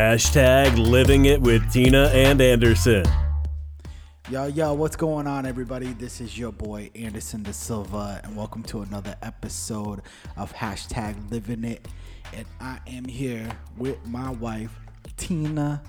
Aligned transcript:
Hashtag 0.00 0.78
living 0.78 1.26
it 1.26 1.42
with 1.42 1.70
Tina 1.70 2.06
and 2.14 2.40
Anderson. 2.40 3.04
Yo, 4.30 4.46
yo, 4.46 4.72
what's 4.72 4.96
going 4.96 5.26
on, 5.26 5.44
everybody? 5.44 5.92
This 5.92 6.22
is 6.22 6.38
your 6.38 6.52
boy 6.52 6.90
Anderson 6.94 7.42
De 7.42 7.52
Silva, 7.52 8.18
and 8.24 8.34
welcome 8.34 8.62
to 8.62 8.80
another 8.80 9.14
episode 9.20 10.00
of 10.38 10.54
Hashtag 10.54 11.30
Living 11.30 11.64
It. 11.64 11.86
And 12.34 12.46
I 12.62 12.78
am 12.86 13.04
here 13.04 13.46
with 13.76 13.98
my 14.06 14.30
wife, 14.30 14.74
Tina 15.18 15.82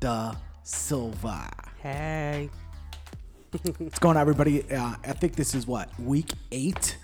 Da 0.00 0.34
Silva. 0.62 1.50
Hey. 1.82 2.48
What's 3.76 3.98
going 3.98 4.16
on, 4.16 4.22
everybody? 4.22 4.62
Uh, 4.72 4.94
I 5.04 5.12
think 5.12 5.36
this 5.36 5.54
is 5.54 5.66
what 5.66 5.90
week 6.00 6.32
eight 6.52 6.96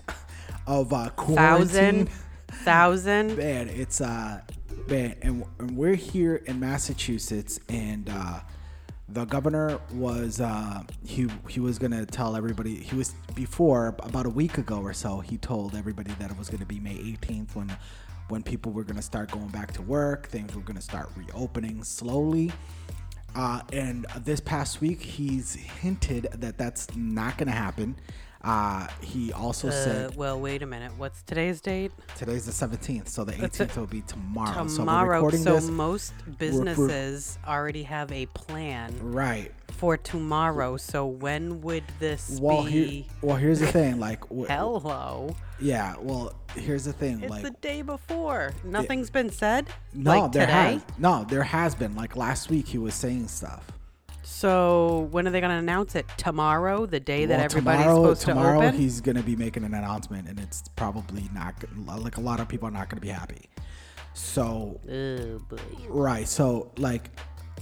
of 0.66 0.94
uh, 0.94 1.10
quarantine. 1.10 2.06
Thousand. 2.06 2.10
Thousand. 2.48 3.36
Man, 3.36 3.68
it's 3.68 4.00
uh, 4.00 4.40
man, 4.88 5.14
and, 5.22 5.44
and 5.58 5.76
we're 5.76 5.94
here 5.94 6.36
in 6.46 6.60
Massachusetts, 6.60 7.60
and 7.68 8.08
uh, 8.08 8.40
the 9.08 9.24
governor 9.24 9.78
was 9.92 10.40
uh, 10.40 10.82
he 11.04 11.28
he 11.48 11.60
was 11.60 11.78
gonna 11.78 12.06
tell 12.06 12.36
everybody 12.36 12.76
he 12.76 12.96
was 12.96 13.14
before 13.34 13.94
about 14.00 14.26
a 14.26 14.30
week 14.30 14.58
ago 14.58 14.78
or 14.80 14.92
so 14.92 15.20
he 15.20 15.36
told 15.36 15.74
everybody 15.74 16.12
that 16.18 16.30
it 16.30 16.38
was 16.38 16.48
gonna 16.48 16.66
be 16.66 16.80
May 16.80 16.96
18th 16.96 17.54
when 17.54 17.76
when 18.28 18.42
people 18.42 18.72
were 18.72 18.84
gonna 18.84 19.02
start 19.02 19.30
going 19.30 19.48
back 19.48 19.72
to 19.72 19.82
work, 19.82 20.28
things 20.28 20.54
were 20.54 20.62
gonna 20.62 20.80
start 20.80 21.10
reopening 21.16 21.84
slowly. 21.84 22.52
Uh, 23.34 23.60
and 23.72 24.06
this 24.20 24.40
past 24.40 24.80
week, 24.80 25.02
he's 25.02 25.54
hinted 25.54 26.28
that 26.34 26.56
that's 26.56 26.94
not 26.94 27.36
going 27.36 27.48
to 27.48 27.52
happen. 27.52 27.96
Uh, 28.44 28.86
he 29.00 29.32
also 29.32 29.68
Uh, 29.68 29.70
said 29.70 30.16
well, 30.16 30.38
wait 30.38 30.62
a 30.62 30.66
minute. 30.66 30.92
What's 30.98 31.22
today's 31.22 31.62
date? 31.62 31.92
today's 32.18 32.44
the 32.44 32.52
17th, 32.52 33.08
so 33.08 33.24
the 33.24 33.32
18th 33.44 33.74
will 33.76 33.86
be 33.86 34.02
tomorrow. 34.02 34.66
So 34.68 34.76
Tomorrow. 34.78 35.16
recording 35.16 35.42
So, 35.42 35.54
this. 35.54 35.70
most 35.70 36.12
businesses 36.38 37.38
already 37.46 37.82
have 37.84 38.12
a 38.12 38.26
plan 38.26 38.94
right. 39.00 39.50
for 39.72 39.96
tomorrow. 39.96 40.76
So 40.76 41.06
when 41.06 41.62
would 41.62 41.84
this 41.98 42.38
Well, 42.40 42.64
be? 42.64 42.70
here, 42.70 43.04
well, 43.22 43.36
here's 43.36 43.60
the 43.60 43.66
thing. 43.66 43.98
Like, 43.98 44.20
w- 44.28 44.46
Hello. 44.46 45.34
yeah. 45.58 45.94
Well, 45.98 46.34
here's 46.54 46.84
the 46.84 46.92
thing. 46.92 47.22
It's 47.22 47.30
like, 47.30 47.42
the 47.44 47.50
day 47.62 47.80
before. 47.82 48.52
Nothing's 48.62 49.08
been 49.10 49.30
said. 49.30 49.68
no, 49.94 50.20
like 50.20 50.32
there 50.32 50.46
today. 50.46 50.52
has 50.74 50.82
no, 50.98 51.24
there 51.28 51.42
has 51.44 51.74
been. 51.74 51.94
Like 51.96 52.14
last 52.14 52.50
week, 52.50 52.68
he 52.68 52.76
was 52.78 52.94
saying 52.94 53.28
stuff. 53.28 53.64
So 54.44 55.08
when 55.10 55.26
are 55.26 55.30
they 55.30 55.40
going 55.40 55.52
to 55.52 55.56
announce 55.56 55.94
it? 55.94 56.04
Tomorrow, 56.18 56.84
the 56.84 57.00
day 57.00 57.24
that 57.24 57.36
Well, 57.36 57.44
everybody's 57.46 57.84
tomorrow, 57.84 58.02
supposed 58.02 58.26
tomorrow 58.26 58.60
to 58.60 58.66
open. 58.66 58.78
he's 58.78 59.00
gonna 59.00 59.22
be 59.22 59.36
making 59.36 59.64
an 59.64 59.72
announcement, 59.72 60.28
and 60.28 60.38
it's 60.38 60.64
probably 60.76 61.30
not 61.32 61.54
like 61.86 62.18
a 62.18 62.20
lot 62.20 62.40
of 62.40 62.48
people 62.48 62.68
are 62.68 62.70
not 62.70 62.90
gonna 62.90 63.00
be 63.00 63.08
happy. 63.08 63.48
So 64.12 64.82
oh. 64.92 65.40
Right. 65.88 66.28
So 66.28 66.70
like 66.76 67.08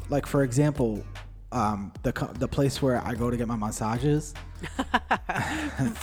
like 0.08 0.26
for 0.26 0.42
example, 0.42 1.04
um 1.52 1.92
the 2.02 2.12
the 2.38 2.48
place 2.48 2.80
where 2.82 3.00
I 3.06 3.14
go 3.14 3.30
to 3.30 3.36
get 3.36 3.46
my 3.46 3.56
massages, 3.56 4.34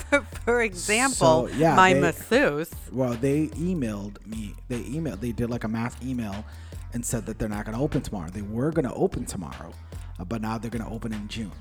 For, 0.10 0.22
for 0.46 0.62
example, 0.70 1.48
So, 1.48 1.56
yeah, 1.56 1.76
my 1.76 1.94
they- 1.94 2.02
masseuse. 2.02 2.72
well 2.92 3.14
they 3.14 3.48
emailed 3.48 4.26
me. 4.28 4.56
They 4.68 4.82
emailed 4.84 5.20
they 5.22 5.32
did 5.32 5.50
like 5.50 5.64
a 5.64 5.68
mass 5.68 5.96
email 6.04 6.46
and 6.94 7.06
said 7.06 7.26
that 7.28 7.38
they're 7.40 7.50
not 7.50 7.66
going 7.66 7.78
to 7.78 7.84
open 7.84 8.02
tomorrow. 8.02 8.30
They 8.30 8.42
were 8.42 8.72
going 8.72 8.88
to 8.88 8.94
open 8.94 9.26
tomorrow, 9.26 9.72
uh, 10.20 10.26
but 10.26 10.42
now 10.42 10.58
they're 10.58 10.72
going 10.72 10.84
to 10.86 10.90
open 10.92 11.14
in 11.14 11.28
June. 11.28 11.52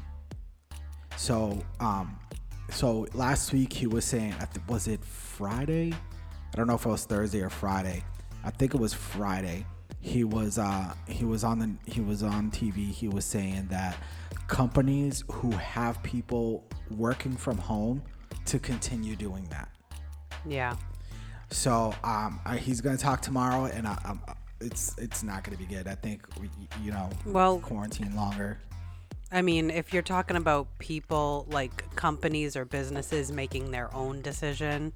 So 1.16 1.62
um 1.81 2.19
so 2.70 3.06
last 3.14 3.53
week 3.53 3.72
he 3.72 3.86
was 3.86 4.05
saying 4.05 4.34
was 4.69 4.89
it 4.89 5.05
Friday? 5.05 5.92
I 6.53 6.56
don't 6.56 6.66
know 6.66 6.75
if 6.75 6.84
it 6.86 6.89
was 6.89 7.05
Thursday 7.05 7.42
or 7.42 7.50
Friday. 7.50 8.03
I 8.44 8.50
think 8.50 8.75
it 8.75 8.81
was 8.81 8.94
Friday. 8.94 9.66
He 10.01 10.25
was 10.25 10.59
uh 10.59 10.95
he 11.07 11.25
was 11.25 11.45
on 11.45 11.59
the 11.59 11.75
he 11.91 12.01
was 12.01 12.23
on 12.23 12.51
TV. 12.51 12.91
He 12.91 13.09
was 13.09 13.25
saying 13.25 13.69
that 13.71 13.97
companies 14.47 15.25
who 15.31 15.50
have 15.53 16.03
people 16.03 16.65
working 16.91 17.37
from 17.37 17.59
home 17.59 18.03
to 18.47 18.59
continue 18.59 19.17
doing 19.17 19.45
that. 19.50 19.69
Yeah. 20.47 20.77
So 21.50 21.95
um 22.05 22.41
I, 22.45 22.56
he's 22.59 22.81
gonna 22.81 22.97
talk 22.97 23.21
tomorrow, 23.22 23.65
and 23.67 23.87
I, 23.87 23.99
um, 24.05 24.21
it's 24.61 24.95
it's 24.99 25.22
not 25.22 25.45
gonna 25.45 25.56
be 25.56 25.67
good. 25.67 25.89
I 25.89 25.95
think 25.95 26.27
we, 26.41 26.49
you 26.83 26.93
know 26.93 27.11
Well- 27.27 27.59
quarantine 27.59 28.15
longer. 28.15 28.59
I 29.31 29.43
mean, 29.43 29.69
if 29.69 29.93
you're 29.93 30.03
talking 30.03 30.39
about 30.39 30.69
people 30.78 31.47
like 31.51 31.95
companies 31.97 32.56
or 32.56 32.65
businesses 32.65 33.31
making 33.31 33.72
their 33.72 33.95
own 33.95 34.22
decision 34.22 34.95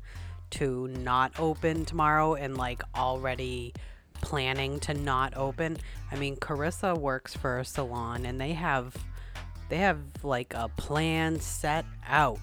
to 0.53 0.89
not 0.89 1.39
open 1.39 1.85
tomorrow 1.85 2.35
and 2.35 2.57
like 2.57 2.83
already 2.95 3.75
planning 4.23 4.81
to 4.81 4.95
not 4.95 5.37
open, 5.37 5.77
I 6.11 6.17
mean, 6.17 6.37
Carissa 6.37 6.97
works 6.97 7.35
for 7.35 7.59
a 7.59 7.65
salon 7.65 8.25
and 8.25 8.41
they 8.41 8.55
have 8.55 8.97
they 9.69 9.79
have 9.79 9.99
like 10.23 10.55
a 10.55 10.69
plan 10.77 11.41
set 11.41 11.85
out. 12.07 12.39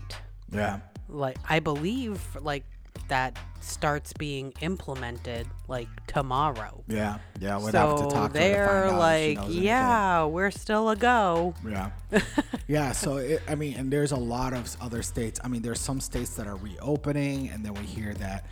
Yeah. 0.51 0.79
Like 1.07 1.37
I 1.47 1.59
believe 1.59 2.21
like 2.39 2.63
that 3.07 3.37
starts 3.59 4.13
being 4.13 4.53
implemented 4.61 5.47
like 5.67 5.87
tomorrow. 6.07 6.83
Yeah, 6.87 7.19
yeah, 7.39 7.57
we'd 7.57 7.71
so 7.71 7.97
have 7.97 7.97
to 7.97 8.15
talk 8.15 8.31
to 8.31 8.33
to 8.33 8.39
they're 8.39 8.67
find 8.67 8.95
out 8.95 9.11
if 9.11 9.21
she 9.21 9.35
like, 9.35 9.63
yeah, 9.63 10.25
we're 10.25 10.51
still 10.51 10.89
a 10.89 10.95
go. 10.95 11.53
Yeah. 11.67 11.91
yeah. 12.67 12.91
So, 12.93 13.17
it, 13.17 13.41
I 13.47 13.55
mean, 13.55 13.75
and 13.75 13.91
there's 13.91 14.11
a 14.11 14.17
lot 14.17 14.53
of 14.53 14.75
other 14.81 15.03
states. 15.03 15.39
I 15.43 15.47
mean, 15.47 15.61
there's 15.61 15.79
some 15.79 15.99
states 15.99 16.35
that 16.35 16.47
are 16.47 16.55
reopening, 16.55 17.49
and 17.49 17.65
then 17.65 17.73
we 17.73 17.85
hear 17.85 18.13
that 18.15 18.45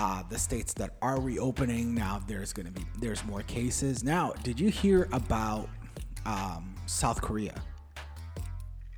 uh, 0.00 0.22
the 0.30 0.38
states 0.38 0.72
that 0.74 0.96
are 1.02 1.20
reopening 1.20 1.94
now, 1.94 2.20
there's 2.26 2.52
going 2.52 2.66
to 2.66 2.72
be 2.72 2.82
there's 2.98 3.24
more 3.26 3.42
cases. 3.42 4.02
Now, 4.02 4.32
did 4.42 4.58
you 4.58 4.68
hear 4.70 5.08
about 5.12 5.68
um, 6.26 6.74
South 6.86 7.20
Korea? 7.20 7.54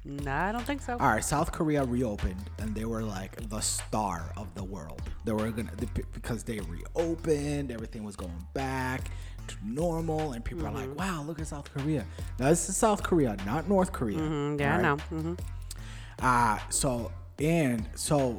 No, 0.04 0.32
I 0.32 0.50
don't 0.50 0.64
think 0.64 0.82
so. 0.82 0.94
All 0.98 1.08
right, 1.08 1.24
South 1.24 1.52
Korea 1.52 1.84
reopened, 1.84 2.50
and 2.58 2.74
they 2.74 2.84
were 2.84 3.02
like 3.04 3.48
the 3.48 3.60
star 3.60 4.32
of 4.36 4.52
the 4.54 4.64
world. 4.64 5.00
They 5.24 5.32
were 5.32 5.48
gonna 5.52 5.70
they, 5.76 5.86
because 6.12 6.42
they 6.42 6.58
reopened, 6.60 7.70
everything 7.70 8.02
was 8.02 8.16
going 8.16 8.44
back 8.52 9.10
to 9.46 9.56
normal, 9.64 10.32
and 10.32 10.44
people 10.44 10.66
are 10.66 10.70
Mm-hmm. 10.70 10.90
like, 10.90 10.98
"Wow, 10.98 11.22
look 11.22 11.38
at 11.40 11.46
South 11.46 11.72
Korea." 11.72 12.04
Now 12.40 12.48
this 12.48 12.68
is 12.68 12.76
South 12.76 13.02
Korea, 13.04 13.36
not 13.46 13.68
North 13.68 13.92
Korea. 13.92 14.18
Mm, 14.18 14.58
yeah, 14.60 14.72
I 14.72 14.76
right? 14.76 14.82
know. 14.82 14.96
hmm 14.96 15.34
Uh, 16.20 16.58
so 16.68 17.12
and 17.38 17.88
so 17.94 18.38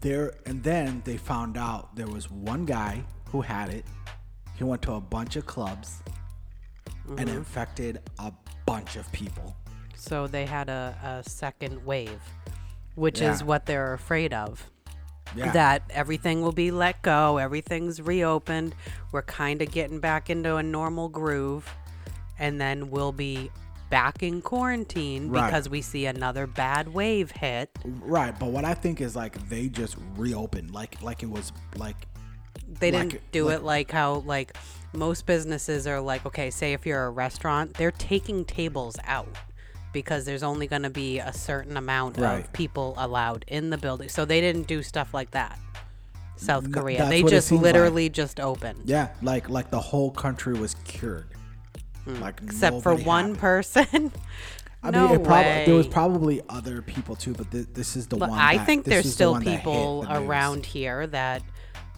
there 0.00 0.34
and 0.46 0.62
then 0.62 1.02
they 1.04 1.16
found 1.16 1.56
out 1.56 1.96
there 1.96 2.06
was 2.06 2.30
one 2.30 2.64
guy 2.64 3.02
who 3.30 3.40
had 3.40 3.70
it. 3.70 3.84
He 4.56 4.64
went 4.64 4.82
to 4.82 4.92
a 4.92 5.00
bunch 5.00 5.36
of 5.36 5.46
clubs 5.46 6.02
and 7.08 7.18
Mm-hmm. 7.28 7.38
infected 7.38 8.00
a 8.20 8.32
bunch 8.66 8.94
of 8.96 9.10
people. 9.10 9.56
So 9.96 10.26
they 10.28 10.46
had 10.46 10.68
a, 10.68 10.96
a 11.24 11.28
second 11.28 11.84
wave, 11.84 12.20
which 12.94 13.20
is 13.20 13.42
what 13.42 13.66
they're 13.66 13.94
afraid 13.94 14.32
of. 14.32 14.64
Yeah. 15.34 15.50
That 15.52 15.82
everything 15.90 16.40
will 16.42 16.52
be 16.52 16.70
let 16.70 17.02
go, 17.02 17.38
everything's 17.38 18.00
reopened. 18.00 18.74
We're 19.12 19.22
kind 19.22 19.60
of 19.62 19.70
getting 19.72 19.98
back 20.00 20.30
into 20.30 20.56
a 20.56 20.62
normal 20.62 21.08
groove, 21.08 21.68
and 22.38 22.60
then 22.60 22.90
we'll 22.90 23.12
be 23.12 23.50
back 23.90 24.22
in 24.22 24.40
quarantine 24.40 25.28
Right. 25.30 25.46
because 25.46 25.68
we 25.68 25.82
see 25.82 26.06
another 26.06 26.46
bad 26.46 26.88
wave 26.94 27.32
hit. 27.32 27.70
Right, 27.84 28.36
but 28.38 28.50
what 28.50 28.64
I 28.64 28.74
think 28.74 29.00
is 29.00 29.14
like 29.16 29.48
they 29.48 29.68
just 29.68 29.96
reopened, 30.16 30.70
like 30.72 31.02
like 31.02 31.22
it 31.22 31.28
was 31.28 31.52
like 31.76 32.06
They 32.78 32.90
didn't 32.90 33.20
do 33.32 33.46
like- 33.46 33.56
it 33.56 33.62
like 33.64 33.90
how 33.90 34.14
like 34.26 34.56
most 34.92 35.26
businesses 35.26 35.86
are 35.86 36.00
like, 36.00 36.24
okay, 36.26 36.50
say 36.50 36.72
if 36.72 36.86
you're 36.86 37.04
a 37.04 37.10
restaurant, 37.10 37.74
they're 37.74 37.90
taking 37.92 38.44
tables 38.44 38.96
out 39.04 39.28
because 39.92 40.24
there's 40.24 40.42
only 40.44 40.66
going 40.68 40.82
to 40.82 40.90
be 40.90 41.18
a 41.18 41.32
certain 41.32 41.76
amount 41.76 42.16
Right. 42.16 42.44
of 42.44 42.52
people 42.52 42.94
allowed 42.96 43.44
in 43.48 43.70
the 43.70 43.78
building. 43.78 44.08
So 44.08 44.24
they 44.24 44.40
didn't 44.40 44.66
do 44.68 44.82
stuff 44.84 45.12
like 45.12 45.32
that. 45.32 45.58
South 46.36 46.72
Korea. 46.72 46.98
that's 46.98 47.10
They 47.10 47.22
just 47.22 47.48
seemed 47.48 47.62
like. 47.62 47.74
literally 47.74 48.08
just 48.08 48.40
opened. 48.40 48.82
yeah, 48.86 49.08
like 49.20 49.50
like 49.50 49.70
the 49.70 49.78
whole 49.80 50.10
country 50.10 50.54
was 50.58 50.74
cured, 50.84 51.26
like 52.20 52.40
Hmm. 52.40 52.46
Except 52.46 52.82
for 52.82 52.90
nobody 52.90 53.06
one 53.06 53.28
had 53.30 53.38
person. 53.38 54.12
I 54.82 54.90
no 54.90 55.08
mean, 55.08 55.20
it 55.20 55.24
probably 55.24 55.64
there 55.66 55.74
was 55.74 55.86
probably 55.86 56.40
other 56.48 56.80
people 56.80 57.14
too, 57.14 57.34
but 57.34 57.50
th- 57.50 57.66
this 57.74 57.96
is 57.96 58.06
the 58.06 58.16
Look, 58.16 58.30
one. 58.30 58.38
I 58.38 58.56
that- 58.56 58.66
think 58.66 58.84
there's 58.86 59.04
is 59.04 59.12
the 59.12 59.14
still 59.14 59.32
one 59.32 59.44
that 59.44 59.50
hit 59.50 59.58
people 59.60 60.02
the 60.02 60.18
news. 60.18 60.28
around 60.28 60.64
here 60.66 61.06
that 61.08 61.42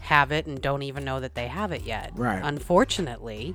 have 0.01 0.33
it 0.33 0.47
and 0.47 0.61
don't 0.61 0.83
even 0.83 1.05
know 1.05 1.21
that 1.21 1.37
they 1.37 1.47
have 1.47 1.71
it 1.71 1.83
yet. 1.85 2.11
Right. 2.17 2.41
Unfortunately, 2.43 3.55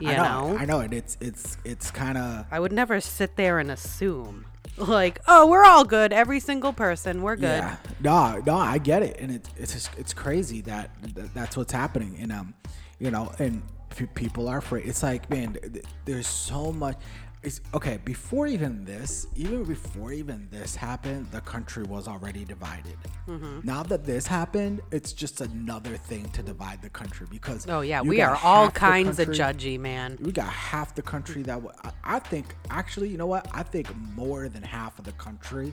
you 0.00 0.08
I 0.10 0.16
know, 0.16 0.52
know. 0.52 0.58
I 0.58 0.64
know 0.64 0.80
it. 0.80 0.92
It's 0.92 1.16
it's 1.20 1.56
it's 1.64 1.92
kind 1.92 2.18
of 2.18 2.44
I 2.50 2.58
would 2.58 2.72
never 2.72 3.00
sit 3.00 3.36
there 3.36 3.60
and 3.60 3.70
assume, 3.70 4.46
like, 4.76 5.20
oh, 5.28 5.46
we're 5.48 5.64
all 5.64 5.84
good. 5.84 6.12
Every 6.12 6.40
single 6.40 6.72
person, 6.72 7.22
we're 7.22 7.36
good. 7.36 7.62
Yeah, 7.62 7.76
no, 8.00 8.42
no, 8.44 8.56
I 8.56 8.78
get 8.78 9.04
it, 9.04 9.16
and 9.20 9.30
it's 9.30 9.48
it's 9.56 9.72
just, 9.74 9.90
it's 9.96 10.12
crazy 10.12 10.60
that, 10.62 10.90
that 11.14 11.32
that's 11.34 11.56
what's 11.56 11.72
happening, 11.72 12.16
and 12.20 12.32
um, 12.32 12.54
you 12.98 13.12
know, 13.12 13.30
and 13.38 13.62
p- 13.62 13.68
people 14.14 14.48
are 14.48 14.58
afraid. 14.58 14.86
It's 14.86 15.02
like, 15.02 15.28
man, 15.30 15.52
th- 15.54 15.72
th- 15.72 15.84
there's 16.04 16.26
so 16.26 16.72
much. 16.72 16.96
it's 17.42 17.60
okay. 17.72 17.98
Before 18.04 18.46
even 18.46 18.84
this, 18.84 19.26
even 19.34 19.64
before 19.64 20.12
even 20.12 20.46
this 20.50 20.76
happened, 20.76 21.30
the 21.30 21.40
country 21.40 21.84
was 21.84 22.06
already 22.06 22.44
divided. 22.44 22.96
Mm-hmm. 23.26 23.60
Now 23.64 23.82
that 23.84 24.04
this 24.04 24.26
happened, 24.26 24.82
it's 24.92 25.12
just 25.12 25.40
another 25.40 25.96
thing 25.96 26.28
to 26.30 26.42
divide 26.42 26.82
the 26.82 26.90
country 26.90 27.26
because 27.30 27.66
Oh 27.68 27.80
yeah, 27.80 28.02
we 28.02 28.20
are 28.20 28.38
all 28.42 28.70
kinds 28.70 29.18
of 29.18 29.28
judgy, 29.28 29.78
man. 29.80 30.18
we 30.20 30.32
got 30.32 30.48
half 30.48 30.94
the 30.94 31.02
country 31.02 31.42
that 31.44 31.54
w- 31.62 31.72
I- 31.82 32.16
I 32.16 32.18
think 32.18 32.54
actually 32.68 33.08
you 33.08 33.16
know 33.16 33.26
what 33.26 33.46
I 33.54 33.62
think 33.62 33.86
more 34.14 34.48
than 34.50 34.62
half 34.62 34.98
of 34.98 35.04
the 35.06 35.12
country 35.12 35.72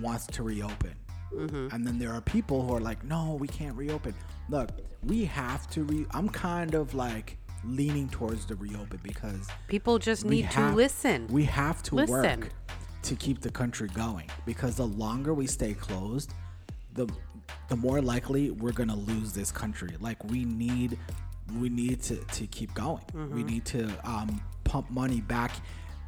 wants 0.00 0.26
to 0.28 0.42
reopen 0.42 0.94
Mm-hmm. 1.34 1.74
and 1.74 1.84
then 1.84 1.98
there 1.98 2.12
are 2.12 2.20
people 2.20 2.64
who 2.64 2.72
are 2.76 2.80
like 2.80 3.02
no 3.02 3.36
we 3.40 3.48
can't 3.48 3.76
reopen 3.76 4.14
look 4.48 4.68
we 5.02 5.24
have 5.24 5.68
to 5.70 5.82
re 5.82 6.06
I'm 6.12 6.28
kind 6.28 6.74
of 6.76 6.94
like 6.94 7.36
leaning 7.66 8.08
towards 8.08 8.46
the 8.46 8.54
reopen 8.56 9.00
because 9.02 9.48
People 9.68 9.98
just 9.98 10.24
need 10.24 10.50
to 10.52 10.70
listen. 10.70 11.26
we 11.28 11.44
have 11.44 11.82
to 11.84 11.94
Listen. 11.94 12.40
work 12.40 12.48
to 13.02 13.14
keep 13.16 13.40
the 13.40 13.50
country 13.50 13.88
going 13.88 14.30
because 14.46 14.76
the 14.76 14.86
longer 14.86 15.34
we 15.34 15.46
stay 15.46 15.74
closed 15.74 16.32
the 16.94 17.06
the 17.68 17.76
more 17.76 18.00
likely 18.00 18.50
we're 18.50 18.72
gonna 18.72 18.96
lose 18.96 19.32
this 19.32 19.50
country. 19.52 19.96
Like 20.00 20.22
we 20.24 20.44
need 20.44 20.98
we 21.58 21.68
need 21.68 22.02
to, 22.04 22.16
to 22.16 22.46
keep 22.46 22.72
going. 22.74 23.02
We 23.30 23.42
need 23.42 23.64
to 23.66 23.86
um, 24.04 24.40
pump 24.64 24.90
money 24.90 25.20
back 25.20 25.52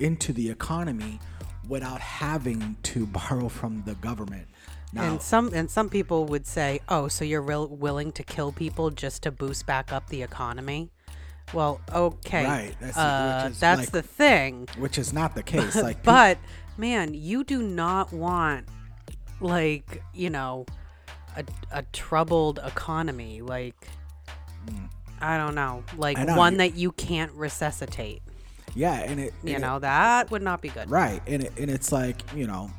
into 0.00 0.32
the 0.32 0.48
economy 0.48 1.20
without 1.68 2.00
having 2.00 2.76
to 2.84 3.06
borrow 3.18 3.48
from 3.48 3.82
the 3.84 3.94
government. 3.96 4.46
Now, 4.92 5.02
and 5.10 5.20
some 5.20 5.52
and 5.52 5.70
some 5.70 5.90
people 5.90 6.24
would 6.26 6.46
say, 6.46 6.80
"Oh, 6.88 7.08
so 7.08 7.24
you're 7.24 7.42
real 7.42 7.66
willing 7.68 8.12
to 8.12 8.22
kill 8.22 8.52
people 8.52 8.90
just 8.90 9.22
to 9.24 9.30
boost 9.30 9.66
back 9.66 9.92
up 9.92 10.08
the 10.08 10.22
economy?" 10.22 10.90
Well, 11.52 11.80
okay, 11.92 12.44
Right, 12.44 12.76
that's- 12.80 12.96
uh, 12.96 13.50
that's 13.60 13.80
like- 13.82 13.90
the 13.92 14.02
thing. 14.02 14.68
which 14.78 14.98
is 14.98 15.12
not 15.12 15.34
the 15.34 15.42
case. 15.54 15.76
Like, 15.76 16.02
But 16.02 16.38
man, 16.76 17.14
you 17.14 17.44
do 17.44 17.62
not 17.62 18.12
want 18.12 18.66
like 19.40 20.02
you 20.14 20.30
know 20.30 20.66
a 21.36 21.44
a 21.70 21.82
troubled 21.92 22.58
economy. 22.64 23.42
Like 23.42 23.86
I 25.20 25.38
don't 25.38 25.54
know, 25.54 25.82
like. 25.96 26.18
Know, 26.18 26.36
one 26.36 26.52
you- 26.54 26.58
that 26.58 26.74
you 26.74 26.92
can't 26.92 27.32
resuscitate. 27.32 28.22
yeah, 28.74 28.94
and 29.00 29.18
it 29.20 29.32
You 29.42 29.54
and 29.54 29.62
it- 29.64 29.66
know 29.66 29.78
that 29.78 30.30
would 30.30 30.42
not 30.42 30.60
be 30.60 30.68
good. 30.68 30.90
Right, 30.90 31.22
and 31.26 31.42
it, 31.44 31.52
and 31.58 31.70
it's 31.70 31.90
like 31.92 32.20
you 32.34 32.46
know, 32.46 32.70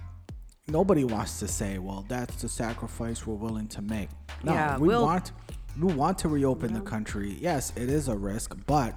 nobody 0.67 1.03
wants 1.03 1.39
to 1.39 1.47
say, 1.47 1.79
"Well, 1.79 2.05
that's 2.07 2.41
the 2.41 2.49
sacrifice 2.49 3.25
we're 3.25 3.35
willing 3.35 3.67
to 3.69 3.81
make." 3.81 4.09
No, 4.43 4.53
Yeah, 4.53 4.77
we 4.77 4.89
we'll- 4.89 5.03
want 5.05 5.31
we 5.79 5.93
want 5.93 6.17
to 6.19 6.27
reopen 6.27 6.73
the 6.73 6.81
country. 6.81 7.37
Yes, 7.39 7.71
it 7.75 7.89
is 7.89 8.07
a 8.07 8.15
risk, 8.15 8.55
but 8.65 8.95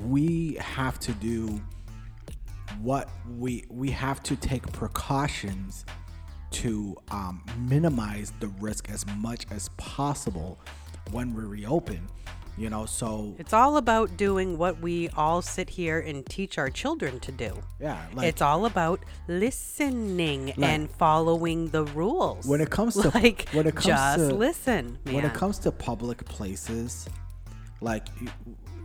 we 0.00 0.56
have 0.60 0.98
to 1.00 1.12
do 1.12 1.60
what 2.80 3.08
we 3.38 3.64
we 3.70 3.90
have 3.90 4.22
to 4.22 4.36
take 4.36 4.70
precautions 4.72 5.84
to 6.50 6.96
um, 7.10 7.42
minimize 7.58 8.32
the 8.40 8.48
risk 8.60 8.90
as 8.90 9.04
much 9.18 9.46
as 9.50 9.68
possible 9.76 10.58
when 11.10 11.34
we 11.34 11.44
reopen. 11.44 12.08
You 12.58 12.70
know, 12.70 12.86
so 12.86 13.34
It's 13.38 13.52
all 13.52 13.76
about 13.76 14.16
doing 14.16 14.56
what 14.56 14.80
we 14.80 15.10
all 15.10 15.42
sit 15.42 15.68
here 15.68 15.98
and 16.00 16.24
teach 16.24 16.56
our 16.56 16.70
children 16.70 17.20
to 17.20 17.30
do. 17.32 17.52
yeah, 17.78 18.06
like 18.14 18.28
it's 18.28 18.40
all 18.40 18.64
about 18.64 19.00
listening 19.28 20.52
and 20.62 20.90
following 20.90 21.68
the 21.68 21.84
rules. 21.84 22.46
when 22.46 22.60
it 22.62 22.70
comes 22.70 22.94
to 22.94 23.10
like 23.14 23.48
when 23.52 23.66
it 23.66 23.74
comes 23.74 23.86
just 23.86 24.18
to 24.18 24.34
listen, 24.34 24.98
man. 25.04 25.14
when 25.14 25.24
it 25.24 25.34
comes 25.34 25.58
to 25.60 25.70
public 25.72 26.24
places, 26.24 27.06
like 27.80 28.08
you, 28.20 28.28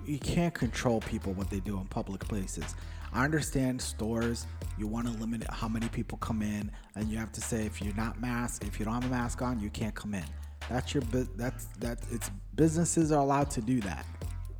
you 0.05 0.19
can't 0.19 0.53
control 0.53 0.99
people 1.01 1.31
what 1.33 1.49
they 1.49 1.59
do 1.61 1.77
in 1.79 1.85
public 1.85 2.21
places. 2.27 2.75
I 3.13 3.25
understand 3.25 3.81
stores, 3.81 4.47
you 4.77 4.87
want 4.87 5.07
to 5.07 5.13
limit 5.13 5.43
how 5.49 5.67
many 5.67 5.87
people 5.89 6.17
come 6.17 6.41
in, 6.41 6.71
and 6.95 7.09
you 7.09 7.17
have 7.17 7.31
to 7.33 7.41
say 7.41 7.65
if 7.65 7.81
you're 7.81 7.95
not 7.95 8.19
masked, 8.21 8.63
if 8.65 8.79
you 8.79 8.85
don't 8.85 8.95
have 8.95 9.05
a 9.05 9.09
mask 9.13 9.41
on, 9.41 9.59
you 9.59 9.69
can't 9.69 9.93
come 9.95 10.13
in. 10.13 10.23
That's 10.69 10.93
your 10.93 11.01
bu- 11.03 11.27
that's 11.35 11.65
that 11.79 11.99
it's 12.11 12.31
businesses 12.55 13.11
are 13.11 13.21
allowed 13.21 13.49
to 13.51 13.61
do 13.61 13.79
that. 13.81 14.05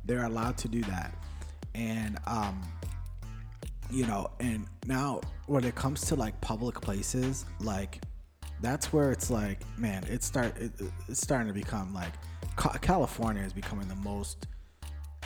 They're 0.04 0.24
allowed 0.24 0.58
to 0.58 0.68
do 0.68 0.82
that, 0.82 1.14
and 1.74 2.18
um, 2.26 2.60
you 3.90 4.06
know, 4.06 4.30
and 4.40 4.66
now 4.86 5.20
when 5.46 5.64
it 5.64 5.74
comes 5.74 6.02
to 6.06 6.16
like 6.16 6.40
public 6.40 6.80
places, 6.80 7.44
like 7.60 8.02
that's 8.60 8.92
where 8.92 9.10
it's 9.10 9.30
like, 9.30 9.60
man, 9.78 10.04
it 10.10 10.22
start 10.22 10.56
it, 10.58 10.72
it's 11.08 11.20
starting 11.20 11.48
to 11.48 11.54
become 11.54 11.94
like 11.94 12.12
California 12.80 13.42
is 13.42 13.52
becoming 13.52 13.88
the 13.88 13.96
most 13.96 14.46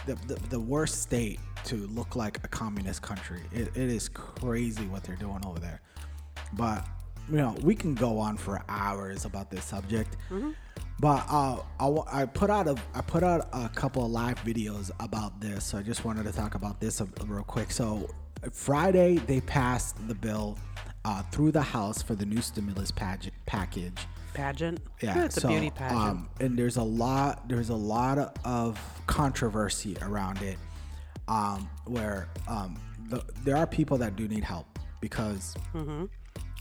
the, 0.07 0.15
the, 0.27 0.35
the 0.51 0.61
worst 0.61 1.03
state 1.03 1.41
to 1.65 1.87
look 1.89 2.15
like 2.17 2.39
a 2.45 2.49
communist 2.49 3.03
country. 3.03 3.43
It, 3.53 3.69
it 3.69 3.91
is 3.91 4.09
crazy 4.09 4.87
what 4.87 5.03
they're 5.03 5.17
doing 5.17 5.41
over 5.45 5.59
there. 5.59 5.81
But 6.53 6.87
you 7.31 7.37
know, 7.37 7.57
we 7.63 7.75
can 7.75 7.95
go 7.95 8.19
on 8.19 8.37
for 8.37 8.63
hours 8.69 9.25
about 9.25 9.51
this 9.51 9.65
subject. 9.65 10.17
But 10.99 11.27
uh, 11.29 11.59
I, 11.79 12.23
I 12.23 12.27
put 12.27 12.49
out 12.49 12.69
a 12.69 12.77
I 12.95 13.03
put 13.03 13.23
out 13.23 13.49
a 13.53 13.69
couple 13.69 14.05
of 14.05 14.11
live 14.11 14.39
videos 14.45 14.91
about 15.01 15.41
this. 15.41 15.65
So 15.65 15.79
I 15.79 15.83
just 15.83 16.05
wanted 16.05 16.25
to 16.25 16.33
talk 16.33 16.55
about 16.55 16.81
this 16.81 17.03
real 17.27 17.43
quick. 17.45 17.71
So 17.71 18.09
Friday 18.53 19.17
they 19.17 19.41
passed 19.43 19.97
the 20.09 20.15
bill 20.15 20.57
uh, 21.05 21.23
through 21.33 21.53
the 21.53 21.63
House 21.63 22.03
for 22.03 22.15
the 22.15 22.25
new 22.25 22.41
stimulus 22.41 22.91
page- 22.91 23.31
package. 23.45 24.07
pageant. 24.35 24.81
Yeah, 25.03 25.25
it's 25.25 25.41
so, 25.41 25.49
a 25.49 25.51
beauty 25.51 25.71
pageant. 25.71 26.01
Um, 26.01 26.29
and 26.41 26.59
there's 26.59 26.79
a 26.79 26.83
lot 26.83 27.49
there's 27.49 27.69
a 27.69 27.75
lot 27.77 28.39
of 28.45 28.81
controversy 29.07 29.97
around 30.01 30.41
it, 30.43 30.57
um, 31.29 31.69
where 31.85 32.29
um, 32.49 32.81
the, 33.09 33.23
there 33.45 33.57
are 33.57 33.67
people 33.67 33.99
that 33.99 34.17
do 34.17 34.27
need 34.29 34.45
help 34.45 34.79
because 35.01 35.55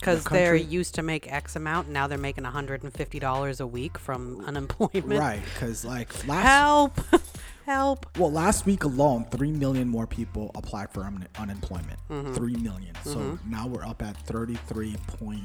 Because 0.06 0.24
they're 0.26 0.56
used 0.56 0.96
to 0.96 1.02
make 1.02 1.32
X 1.32 1.56
amount, 1.56 1.90
now 1.90 2.06
they're 2.08 2.18
making 2.18 2.44
$150 2.44 3.60
a 3.60 3.68
week 3.68 3.98
from 3.98 4.44
unemployment. 4.46 5.20
right 5.20 5.42
because 5.54 5.84
like 5.84 6.28
last 6.28 6.44
Help! 6.46 7.00
Help! 7.66 8.06
well 8.20 8.32
last 8.32 8.68
week 8.68 8.84
alone 8.84 9.26
three 9.32 9.52
million 9.52 9.88
more 9.90 10.06
people 10.06 10.52
applied 10.56 10.92
for 10.92 11.04
un- 11.04 11.28
unemployment. 11.40 12.00
Mm-hmm. 12.10 12.34
Three 12.34 12.56
million. 12.58 12.94
So 13.04 13.40
now 13.48 13.66
we're 13.68 13.84
up 13.86 14.02
at 14.04 14.16
33 14.28 14.96
point 15.08 15.42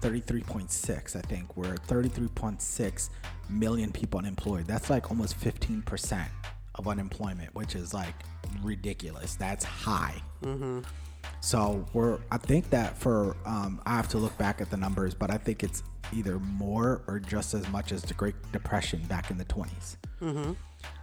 33.6 0.00 1.16
i 1.16 1.20
think. 1.20 1.56
We're 1.56 1.74
at 1.74 1.86
33.6 1.86 3.08
million 3.48 3.90
people 3.92 4.18
unemployed. 4.18 4.66
That's 4.66 4.90
like 4.90 5.10
almost 5.10 5.38
15% 5.40 6.26
of 6.74 6.88
unemployment 6.88 7.54
which 7.54 7.74
is 7.76 7.94
like 7.94 8.14
ridiculous. 8.62 9.36
That's 9.36 9.64
high 9.64 10.20
so 11.40 11.84
we're 11.92 12.18
i 12.30 12.36
think 12.38 12.70
that 12.70 12.96
for 12.98 13.36
um, 13.44 13.80
i 13.86 13.94
have 13.96 14.08
to 14.08 14.18
look 14.18 14.36
back 14.38 14.60
at 14.60 14.70
the 14.70 14.76
numbers 14.76 15.14
but 15.14 15.30
i 15.30 15.36
think 15.36 15.62
it's 15.62 15.82
either 16.12 16.38
more 16.38 17.02
or 17.06 17.18
just 17.18 17.54
as 17.54 17.68
much 17.68 17.90
as 17.92 18.02
the 18.02 18.14
great 18.14 18.34
depression 18.52 19.00
back 19.08 19.30
in 19.30 19.38
the 19.38 19.44
20s 19.46 19.96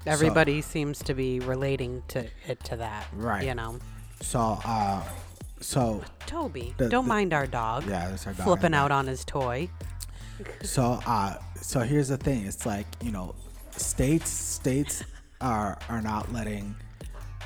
Everybody 0.05 0.62
seems 0.62 1.00
to 1.03 1.13
be 1.13 1.39
relating 1.39 2.01
to 2.10 2.25
it 2.48 2.63
to 2.65 2.75
that. 2.77 3.05
Right. 3.13 3.46
You 3.46 3.53
know. 3.55 3.77
so 4.22 4.60
uh 4.65 5.03
so 5.60 6.01
Toby, 6.25 6.74
The- 6.77 6.89
don't 6.89 7.05
the- 7.05 7.10
mind 7.10 7.34
our 7.34 7.46
dog. 7.46 7.86
Yeah, 7.88 8.10
that's 8.10 8.25
our 8.25 8.34
dog 8.34 8.46
Flipping 8.46 8.74
out 8.74 8.91
on 8.91 9.07
his 9.07 9.24
toy. 9.25 9.69
So 10.63 11.00
uh 11.05 11.36
so 11.62 11.81
here's 11.81 12.07
the 12.07 12.17
thing. 12.17 12.46
It's 12.48 12.65
like, 12.65 12.88
you 13.03 13.12
know, 13.12 13.36
states 13.72 14.29
states 14.29 15.03
are 15.39 15.77
are 15.88 16.01
not 16.01 16.34
letting 16.34 16.75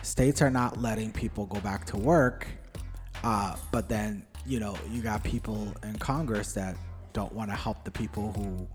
states 0.01 0.41
are 0.41 0.49
not 0.51 0.81
letting 0.81 1.11
people 1.11 1.45
go 1.45 1.59
back 1.59 1.85
to 1.87 1.97
work. 1.97 2.47
Uh 3.23 3.55
but 3.71 3.89
then, 3.89 4.25
you 4.45 4.59
know, 4.59 4.75
you 4.91 5.01
got 5.01 5.23
people 5.23 5.73
in 5.83 5.97
Congress 5.97 6.53
that 6.53 6.75
don't 7.13 7.33
want 7.33 7.49
to 7.49 7.55
help 7.55 7.83
the 7.83 7.91
people 7.91 8.33
who 8.33 8.67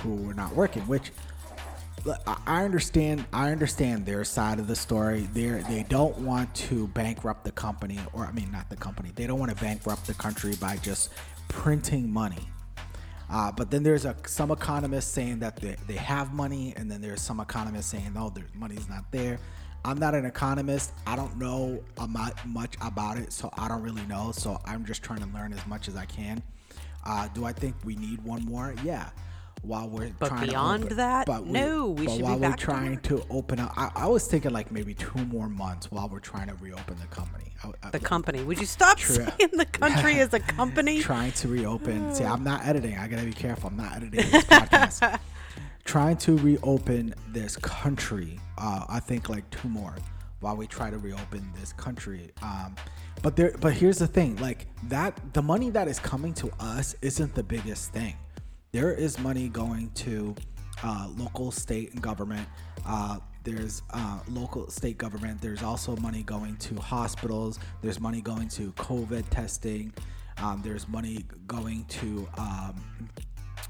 who 0.00 0.30
are 0.30 0.34
not 0.34 0.54
working, 0.54 0.82
which 0.82 1.10
I- 2.26 2.62
understand. 2.64 3.26
I 3.32 3.50
understand 3.50 4.06
their 4.06 4.24
side 4.24 4.58
of 4.58 4.66
the 4.66 4.76
story. 4.76 5.28
They 5.32 5.48
they 5.68 5.84
don't 5.88 6.16
want 6.18 6.54
to 6.56 6.86
bankrupt 6.88 7.44
the 7.44 7.52
company, 7.52 7.98
or 8.12 8.24
I 8.24 8.32
mean, 8.32 8.50
not 8.52 8.70
the 8.70 8.76
company. 8.76 9.10
They 9.14 9.26
don't 9.26 9.38
want 9.38 9.50
to 9.56 9.62
bankrupt 9.62 10.06
the 10.06 10.14
country 10.14 10.54
by 10.56 10.76
just 10.76 11.10
printing 11.48 12.10
money. 12.10 12.48
Uh, 13.30 13.52
but 13.52 13.70
then 13.70 13.82
there's 13.82 14.04
a 14.04 14.16
some 14.26 14.50
economists 14.50 15.10
saying 15.12 15.40
that 15.40 15.56
they, 15.56 15.76
they 15.86 15.96
have 15.96 16.32
money, 16.32 16.72
and 16.76 16.90
then 16.90 17.00
there's 17.00 17.20
some 17.20 17.40
economists 17.40 17.86
saying 17.86 18.12
no, 18.14 18.30
their 18.30 18.46
money's 18.54 18.88
not 18.88 19.10
there. 19.10 19.38
I'm 19.88 19.98
not 19.98 20.14
an 20.14 20.26
economist. 20.26 20.92
I 21.06 21.16
don't 21.16 21.36
know 21.38 21.82
much 22.46 22.74
about 22.82 23.16
it, 23.16 23.32
so 23.32 23.50
I 23.56 23.68
don't 23.68 23.82
really 23.82 24.04
know. 24.06 24.32
So 24.32 24.58
I'm 24.64 24.84
just 24.84 25.02
trying 25.02 25.20
to 25.20 25.28
learn 25.34 25.52
as 25.52 25.66
much 25.66 25.88
as 25.88 25.96
I 25.96 26.04
can. 26.04 26.42
Uh, 27.06 27.28
do 27.28 27.44
I 27.46 27.52
think 27.52 27.74
we 27.84 27.96
need 27.96 28.22
one 28.22 28.44
more? 28.44 28.74
Yeah. 28.84 29.08
While 29.62 29.88
we're 29.88 30.10
But 30.20 30.28
trying 30.28 30.46
beyond 30.46 30.80
to 30.82 30.86
open, 30.86 30.96
that, 30.98 31.26
but 31.26 31.44
we- 31.46 31.50
no, 31.52 31.88
we 31.88 32.04
but 32.06 32.12
should 32.12 32.18
be 32.18 32.22
while 32.24 32.34
we're 32.34 32.40
back 32.50 32.58
to 32.58 32.64
trying 32.64 32.98
to 33.00 33.24
open 33.28 33.58
up, 33.58 33.72
I, 33.76 33.90
I 33.96 34.06
was 34.06 34.24
thinking 34.26 34.52
like 34.52 34.70
maybe 34.70 34.94
two 34.94 35.24
more 35.24 35.48
months 35.48 35.90
while 35.90 36.08
we're 36.08 36.20
trying 36.20 36.46
to 36.48 36.54
reopen 36.56 36.96
the 37.00 37.06
company. 37.08 37.46
I, 37.64 37.72
I, 37.82 37.90
The 37.90 37.98
company. 37.98 38.42
Would 38.44 38.60
you 38.60 38.66
stop 38.66 38.98
True. 38.98 39.16
saying 39.16 39.50
the 39.54 39.64
country 39.66 40.18
is 40.18 40.32
a 40.32 40.38
company? 40.38 41.00
trying 41.02 41.32
to 41.32 41.48
reopen. 41.48 42.14
See, 42.14 42.22
I'm 42.24 42.44
not 42.44 42.64
editing. 42.66 42.96
I 42.98 43.08
gotta 43.08 43.24
be 43.24 43.32
careful. 43.32 43.70
I'm 43.70 43.76
not 43.76 43.96
editing 43.96 44.30
this 44.30 44.44
podcast. 44.44 45.18
Trying 45.88 46.18
to 46.18 46.36
reopen 46.36 47.14
this 47.32 47.56
country. 47.56 48.38
Uh, 48.58 48.84
I 48.90 49.00
think 49.00 49.30
like 49.30 49.48
two 49.48 49.68
more. 49.70 49.96
while 50.40 50.56
we 50.56 50.66
try 50.66 50.90
to 50.90 50.98
reopen 50.98 51.50
this 51.58 51.72
country. 51.72 52.30
Um, 52.42 52.76
but 53.22 53.34
there, 53.34 53.54
but 53.60 53.72
here's 53.72 53.98
the 53.98 54.06
thing: 54.06 54.36
like 54.36 54.66
that, 54.84 55.18
the 55.34 55.42
money 55.42 55.70
that 55.70 55.88
is 55.88 55.98
coming 55.98 56.32
to 56.34 56.50
us 56.60 56.94
isn't 57.02 57.34
the 57.34 57.42
biggest 57.42 57.92
thing. 57.92 58.16
There 58.72 58.92
is 58.92 59.18
money 59.18 59.48
going 59.48 59.90
to 59.96 60.34
uh, 60.84 61.08
local, 61.16 61.50
state, 61.50 61.92
and 61.94 62.02
government. 62.02 62.46
Uh, 62.86 63.18
there's 63.44 63.82
uh, 63.90 64.20
local, 64.28 64.68
state 64.68 64.98
government. 64.98 65.40
There's 65.40 65.62
also 65.62 65.96
money 65.96 66.22
going 66.22 66.56
to 66.58 66.74
hospitals. 66.76 67.58
There's 67.82 67.98
money 67.98 68.20
going 68.20 68.48
to 68.50 68.72
COVID 68.72 69.28
testing. 69.30 69.92
Um, 70.36 70.60
there's 70.62 70.86
money 70.86 71.24
going 71.46 71.84
to 71.86 72.28
um, 72.36 72.84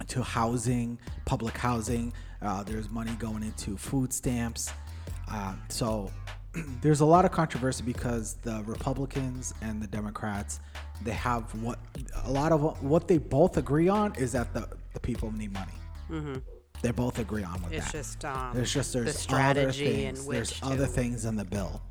to 0.09 0.23
housing, 0.23 0.99
public 1.25 1.57
housing. 1.57 2.13
Uh, 2.43 2.63
there's 2.63 2.89
money 2.91 3.13
going 3.19 3.43
into 3.43 3.77
food 3.77 4.13
stamps. 4.13 4.73
Uh, 5.31 5.55
so 5.69 6.11
there's 6.83 7.01
a 7.01 7.05
lot 7.05 7.25
of 7.25 7.31
controversy 7.31 7.83
because 7.85 8.35
the 8.43 8.63
Republicans 8.67 9.55
and 9.63 9.81
the 9.83 9.87
Democrats 9.87 10.61
they 11.05 11.13
have 11.13 11.43
what 11.63 11.79
a 12.25 12.31
lot 12.31 12.51
of 12.51 12.83
what- 12.83 13.07
they 13.07 13.19
both 13.19 13.57
agree 13.57 13.89
on 13.89 14.13
is 14.17 14.33
that 14.33 14.53
the, 14.53 14.69
the 14.95 15.01
people 15.01 15.31
need 15.31 15.53
money. 15.53 16.41
They 16.83 16.91
both 16.93 17.19
agree 17.19 17.45
on 17.45 17.61
with 17.63 17.73
It's 17.73 17.87
that. 17.87 17.93
just 17.93 18.25
um, 18.25 18.53
There's 18.55 18.73
just 18.73 18.93
there's 18.93 19.13
the 19.13 19.19
strategy 19.19 19.87
other 19.87 19.95
in 20.09 20.15
things. 20.17 20.27
there's 20.27 20.61
to, 20.61 20.67
other 20.67 20.87
things 20.87 21.25
in 21.25 21.37
the 21.37 21.45
bill. 21.45 21.83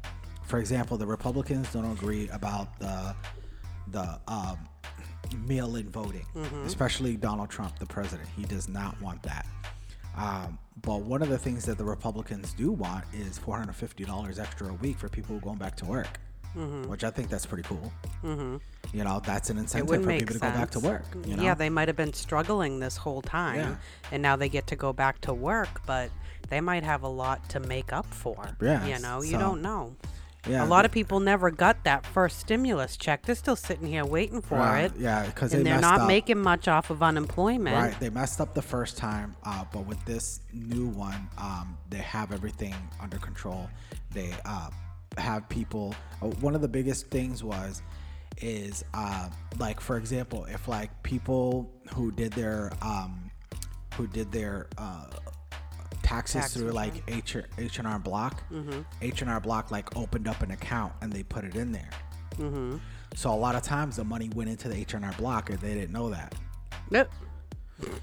For 0.43 0.59
example, 0.59 0.97
the 0.97 1.05
Republicans 1.05 1.71
don't 1.73 1.91
agree 1.91 2.27
about 2.29 2.77
the 2.79 3.15
the 3.91 4.19
um, 4.27 4.57
mail-in 5.35 5.89
voting, 5.89 6.25
Mm-hmm. 6.35 6.65
especially 6.65 7.17
Donald 7.17 7.49
Trump, 7.49 7.77
the 7.79 7.85
president. 7.85 8.27
He 8.35 8.43
does 8.43 8.67
not 8.69 8.99
want 9.01 9.21
that. 9.23 9.45
Um, 10.15 10.57
but 10.81 11.01
one 11.01 11.21
of 11.21 11.29
the 11.29 11.37
things 11.37 11.65
that 11.65 11.77
the 11.77 11.83
Republicans 11.85 12.53
do 12.53 12.71
want 12.71 13.05
is 13.13 13.37
four 13.37 13.57
hundred 13.57 13.73
fifty 13.75 14.03
dollars 14.05 14.39
extra 14.39 14.67
a 14.69 14.73
week 14.73 14.97
for 14.97 15.09
people 15.09 15.39
going 15.39 15.57
back 15.57 15.75
to 15.77 15.85
work, 15.85 16.07
which 16.87 17.03
I 17.03 17.09
think 17.11 17.29
that's 17.29 17.45
pretty 17.45 17.63
cool. 17.63 17.91
You 18.93 19.03
know, 19.03 19.21
that's 19.23 19.49
an 19.49 19.57
Mm-hmm. 19.57 19.63
Incentive 19.63 20.03
for 20.03 20.11
people 20.11 20.33
to 20.33 20.39
go 20.39 20.51
back 20.51 20.71
to 20.71 20.79
work. 20.79 21.03
You 21.25 21.35
know? 21.35 21.43
Yeah, 21.43 21.53
they 21.55 21.69
might 21.69 21.87
have 21.87 21.97
been 21.97 22.13
struggling 22.13 22.79
this 22.79 22.97
whole 22.97 23.21
time, 23.21 23.55
Yeah. 23.57 23.75
and 24.11 24.21
now 24.23 24.35
they 24.35 24.49
get 24.49 24.67
to 24.67 24.75
go 24.75 24.91
back 24.93 25.19
to 25.21 25.33
work, 25.33 25.81
but 25.85 26.09
they 26.49 26.61
might 26.61 26.83
have 26.83 27.03
a 27.03 27.07
lot 27.09 27.47
to 27.49 27.59
make 27.59 27.91
up 27.93 28.05
for. 28.07 28.47
Yeah, 28.61 28.85
you 28.87 28.99
know, 28.99 29.21
you 29.21 29.31
so- 29.31 29.39
don't 29.39 29.61
know. 29.61 29.95
Yeah, 30.49 30.63
a 30.63 30.67
lot 30.67 30.85
of 30.85 30.91
people 30.91 31.19
never 31.19 31.51
got 31.51 31.83
that 31.83 32.05
first 32.05 32.39
stimulus 32.39 32.97
check. 32.97 33.25
They're 33.25 33.35
still 33.35 33.55
sitting 33.55 33.87
here 33.87 34.05
waiting 34.05 34.41
for 34.41 34.55
Right, 34.57 34.85
it. 34.85 34.93
Yeah, 34.97 35.25
because 35.25 35.51
they 35.51 35.63
they're 35.63 35.79
not 35.81 36.01
up. 36.01 36.07
making 36.07 36.39
much 36.39 36.67
off 36.67 36.89
of 36.89 37.03
unemployment. 37.03 37.75
Right, 37.75 37.99
they 37.99 38.09
messed 38.09 38.39
up 38.41 38.53
the 38.53 38.61
first 38.61 38.97
time, 38.97 39.35
uh, 39.43 39.65
but 39.71 39.85
with 39.85 40.03
this 40.05 40.41
new 40.53 40.87
one, 40.87 41.27
um, 41.37 41.77
they 41.89 41.97
have 41.99 42.31
everything 42.31 42.75
under 43.01 43.17
control. 43.17 43.69
They 44.13 44.33
uh, 44.45 44.69
have 45.17 45.47
people. 45.49 45.95
Uh, 46.21 46.27
one 46.41 46.55
of 46.55 46.61
the 46.61 46.67
biggest 46.67 47.07
things 47.09 47.43
was, 47.43 47.81
is 48.41 48.83
uh, 48.93 49.29
like 49.59 49.79
for 49.79 49.97
example, 49.97 50.45
if 50.45 50.67
like 50.67 50.91
people 51.03 51.69
who 51.93 52.11
did 52.11 52.31
their 52.33 52.71
um, 52.81 53.31
who 53.95 54.07
did 54.07 54.31
their 54.31 54.67
uh, 54.77 55.07
taxes 56.07 56.41
Tax 56.41 56.53
through 56.55 56.71
like 56.71 57.03
H 57.07 57.35
H 57.57 57.79
and 57.79 57.87
R 57.87 57.99
Block, 57.99 58.41
H 59.01 59.21
and 59.21 59.29
R 59.29 59.39
Block 59.39 59.71
like 59.71 59.95
opened 59.97 60.27
up 60.27 60.41
an 60.41 60.51
account 60.51 60.93
and 61.01 61.11
they 61.11 61.23
put 61.23 61.43
it 61.43 61.55
in 61.55 61.71
there. 61.71 61.89
So 63.15 63.33
a 63.33 63.35
lot 63.35 63.55
of 63.55 63.63
times 63.63 63.95
the 63.97 64.03
money 64.03 64.29
went 64.35 64.49
into 64.49 64.67
the 64.69 64.75
H 64.75 64.93
and 64.93 65.03
R 65.05 65.13
Block 65.17 65.49
and 65.49 65.59
they 65.59 65.73
didn't 65.73 65.91
know 65.91 66.09
that. 66.09 66.35
Yep. 66.91 67.11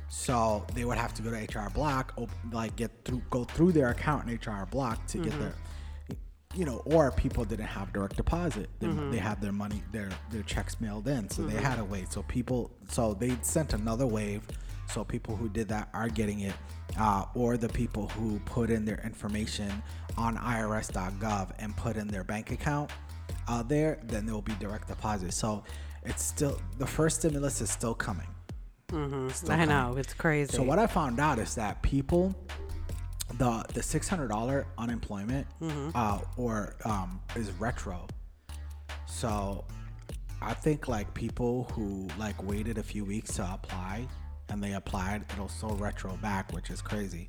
So 0.09 0.65
they 0.75 0.85
would 0.85 0.99
have 0.99 1.15
to 1.15 1.23
go 1.23 1.31
to 1.31 1.37
HR 1.37 1.69
Block, 1.71 2.13
op- 2.17 2.31
like 2.53 2.77
get 2.77 2.91
through, 3.05 3.23
go 3.31 3.45
through 3.45 3.73
their 3.73 3.89
account 3.91 4.29
in 4.29 4.35
HR 4.37 4.67
Block 4.67 5.05
to 5.09 5.19
Mm-hmm. 5.19 5.31
get 5.31 5.39
their, 5.41 5.55
you 6.55 6.65
know, 6.65 6.83
or 6.85 7.11
people 7.11 7.45
didn't 7.45 7.67
have 7.67 7.93
direct 7.93 8.17
deposit. 8.17 8.69
They, 8.79 8.87
Mm-hmm. 8.87 9.11
they 9.11 9.17
had 9.19 9.41
their 9.41 9.53
money, 9.53 9.83
their 9.93 10.11
their 10.31 10.43
checks 10.43 10.81
mailed 10.81 11.09
in, 11.09 11.29
so 11.31 11.43
they 11.43 11.61
had 11.61 11.77
to 11.77 11.85
wait. 11.85 12.13
So 12.13 12.23
people, 12.23 12.71
so 12.89 13.15
they 13.15 13.37
sent 13.43 13.73
another 13.73 14.07
wave. 14.07 14.43
So 14.89 15.05
people 15.05 15.37
who 15.37 15.49
did 15.49 15.69
that 15.69 15.89
are 15.93 16.09
getting 16.09 16.41
it, 16.41 16.55
uh, 16.99 17.25
or 17.35 17.57
the 17.57 17.69
people 17.69 18.09
who 18.09 18.39
put 18.41 18.71
in 18.71 18.85
their 18.85 19.01
information 19.05 19.83
on 20.17 20.37
IRS.gov 20.37 21.51
and 21.59 21.77
put 21.77 21.97
in 21.97 22.07
their 22.09 22.25
bank 22.25 22.51
account 22.51 22.91
uh, 23.49 23.63
there, 23.63 23.99
then 24.05 24.27
there 24.27 24.35
will 24.35 24.43
be 24.43 24.55
direct 24.55 24.89
deposit. 24.89 25.33
So 25.33 25.65
it's 26.03 26.23
still 26.23 26.61
the 26.79 26.87
first 26.87 27.21
stimulus 27.21 27.61
is 27.61 27.71
still 27.71 27.95
coming. 27.95 28.27
Mm-hmm. 28.89 29.29
I 29.47 29.49
coming. 29.49 29.69
know 29.69 29.97
it's 29.97 30.15
crazy. 30.15 30.55
So 30.57 30.63
what 30.63 30.79
I 30.79 30.87
found 30.87 31.19
out 31.19 31.39
is 31.39 31.55
that 31.57 31.83
people, 31.83 32.35
the 33.39 33.65
the 33.73 33.83
six 33.83 34.09
hundred 34.09 34.29
dollar 34.29 34.67
unemployment, 34.79 35.47
uh, 35.95 36.21
or 36.37 36.77
um, 36.85 37.21
is 37.35 37.51
retro. 37.53 38.07
So 39.07 39.65
I 40.41 40.55
think 40.55 40.89
like 40.89 41.13
people 41.15 41.65
who 41.73 42.09
like 42.19 42.41
waited 42.43 42.79
a 42.79 42.83
few 42.83 43.05
weeks 43.05 43.35
to 43.37 43.51
apply 43.53 44.07
and 44.49 44.63
they 44.63 44.75
applied, 44.75 45.25
it'll 45.33 45.49
still 45.49 45.77
retro 45.77 46.17
back, 46.17 46.53
which 46.53 46.71
is 46.71 46.81
crazy. 46.83 47.29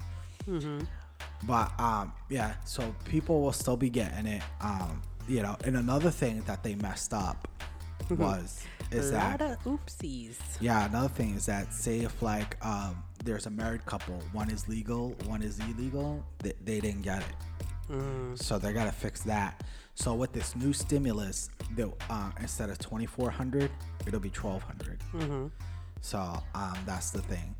But 1.43 1.77
um, 1.79 2.13
yeah, 2.29 2.53
so 2.65 2.93
people 3.05 3.41
will 3.41 3.51
still 3.53 3.77
be 3.77 3.89
getting 3.89 4.25
it. 4.27 4.43
Um, 4.62 5.01
you 5.27 5.41
know, 5.41 5.55
and 5.63 5.77
another 5.77 6.12
thing 6.12 6.41
that 6.45 6.63
they 6.63 6.75
messed 6.75 7.13
up 7.13 7.48
was 8.10 8.63
is 8.91 9.10
a 9.10 9.13
that 9.13 9.41
lot 9.41 9.51
of 9.51 9.63
oopsies. 9.63 10.38
yeah, 10.62 10.86
another 10.86 11.07
thing 11.10 11.34
is 11.36 11.48
that 11.48 11.74
say 11.74 12.00
if 12.01 12.22
like 12.22 12.63
um, 12.63 13.01
there's 13.24 13.48
a 13.48 13.50
married 13.50 13.86
couple, 13.86 14.22
one 14.34 14.51
is 14.51 14.67
legal, 14.67 15.15
one 15.25 15.41
is 15.41 15.60
illegal, 15.60 16.24
they, 16.39 16.53
they 16.63 16.79
didn't 16.79 17.01
get 17.01 17.19
it. 17.24 17.36
So 18.36 18.57
they 18.60 18.74
gotta 18.74 18.91
fix 18.91 19.22
that. 19.24 19.63
So 19.95 20.13
with 20.13 20.34
this 20.34 20.55
new 20.55 20.74
stimulus, 20.74 21.50
uh, 22.10 22.31
instead 22.39 22.69
of 22.69 22.77
twenty 22.79 23.05
four 23.05 23.29
hundred, 23.31 23.72
it'll 24.05 24.19
be 24.19 24.29
twelve 24.29 24.62
So 26.05 26.19
um, 26.53 26.77
that's 26.85 27.09
the 27.09 27.24
thing. 27.24 27.55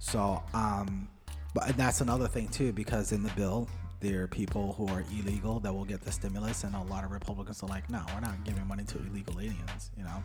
So 0.00 0.42
um, 0.52 1.06
but 1.54 1.68
and 1.68 1.74
that's 1.76 2.00
another 2.00 2.26
thing 2.26 2.48
too, 2.48 2.72
because 2.72 3.12
in 3.12 3.22
the 3.22 3.30
bill 3.30 3.68
there 4.00 4.24
are 4.24 4.26
people 4.26 4.72
who 4.72 4.88
are 4.88 5.04
illegal 5.12 5.60
that 5.60 5.72
will 5.72 5.84
get 5.84 6.00
the 6.00 6.10
stimulus, 6.10 6.64
and 6.64 6.74
a 6.74 6.82
lot 6.82 7.04
of 7.04 7.12
Republicans 7.12 7.62
are 7.62 7.68
like, 7.68 7.88
no, 7.88 8.02
we're 8.12 8.20
not 8.20 8.42
giving 8.42 8.66
money 8.66 8.82
to 8.84 8.98
illegal 8.98 9.38
aliens, 9.38 9.92
you 9.96 10.02
know. 10.02 10.24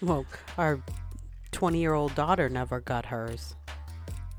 Well, 0.00 0.26
our 0.56 0.80
20 1.52 1.78
year 1.78 1.94
old 1.94 2.16
daughter 2.16 2.48
never 2.48 2.80
got 2.80 3.06
hers. 3.06 3.54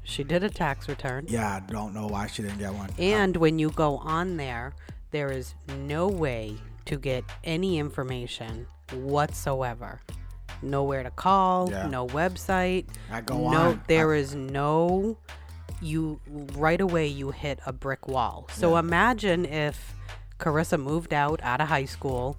She 0.03 0.25
did 0.25 0.43
a 0.43 0.49
tax 0.49 0.89
return. 0.89 1.27
Yeah, 1.29 1.55
I 1.55 1.71
don't 1.71 1.93
know 1.93 2.07
why 2.07 2.27
she 2.27 2.41
didn't 2.41 2.59
get 2.59 2.73
one. 2.73 2.89
And 2.97 3.37
when 3.37 3.57
you 3.57 3.69
go 3.69 3.97
on 3.97 4.35
there, 4.35 4.73
there 5.11 5.31
is 5.31 5.55
no 5.77 6.09
way 6.09 6.57
to 6.85 6.97
get 6.97 7.23
any 7.45 7.79
information 7.79 8.67
whatsoever. 8.91 10.01
Nowhere 10.61 11.03
to 11.03 11.11
call, 11.11 11.69
Yeah. 11.71 11.87
no 11.87 12.07
website. 12.07 12.87
I 13.11 13.21
go 13.21 13.37
no, 13.49 13.57
on, 13.69 13.81
there 13.87 14.13
I- 14.13 14.17
is 14.17 14.35
no. 14.35 15.17
You 15.81 16.19
right 16.55 16.81
away 16.81 17.07
you 17.07 17.31
hit 17.31 17.59
a 17.65 17.71
brick 17.71 18.07
wall. 18.07 18.47
So 18.51 18.73
Yeah. 18.73 18.79
imagine 18.79 19.45
if 19.45 19.95
Carissa 20.37 20.81
moved 20.81 21.13
out 21.13 21.41
out 21.43 21.61
of 21.61 21.69
high 21.69 21.85
school, 21.85 22.37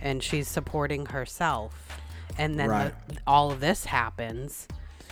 and 0.00 0.22
she's 0.22 0.48
supporting 0.48 1.06
herself, 1.06 2.00
and 2.38 2.58
then 2.58 2.70
Right. 2.70 3.08
the, 3.08 3.16
all 3.26 3.50
of 3.50 3.60
this 3.60 3.84
happens, 3.86 4.66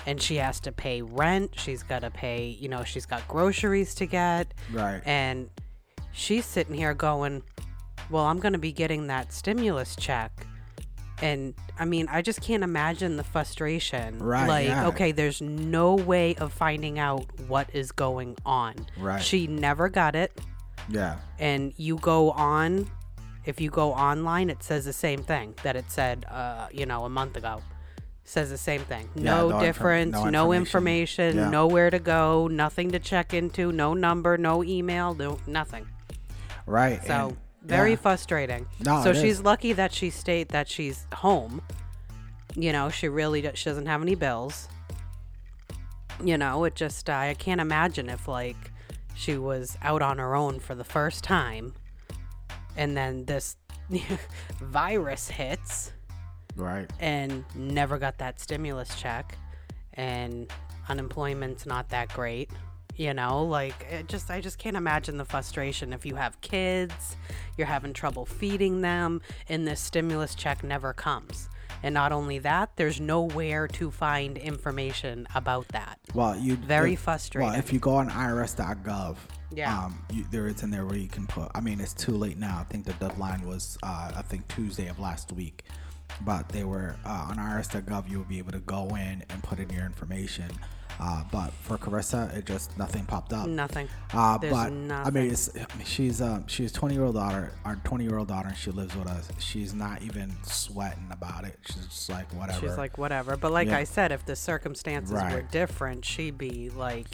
and 0.07 0.23
she 0.23 0.37
has 0.37 0.61
to 0.61 0.73
pay 0.73 1.03
rent. 1.03 1.59
She's 1.59 1.83
got 1.83 1.99
to 2.01 2.11
pay. 2.11 2.47
You 2.47 2.69
know, 2.71 2.85
she's 2.85 3.05
got 3.05 3.27
groceries 3.29 3.95
to 3.97 4.07
get. 4.07 4.55
Right. 4.73 5.03
And 5.05 5.51
she's 6.13 6.47
sitting 6.47 6.75
here 6.75 6.95
going, 6.95 7.43
Well, 8.11 8.25
I'm 8.25 8.39
going 8.39 8.55
to 8.55 8.59
be 8.59 8.73
getting 8.73 9.09
that 9.09 9.35
stimulus 9.35 9.95
check. 9.95 10.47
And 11.21 11.55
I 11.79 11.85
mean, 11.85 12.07
I 12.11 12.23
just 12.23 12.41
can't 12.41 12.63
imagine 12.63 13.17
the 13.17 13.25
frustration. 13.25 14.19
Right, 14.19 14.47
Like, 14.47 14.87
okay, 14.95 15.13
there's 15.13 15.41
no 15.43 15.95
way 15.97 16.35
of 16.37 16.53
finding 16.53 16.99
out 16.99 17.27
what 17.49 17.69
is 17.73 17.91
going 17.93 18.37
on. 18.47 18.75
Right. 18.97 19.23
She 19.23 19.47
never 19.47 19.89
got 19.89 20.15
it. 20.15 20.33
Yeah. 20.89 21.17
And 21.39 21.73
you 21.77 21.97
go 21.97 22.31
on, 22.31 22.89
if 23.45 23.61
you 23.61 23.69
go 23.71 23.93
online, 23.93 24.49
it 24.49 24.63
says 24.63 24.85
the 24.85 24.93
same 24.93 25.23
thing 25.23 25.55
that 25.65 25.75
it 25.75 25.91
said, 25.91 26.25
uh, 26.31 26.69
you 26.73 26.87
know, 26.87 27.05
a 27.05 27.09
month 27.09 27.37
ago. 27.37 27.63
Says 28.25 28.51
the 28.51 28.59
same 28.59 28.83
thing. 28.83 29.09
Yeah, 29.15 29.23
no, 29.23 29.49
no 29.49 29.57
infor- 29.57 29.61
difference, 29.63 30.13
no 30.13 30.25
no, 30.29 30.53
information. 30.53 30.57
information, 30.61 31.37
Yeah. 31.37 31.51
nowhere 31.51 31.91
to 31.91 31.99
go, 31.99 32.47
nothing 32.47 32.91
to 32.93 32.99
check 32.99 33.33
into, 33.33 33.73
no 33.73 33.95
number, 33.95 34.37
no 34.37 34.63
email, 34.63 35.15
no 35.15 35.39
nothing. 35.47 35.87
Right. 36.67 37.01
So 37.07 37.29
and- 37.29 37.37
very 37.69 37.91
yeah. 37.91 37.97
frustrating. 37.97 38.67
No, 38.85 39.03
so 39.05 39.13
she's 39.13 39.39
is. 39.39 39.43
lucky 39.43 39.73
that 39.75 39.93
she 39.93 40.11
stayed 40.11 40.49
that 40.49 40.69
she's 40.69 41.07
home. 41.13 41.63
You 42.57 42.73
know, 42.73 42.89
she 42.89 43.09
really 43.09 43.43
do- 43.43 43.53
she 43.55 43.69
doesn't 43.69 43.87
have 43.87 44.03
any 44.03 44.15
bills. 44.15 44.69
You 46.25 46.39
know, 46.39 46.65
it 46.65 46.75
just 46.75 47.09
I 47.09 47.35
can't 47.35 47.61
imagine 47.61 48.09
if 48.09 48.27
like 48.27 48.57
she 49.15 49.37
was 49.37 49.77
out 49.83 50.03
on 50.03 50.19
her 50.19 50.35
own 50.35 50.59
for 50.59 50.75
the 50.75 50.85
first 50.85 51.23
time, 51.23 51.75
and 52.77 52.97
then 52.97 53.25
this 53.27 53.57
virus 54.61 55.29
hits 55.29 55.93
right. 56.57 56.91
and 56.99 57.45
never 57.55 57.99
got 57.99 58.19
that 58.19 58.41
stimulus 58.41 58.95
check, 58.99 59.37
and 59.95 60.51
unemployment's 60.89 61.67
not 61.67 61.91
that 61.91 62.13
great. 62.15 62.51
You 62.99 63.15
know, 63.15 63.45
like 63.45 63.87
it 63.91 64.09
just 64.09 64.29
I 64.29 64.41
just 64.41 64.59
can't 64.59 64.77
imagine 64.77 65.19
the 65.19 65.25
frustration 65.25 65.93
if 65.93 66.05
you 66.05 66.17
have 66.17 66.39
kids, 66.41 67.17
you're 67.57 67.69
having 67.69 67.93
trouble 67.93 68.27
feeding 68.27 68.81
them, 68.81 69.23
and 69.49 69.67
this 69.67 69.81
stimulus 69.81 70.35
check 70.35 70.65
never 70.65 70.93
comes. 70.93 71.49
And 71.85 71.95
not 71.95 72.11
only 72.11 72.41
that, 72.41 72.71
there's 72.75 73.01
nowhere 73.01 73.69
to 73.69 73.93
find 73.93 74.37
information 74.37 75.29
about 75.37 75.69
that. 75.69 76.01
Well, 76.13 76.37
you 76.37 76.57
Very 76.57 76.95
if- 76.95 77.01
frustrating. 77.01 77.51
Well, 77.53 77.57
if 77.59 77.73
you 77.73 77.79
go 77.79 77.95
on 77.95 78.11
irs.gov, 78.11 79.17
Yeah. 79.53 79.85
um, 79.85 80.03
you, 80.13 80.25
there 80.33 80.49
it's 80.49 80.65
in 80.65 80.71
there 80.73 80.85
where 80.85 80.97
you 80.99 81.07
can 81.07 81.29
put. 81.29 81.53
I 81.55 81.61
mean, 81.61 81.81
it's 81.81 81.95
too 81.95 82.17
late 82.17 82.37
now. 82.37 82.59
I 82.59 82.65
think 82.65 82.85
the 82.85 82.95
deadline 82.95 83.47
was, 83.47 83.79
uh, 83.85 84.11
I 84.17 84.23
think 84.23 84.49
Tuesday 84.49 84.89
of 84.89 84.99
last 84.99 85.31
week, 85.31 85.67
but 86.23 86.49
they 86.49 86.65
were 86.65 86.97
uh, 87.07 87.27
on 87.31 87.37
irs.gov. 87.37 88.11
You 88.11 88.19
will 88.19 88.25
be 88.25 88.39
able 88.39 88.51
to 88.53 88.59
go 88.61 88.89
in 88.97 89.23
and 89.31 89.41
put 89.45 89.61
in 89.61 89.71
your 89.71 89.87
information. 89.87 90.51
Uh, 91.01 91.23
but 91.31 91.53
for 91.53 91.79
Carissa, 91.79 92.37
it 92.37 92.45
just 92.45 92.77
nothing 92.77 93.05
popped 93.05 93.33
up. 93.33 93.47
Nothing. 93.47 93.89
Uh, 94.13 94.37
There's 94.39 94.53
but 94.53 94.67
I 94.67 94.71
nothing. 94.71 95.15
mean, 95.15 95.31
it's, 95.31 95.49
I 95.57 95.77
mean, 95.77 95.87
she's 95.87 96.21
um, 96.21 96.47
she's 96.49 96.73
20 96.73 96.95
year 96.95 97.05
old 97.05 97.15
daughter, 97.15 97.53
our 97.65 97.77
20 97.85 98.05
year 98.05 98.19
old 98.19 98.29
daughter, 98.29 98.49
and 98.49 98.57
she 98.57 98.71
lives 98.73 98.97
with 98.97 99.07
us. 99.07 99.29
She's 99.39 99.75
not 99.75 100.03
even 100.03 100.35
sweating 100.43 101.07
about 101.13 101.45
it. 101.45 101.57
She's 101.67 101.87
just 101.87 102.09
like 102.11 102.33
whatever. 102.35 102.61
She's 102.61 102.77
like, 102.77 102.99
whatever. 102.99 103.37
But 103.37 103.53
like 103.53 103.69
Yeah. 103.69 103.79
I 103.79 103.85
said, 103.85 104.11
if 104.11 104.25
the 104.27 104.35
circumstances 104.37 105.13
were 105.13 105.43
different, 105.51 106.05
she'd 106.05 106.37
be 106.37 106.71
like, 106.71 107.07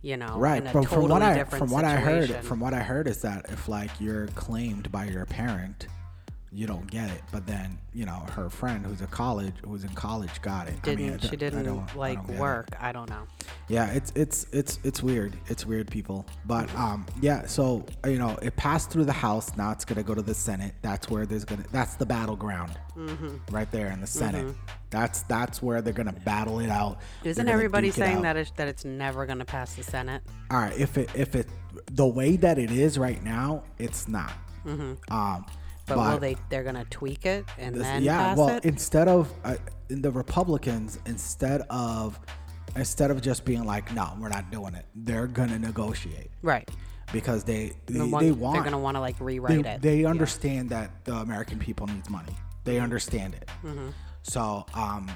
you 0.00 0.16
know, 0.16 0.36
right. 0.38 0.62
in 0.62 0.68
a 0.68 0.72
But 0.72 0.84
totally 0.84 1.02
from 1.02 1.08
what 1.10 1.22
I 1.22 1.44
from 1.44 1.70
what 1.70 1.84
I 1.84 1.96
heard 1.96 2.30
from 2.44 2.60
what 2.60 2.72
I 2.72 2.80
heard 2.80 3.08
is 3.08 3.22
that 3.22 3.46
if 3.50 3.68
like 3.68 3.90
you're 3.98 4.28
claimed 4.28 4.92
by 4.92 5.06
your 5.06 5.24
parent, 5.26 5.88
you 6.50 6.66
don't 6.66 6.90
get 6.90 7.10
it. 7.10 7.22
But 7.32 7.46
then 7.46 7.78
you 7.92 8.06
know 8.06 8.24
her 8.34 8.48
friend 8.48 8.84
who's 8.86 9.00
a 9.02 9.06
college 9.06 9.52
who's 9.64 9.84
in 9.84 9.90
college 9.90 10.40
got 10.42 10.68
it. 10.68 10.80
Didn't 10.82 10.98
mean, 11.04 11.14
I 11.14 11.16
she 11.28 11.36
don't- 11.36 11.54
I 11.54 11.62
don't- 11.62 11.64
didn't 11.76 11.90
I 11.90 11.98
like 11.98 12.16
don't 12.18 12.26
get 12.28 12.36
it. 12.36 12.40
work? 12.40 12.68
I 12.80 12.92
don't 12.92 13.10
know. 13.10 13.22
Yeah, 13.68 13.86
it's 13.92 14.12
it's 14.14 14.46
it's 14.52 14.78
it's 14.84 15.02
weird. 15.02 15.36
It's 15.48 15.66
weird, 15.66 15.90
people. 15.90 16.24
But 16.46 16.74
um, 16.74 17.04
yeah. 17.20 17.46
So 17.46 17.84
you 18.06 18.18
know, 18.18 18.38
it 18.42 18.56
passed 18.56 18.90
through 18.90 19.04
the 19.04 19.12
House. 19.12 19.56
Now 19.56 19.72
it's 19.72 19.84
gonna 19.84 20.02
go 20.02 20.14
to 20.14 20.22
the 20.22 20.34
Senate. 20.34 20.72
That's 20.82 21.10
where 21.10 21.26
there's 21.26 21.44
gonna. 21.44 21.64
That's 21.72 21.94
the 21.96 22.06
battleground, 22.06 22.72
Mm-hmm. 22.96 23.36
right 23.54 23.70
there 23.70 23.90
in 23.90 24.00
the 24.00 24.06
Senate. 24.06 24.46
Mm-hmm. 24.46 24.60
That's 24.90 25.22
that's 25.22 25.62
where 25.62 25.82
they're 25.82 25.92
gonna 25.92 26.12
battle 26.24 26.60
it 26.60 26.70
out. 26.70 26.98
Isn't 27.24 27.48
everybody 27.48 27.90
saying 27.90 28.22
that 28.22 28.36
it's, 28.38 28.50
that 28.52 28.68
it's 28.68 28.84
never 28.86 29.26
going 29.26 29.38
to 29.38 29.44
pass 29.44 29.74
the 29.74 29.82
Senate? 29.82 30.22
All 30.50 30.58
right, 30.58 30.76
if 30.78 30.96
it 30.96 31.10
if 31.14 31.34
it 31.34 31.46
the 31.92 32.06
way 32.06 32.36
that 32.36 32.58
it 32.58 32.70
is 32.70 32.98
right 32.98 33.22
now, 33.22 33.62
it's 33.78 34.08
not. 34.08 34.32
Mm-hmm. 34.66 35.12
Um, 35.14 35.44
Mm-hmm. 35.88 36.00
But, 36.00 36.12
will 36.12 36.20
they? 36.20 36.36
They're 36.48 36.62
going 36.62 36.74
to 36.76 36.84
tweak 36.84 37.26
it 37.26 37.44
and 37.58 37.74
this- 37.74 37.82
then 37.82 38.02
yeah, 38.02 38.34
well, 38.34 38.48
it. 38.48 38.64
instead 38.64 39.08
of 39.08 39.32
uh, 39.44 39.56
in 39.88 40.02
the 40.02 40.10
Republicans, 40.10 40.98
instead 41.06 41.62
of 41.70 42.18
instead 42.76 43.10
of 43.10 43.20
just 43.20 43.44
being 43.44 43.64
like, 43.64 43.92
no, 43.94 44.12
we're 44.20 44.28
not 44.28 44.50
doing 44.50 44.74
it, 44.74 44.84
they're 44.94 45.26
gonna 45.26 45.58
negotiate 45.58 46.30
right. 46.42 46.68
because 47.12 47.42
they 47.44 47.72
they, 47.86 47.94
The 47.94 48.06
one, 48.06 48.24
they 48.24 48.30
they're 48.30 48.60
going 48.60 48.72
to 48.72 48.78
want 48.78 48.96
to 48.96 49.00
like 49.00 49.16
rewrite 49.20 49.62
they, 49.62 49.70
it. 49.70 49.82
they 49.82 50.04
understand 50.04 50.70
that 50.70 51.04
the 51.04 51.14
American 51.14 51.58
people 51.58 51.86
needs 51.86 52.10
money. 52.10 52.34
They 52.64 52.78
understand 52.78 53.34
it. 53.34 53.48
Mm-hmm. 53.64 53.88
So 54.22 54.66
um, 54.74 55.10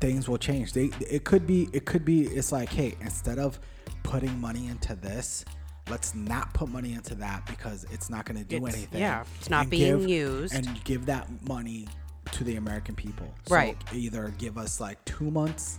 things 0.00 0.28
will 0.28 0.38
change. 0.38 0.74
They 0.74 0.90
it 1.08 1.24
could 1.24 1.46
be 1.46 1.68
it 1.72 1.86
could 1.86 2.04
be 2.04 2.22
it's 2.26 2.52
like 2.52 2.68
hey 2.68 2.94
instead 3.00 3.38
of 3.38 3.58
putting 4.02 4.38
money 4.40 4.66
into 4.68 4.94
this, 4.94 5.44
let's 5.92 6.14
not 6.14 6.52
put 6.54 6.70
money 6.70 6.94
into 6.94 7.14
that 7.14 7.44
because 7.46 7.84
it's 7.92 8.08
not 8.08 8.24
going 8.24 8.38
to 8.38 8.44
do 8.44 8.56
It's- 8.56 8.74
anything. 8.74 9.00
yeah, 9.00 9.24
it's 9.38 9.50
not 9.50 9.62
and 9.62 9.70
being 9.70 9.98
give- 10.00 10.08
used. 10.08 10.54
and 10.54 10.82
give 10.84 11.04
that 11.06 11.28
money 11.46 11.86
to 12.32 12.44
the 12.44 12.56
American 12.56 12.94
people. 12.94 13.28
So 13.46 13.54
Right. 13.54 13.76
Either 13.92 14.32
give 14.38 14.56
us 14.56 14.80
like 14.80 15.04
two 15.04 15.30
months 15.30 15.78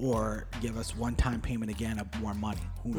or 0.00 0.46
give 0.60 0.76
us 0.76 0.96
one-time 0.96 1.40
payment 1.40 1.70
again 1.70 2.00
of 2.00 2.06
more 2.20 2.34
money. 2.34 2.60
Who 2.82 2.90
Mm-hmm, 2.94 2.98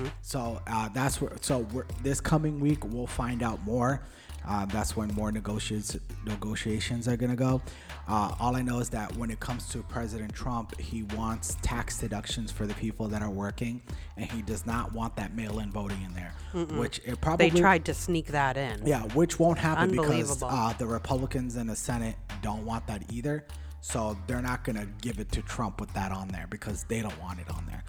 knows? 0.00 0.10
So 0.22 0.60
uh, 0.66 0.88
that's 0.88 1.20
where. 1.20 1.36
So 1.40 1.60
we're, 1.72 1.86
this 2.02 2.20
coming 2.20 2.58
week 2.58 2.84
we'll 2.84 3.06
find 3.06 3.42
out 3.42 3.62
more. 3.64 4.02
Uh, 4.46 4.66
that's 4.66 4.96
when 4.96 5.08
more 5.14 5.30
negotiations 5.32 5.98
negotiations 6.26 7.06
are 7.08 7.16
gonna 7.16 7.36
go. 7.36 7.60
Uh, 8.08 8.34
all 8.40 8.56
I 8.56 8.62
know 8.62 8.80
is 8.80 8.88
that 8.90 9.14
when 9.16 9.30
it 9.30 9.38
comes 9.40 9.68
to 9.68 9.82
President 9.84 10.32
Trump, 10.34 10.78
he 10.80 11.02
wants 11.14 11.56
tax 11.62 11.98
deductions 11.98 12.50
for 12.50 12.66
the 12.66 12.74
people 12.74 13.06
that 13.08 13.22
are 13.22 13.30
working, 13.30 13.82
and 14.16 14.30
he 14.30 14.42
does 14.42 14.66
not 14.66 14.92
want 14.92 15.14
that 15.16 15.34
mail-in 15.36 15.70
voting 15.70 16.02
in 16.02 16.12
there. 16.14 16.32
Which 16.78 17.00
it 17.04 17.20
probably 17.20 17.50
they 17.50 17.60
tried 17.60 17.84
to 17.84 17.94
sneak 17.94 18.28
that 18.28 18.56
in. 18.56 18.84
yeah, 18.84 19.02
which 19.14 19.38
won't 19.38 19.58
happen 19.58 19.90
because 19.92 20.42
uh, 20.42 20.72
the 20.78 20.86
Republicans 20.86 21.56
in 21.56 21.66
the 21.66 21.76
Senate 21.76 22.16
don't 22.42 22.64
want 22.64 22.86
that 22.88 23.04
either. 23.12 23.44
So 23.82 24.16
they're 24.26 24.42
not 24.42 24.64
gonna 24.64 24.86
give 25.00 25.20
it 25.20 25.30
to 25.32 25.42
Trump 25.42 25.80
with 25.80 25.92
that 25.94 26.12
on 26.12 26.28
there 26.28 26.46
because 26.50 26.84
they 26.84 27.00
don't 27.00 27.18
want 27.20 27.40
it 27.40 27.50
on 27.50 27.64
there. 27.66 27.84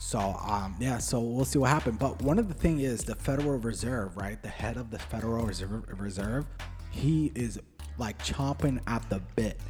So 0.00 0.18
um, 0.18 0.74
yeah, 0.80 0.98
so 0.98 1.20
we'll 1.20 1.44
see 1.44 1.58
what 1.58 1.70
happens. 1.70 1.98
But 1.98 2.20
one 2.22 2.38
of 2.38 2.48
the 2.48 2.54
thing 2.54 2.80
is 2.80 3.04
the 3.04 3.14
Federal 3.14 3.58
Reserve, 3.58 4.16
right? 4.16 4.42
The 4.42 4.48
head 4.48 4.78
of 4.78 4.90
the 4.90 4.98
Federal 4.98 5.44
Reserve, 5.46 5.84
Reserve 6.00 6.46
he 6.90 7.30
is 7.34 7.60
like 7.98 8.18
chomping 8.24 8.80
at 8.86 9.08
the 9.10 9.20
bit 9.36 9.60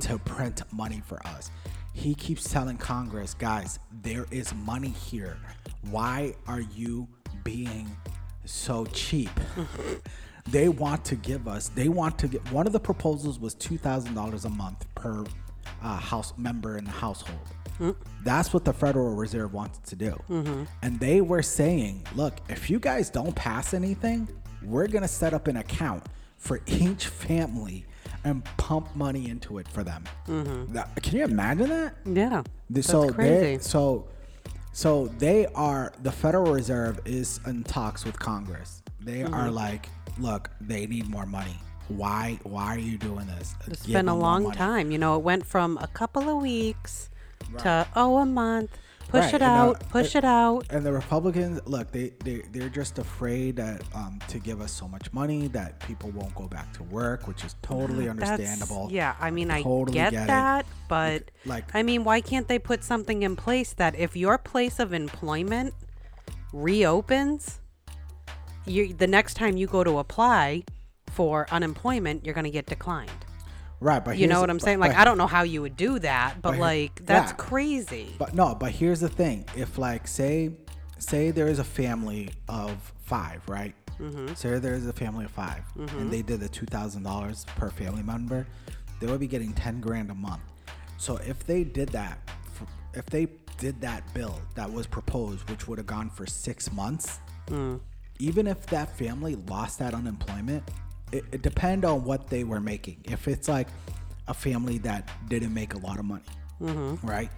to 0.00 0.18
print 0.18 0.62
money 0.72 1.02
for 1.06 1.24
us. 1.26 1.50
He 1.92 2.14
keeps 2.14 2.50
telling 2.50 2.76
Congress, 2.76 3.32
guys, 3.32 3.78
there 4.02 4.26
is 4.30 4.52
money 4.54 4.88
here. 4.88 5.38
Why 5.90 6.34
are 6.46 6.60
you 6.60 7.08
being 7.44 7.96
so 8.44 8.84
cheap? 8.86 9.30
they 10.50 10.68
want 10.68 11.04
to 11.06 11.14
give 11.14 11.48
us, 11.48 11.68
they 11.70 11.88
want 11.88 12.18
to 12.18 12.28
get, 12.28 12.52
one 12.52 12.66
of 12.66 12.72
the 12.72 12.80
proposals 12.80 13.38
was 13.38 13.54
$2,000 13.54 14.44
a 14.44 14.48
month 14.50 14.84
per 14.94 15.24
uh, 15.82 15.96
house 15.96 16.34
member 16.36 16.76
in 16.76 16.84
the 16.84 16.90
household. 16.90 17.55
That's 18.24 18.52
what 18.52 18.64
the 18.64 18.72
Federal 18.72 19.14
Reserve 19.14 19.52
wanted 19.52 19.84
to 19.84 19.96
do. 19.96 20.66
And 20.82 20.98
they 21.00 21.20
were 21.20 21.42
saying, 21.42 22.04
look, 22.14 22.34
if 22.48 22.68
you 22.70 22.78
guys 22.78 23.10
don't 23.10 23.34
pass 23.34 23.74
anything, 23.74 24.28
we're 24.62 24.86
going 24.88 25.02
to 25.02 25.08
set 25.08 25.32
up 25.34 25.46
an 25.48 25.56
account 25.58 26.04
for 26.36 26.60
each 26.66 27.06
family 27.08 27.84
and 28.24 28.44
pump 28.56 28.94
money 28.96 29.28
into 29.28 29.58
it 29.58 29.68
for 29.68 29.82
them. 29.84 30.04
That- 30.72 30.90
can 31.02 31.18
you 31.18 31.24
imagine 31.24 31.68
that? 31.70 31.94
Yeah. 32.04 32.42
The- 32.42 32.46
That's 32.70 32.86
so 32.88 33.06
they 33.06 33.12
crazy. 33.12 33.62
so 33.62 34.08
so 34.72 35.06
they 35.18 35.46
are 35.54 35.92
the 36.02 36.12
Federal 36.12 36.52
Reserve 36.52 37.00
is 37.06 37.40
in 37.46 37.62
talks 37.64 38.04
with 38.04 38.18
Congress. 38.18 38.82
They 39.00 39.20
Mm-hmm. 39.20 39.34
are 39.34 39.50
like, 39.50 39.88
look, 40.18 40.50
they 40.60 40.86
need 40.86 41.08
more 41.08 41.24
money. 41.26 41.56
Why 41.88 42.38
why 42.42 42.66
are 42.74 42.78
you 42.78 42.98
doing 42.98 43.26
this? 43.38 43.54
It's 43.68 43.86
Give 43.86 43.94
been 43.94 44.08
a 44.08 44.16
long 44.16 44.42
money." 44.44 44.56
time. 44.56 44.90
You 44.90 44.98
know, 44.98 45.16
it 45.16 45.22
went 45.22 45.46
from 45.46 45.78
a 45.80 45.86
couple 45.86 46.28
of 46.28 46.42
weeks 46.42 47.08
to 47.58 47.86
oh 47.96 48.18
a 48.18 48.26
month. 48.26 48.70
Push 49.08 49.22
Right, 49.26 49.34
it 49.34 49.42
and, 49.42 49.44
out. 49.44 49.88
push 49.88 50.16
it 50.16 50.24
out. 50.24 50.66
And 50.68 50.84
the 50.84 50.92
Republicans, 50.92 51.60
look, 51.64 51.92
they 51.92 52.10
they 52.24 52.42
they're 52.50 52.68
just 52.68 52.98
afraid 52.98 53.54
that 53.54 53.82
um, 53.94 54.18
to 54.26 54.40
give 54.40 54.60
us 54.60 54.72
so 54.72 54.88
much 54.88 55.12
money 55.12 55.46
that 55.48 55.78
people 55.78 56.10
won't 56.10 56.34
go 56.34 56.48
back 56.48 56.72
to 56.72 56.82
work, 56.82 57.28
which 57.28 57.44
is 57.44 57.54
totally 57.62 58.06
That's- 58.08 58.30
understandable. 58.32 58.88
yeah, 58.90 59.14
I 59.20 59.30
mean, 59.30 59.52
I 59.52 59.62
Totally 59.62 59.94
get, 59.94 60.10
get 60.10 60.24
it. 60.24 60.26
that, 60.26 60.66
but 60.88 61.30
Like- 61.44 61.72
I 61.72 61.84
mean, 61.84 62.02
why 62.02 62.20
can't 62.20 62.48
they 62.48 62.58
put 62.58 62.82
something 62.82 63.22
in 63.22 63.36
place 63.36 63.72
that 63.74 63.94
if 63.94 64.16
your 64.16 64.38
place 64.38 64.80
of 64.80 64.92
employment 64.92 65.72
reopens, 66.52 67.60
you 68.66 68.92
the 68.92 69.06
next 69.06 69.34
time 69.34 69.56
you 69.56 69.66
go 69.68 69.84
to 69.84 69.98
apply 69.98 70.64
for 71.12 71.46
unemployment, 71.52 72.24
you're 72.24 72.34
going 72.34 72.44
to 72.44 72.50
get 72.50 72.66
declined. 72.66 73.10
Right, 73.80 74.02
but 74.04 74.16
You 74.18 74.26
know 74.26 74.40
what 74.40 74.48
I'm 74.50 74.56
but- 74.56 74.64
saying? 74.64 74.78
Like, 74.80 74.92
but- 74.92 74.98
I 75.00 75.04
don't 75.04 75.18
know 75.18 75.26
how 75.26 75.42
you 75.42 75.60
would 75.62 75.76
do 75.76 75.98
that, 75.98 76.40
but 76.40 76.52
here- 76.52 76.60
like, 76.60 77.04
that's 77.04 77.32
yeah. 77.32 77.36
crazy. 77.36 78.14
But 78.18 78.34
no, 78.34 78.54
but 78.54 78.72
here's 78.72 79.00
the 79.00 79.08
thing: 79.08 79.44
if 79.56 79.76
like 79.78 80.06
say 80.08 80.50
say 80.98 81.30
there 81.30 81.48
is 81.48 81.58
a 81.58 81.64
family 81.64 82.30
of 82.48 82.92
five, 83.04 83.42
right? 83.48 83.74
Mm-hmm. 84.00 84.34
Say 84.34 84.58
there 84.58 84.74
is 84.74 84.86
a 84.86 84.92
family 84.92 85.24
of 85.24 85.30
5 85.30 85.62
and 85.96 86.10
they 86.10 86.20
did 86.20 86.40
the 86.40 86.48
two 86.50 86.66
thousand 86.66 87.02
dollars 87.02 87.46
per 87.56 87.70
family 87.70 88.02
member, 88.02 88.46
they 89.00 89.06
would 89.06 89.20
be 89.20 89.26
getting 89.26 89.52
ten 89.54 89.80
grand 89.80 90.10
a 90.10 90.14
month. 90.14 90.42
So 90.98 91.16
if 91.18 91.46
they 91.46 91.64
did 91.64 91.88
that, 91.90 92.18
if 92.94 93.06
they 93.06 93.26
did 93.58 93.80
that 93.82 94.02
bill 94.14 94.38
that 94.54 94.70
was 94.70 94.86
proposed, 94.86 95.48
which 95.50 95.66
would 95.68 95.78
have 95.78 95.86
gone 95.86 96.10
for 96.10 96.26
six 96.26 96.70
months, 96.72 97.20
Mm. 97.46 97.80
even 98.18 98.46
if 98.46 98.66
that 98.66 98.96
family 98.98 99.34
lost 99.48 99.78
that 99.78 99.94
unemployment, 99.94 100.62
it, 101.12 101.24
it 101.32 101.42
depend 101.42 101.84
on 101.84 102.04
what 102.04 102.28
they 102.28 102.44
were 102.44 102.60
making. 102.60 102.98
If 103.04 103.28
it's 103.28 103.48
like 103.48 103.68
a 104.28 104.34
family 104.34 104.78
that 104.78 105.08
didn't 105.28 105.54
make 105.54 105.74
a 105.74 105.78
lot 105.78 105.98
of 105.98 106.04
money, 106.04 106.22
Mm-hmm. 106.60 107.06
right? 107.06 107.30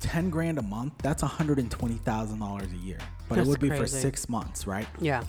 Ten 0.00 0.30
grand 0.30 0.58
a 0.58 0.62
month, 0.62 0.94
that's 1.02 1.22
hundred 1.22 1.58
and 1.58 1.70
twenty 1.70 1.96
thousand 1.96 2.38
dollars 2.38 2.68
a 2.72 2.76
year. 2.76 2.98
But 3.28 3.36
That's 3.36 3.48
it 3.48 3.50
would 3.50 3.60
be 3.60 3.68
for 3.68 3.86
six 3.86 4.28
months, 4.28 4.66
right? 4.66 4.86
yeah, 5.00 5.22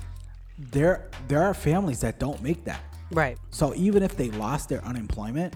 There 0.72 1.10
there 1.28 1.42
are 1.42 1.54
families 1.54 2.00
that 2.02 2.20
don't 2.20 2.42
make 2.44 2.64
that. 2.66 2.82
right. 3.12 3.38
So 3.50 3.74
even 3.76 4.04
if 4.04 4.16
they 4.16 4.30
lost 4.32 4.70
their 4.70 4.84
unemployment, 4.86 5.56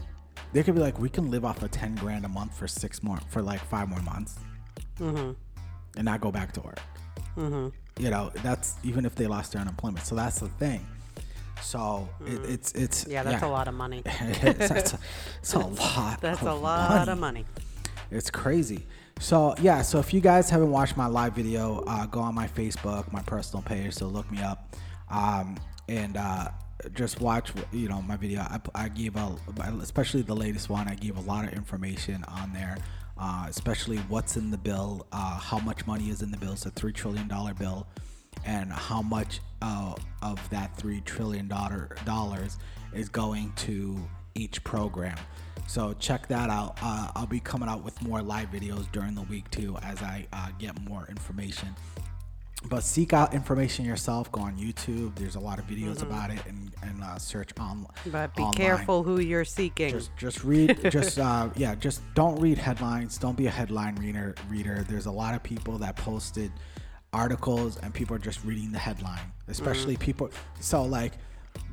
they 0.52 0.64
could 0.64 0.74
be 0.76 0.82
like, 0.82 1.00
we 1.00 1.10
can 1.10 1.30
live 1.32 1.46
off 1.46 1.62
of 1.62 1.70
ten 1.72 1.94
grand 1.96 2.26
a 2.26 2.28
month 2.28 2.58
for 2.58 2.68
six 2.68 3.02
more 3.04 3.20
for 3.30 3.42
like 3.42 3.62
five 3.62 3.88
more 3.88 4.02
months, 4.02 4.40
Mm-hmm. 5.00 5.32
and 5.98 6.06
not 6.06 6.20
go 6.20 6.32
back 6.32 6.52
to 6.54 6.62
work. 6.62 6.80
You 8.00 8.10
know, 8.10 8.32
that's 8.42 8.76
even 8.84 9.06
if 9.06 9.14
they 9.16 9.28
lost 9.28 9.52
their 9.54 9.62
unemployment. 9.62 10.06
So 10.06 10.16
that's 10.16 10.40
the 10.40 10.48
thing. 10.50 10.86
So 11.64 12.10
it, 12.26 12.42
it's 12.46 12.72
it's 12.74 13.06
Mm. 13.06 13.12
Yeah, 13.12 13.24
that's 13.24 13.44
a 13.44 13.48
lot 13.48 13.68
of 13.68 13.74
money. 13.74 14.02
it's, 14.06 14.72
it's 14.72 14.94
a, 14.94 15.00
it's 15.40 15.54
a 15.54 15.60
lot. 15.84 16.22
That's 16.22 16.42
a 16.42 16.54
lot 16.54 17.10
of 17.10 17.18
money. 17.20 17.46
It's 18.12 18.30
crazy. 18.30 18.86
So 19.20 19.56
yeah, 19.62 19.82
so 19.82 20.00
if 20.00 20.14
you 20.14 20.22
guys 20.22 20.50
haven't 20.50 20.72
watched 20.72 20.98
my 20.98 21.08
live 21.08 21.34
video, 21.34 21.84
uh, 21.88 22.06
go 22.06 22.20
on 22.20 22.36
my 22.36 22.48
Facebook, 22.48 23.12
my 23.12 23.22
personal 23.24 23.64
page. 23.64 23.94
So 23.94 24.08
look 24.08 24.30
me 24.32 24.42
up, 24.42 24.76
um, 25.10 25.58
and 25.88 26.18
uh, 26.18 26.50
just 26.94 27.22
watch. 27.22 27.52
You 27.72 27.88
know 27.90 28.02
my 28.02 28.18
video. 28.18 28.42
I, 28.42 28.60
I 28.76 28.90
gave 28.90 29.16
a, 29.16 29.36
especially 29.82 30.22
the 30.24 30.36
latest 30.36 30.70
one. 30.70 30.88
I 30.88 30.96
gave 30.96 31.18
a 31.18 31.22
lot 31.22 31.46
of 31.46 31.54
information 31.54 32.24
on 32.28 32.52
there, 32.54 32.78
uh, 33.18 33.46
especially 33.48 33.98
what's 34.10 34.36
in 34.38 34.52
the 34.52 34.58
bill, 34.58 35.06
uh, 35.12 35.38
how 35.40 35.60
much 35.60 35.88
money 35.88 36.10
is 36.10 36.22
in 36.22 36.32
the 36.32 36.38
bill. 36.38 36.54
It's 36.54 36.66
a 36.66 36.72
three 36.72 36.94
trillion 36.94 37.28
dollar 37.28 37.54
bill, 37.54 37.88
and 38.46 38.72
how 38.72 39.02
much 39.02 39.40
uh, 39.62 39.96
of 40.22 40.50
that 40.50 40.76
three 40.78 41.02
trillion 41.02 41.48
dollar 41.48 41.96
dollars 42.06 42.58
is 42.94 43.10
going 43.10 43.52
to 43.56 43.98
each 44.36 44.64
program. 44.64 45.18
So 45.68 45.94
check 45.94 46.28
that 46.28 46.50
out. 46.50 46.78
Uh, 46.82 47.12
I'll 47.16 47.26
be 47.26 47.40
coming 47.40 47.70
out 47.70 47.84
with 47.84 48.02
more 48.02 48.22
live 48.22 48.50
videos 48.50 48.92
during 48.92 49.16
the 49.16 49.22
week 49.24 49.50
too 49.50 49.78
as 49.82 50.02
I 50.02 50.28
uh, 50.34 50.50
get 50.60 50.80
more 50.82 51.06
information. 51.10 51.70
But 52.66 52.84
seek 52.84 53.12
out 53.12 53.34
information 53.34 53.84
yourself. 53.84 54.32
Go 54.32 54.42
on 54.42 54.58
YouTube. 54.58 55.16
There's 55.16 55.36
a 55.36 55.40
lot 55.40 55.60
of 55.60 55.68
videos 55.68 56.02
about 56.02 56.32
it, 56.32 56.40
and, 56.48 56.72
and 56.82 57.04
uh, 57.04 57.18
search 57.18 57.50
on. 57.60 57.86
But 58.06 58.34
be 58.36 58.42
online. 58.42 58.54
careful 58.54 59.04
who 59.04 59.20
you're 59.20 59.44
seeking. 59.44 59.90
Just 59.90 60.16
just 60.16 60.44
read. 60.46 60.80
just 60.90 61.20
uh, 61.20 61.50
yeah. 61.58 61.76
Just 61.76 62.02
don't 62.14 62.40
read 62.40 62.58
headlines. 62.58 63.18
Don't 63.18 63.36
be 63.36 63.48
a 63.48 63.52
headline 63.52 63.96
reader. 63.96 64.34
Reader. 64.50 64.86
There's 64.88 65.08
a 65.08 65.12
lot 65.12 65.36
of 65.36 65.44
people 65.44 65.78
that 65.80 65.98
posted 65.98 66.54
articles, 67.14 67.78
and 67.78 67.94
people 67.94 68.16
are 68.16 68.20
just 68.20 68.44
reading 68.44 68.72
the 68.72 68.80
headline. 68.80 69.32
Especially 69.48 69.96
people. 69.98 70.30
So 70.60 70.84
like 70.84 71.14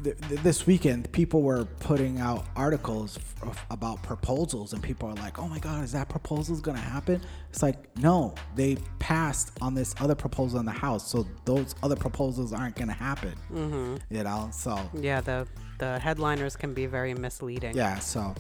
th- 0.04 0.16
th- 0.28 0.40
this 0.42 0.66
weekend, 0.66 1.10
people 1.12 1.40
were 1.42 1.64
putting 1.80 2.18
out 2.18 2.46
articles 2.56 3.18
f- 3.42 3.66
about 3.70 4.02
proposals, 4.02 4.72
and 4.74 4.82
people 4.82 5.08
are 5.08 5.14
like, 5.14 5.38
"Oh 5.38 5.48
my 5.48 5.58
God, 5.58 5.82
is 5.84 5.92
that 5.92 6.08
proposals 6.08 6.60
gonna 6.60 6.78
happen?" 6.78 7.20
It's 7.48 7.62
like, 7.62 7.76
no, 7.98 8.34
they 8.56 8.76
passed 8.98 9.52
on 9.60 9.74
this 9.74 9.94
other 10.00 10.14
proposal 10.14 10.60
in 10.60 10.66
the 10.66 10.72
House, 10.72 11.08
so 11.10 11.26
those 11.44 11.74
other 11.82 11.96
proposals 11.96 12.52
aren't 12.52 12.76
gonna 12.76 12.92
happen. 12.92 13.34
Mm-hmm. 13.52 13.96
You 14.14 14.24
know, 14.24 14.50
so 14.52 14.78
yeah, 14.94 15.20
the 15.20 15.46
the 15.78 15.98
headliners 15.98 16.56
can 16.56 16.74
be 16.74 16.86
very 16.86 17.14
misleading. 17.14 17.74
yeah, 17.76 17.98
so 18.00 18.34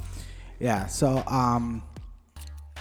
yeah, 0.58 0.86
so 0.86 1.22
um, 1.26 1.82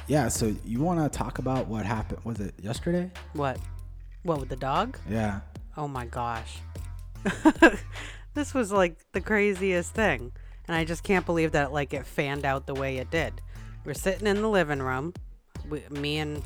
yeah, 0.08 0.28
so 0.28 0.54
you 0.66 0.82
want 0.82 1.00
to 1.00 1.18
talk 1.18 1.40
about 1.40 1.68
what 1.68 1.86
happened? 1.86 2.20
Was 2.26 2.40
it 2.42 2.56
yesterday? 2.62 3.10
What? 3.34 3.58
What 4.30 4.40
with 4.42 4.50
the 4.50 4.56
dog? 4.58 5.00
Yeah. 5.10 5.40
Oh 5.76 5.88
my 5.88 6.06
gosh. 6.06 6.60
this 8.36 8.54
was 8.54 8.72
like 8.72 8.98
the 9.12 9.22
craziest 9.22 9.92
thing. 9.96 10.34
And 10.68 10.78
I 10.78 10.86
just 10.86 11.02
can't 11.02 11.26
believe 11.26 11.54
that 11.54 11.74
like 11.74 11.96
it 11.96 12.06
fanned 12.06 12.46
out 12.46 12.68
the 12.68 12.76
way 12.76 12.98
it 12.98 13.10
did. 13.10 13.42
We're 13.84 13.96
sitting 13.96 14.28
in 14.28 14.44
the 14.44 14.48
living 14.48 14.84
room. 14.84 15.16
We, 15.68 15.82
me 15.90 16.20
and 16.20 16.44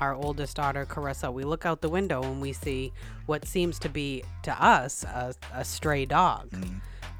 our 0.00 0.14
oldest 0.14 0.56
daughter 0.56 0.86
Carissa, 0.86 1.30
we 1.30 1.44
look 1.44 1.66
out 1.66 1.82
the 1.82 1.90
window 1.90 2.22
and 2.22 2.40
we 2.40 2.54
see 2.54 2.94
what 3.26 3.44
seems 3.46 3.78
to 3.80 3.90
be 3.90 4.24
to 4.44 4.52
us 4.64 5.04
a, 5.04 5.34
a 5.52 5.62
stray 5.62 6.06
dog. 6.06 6.50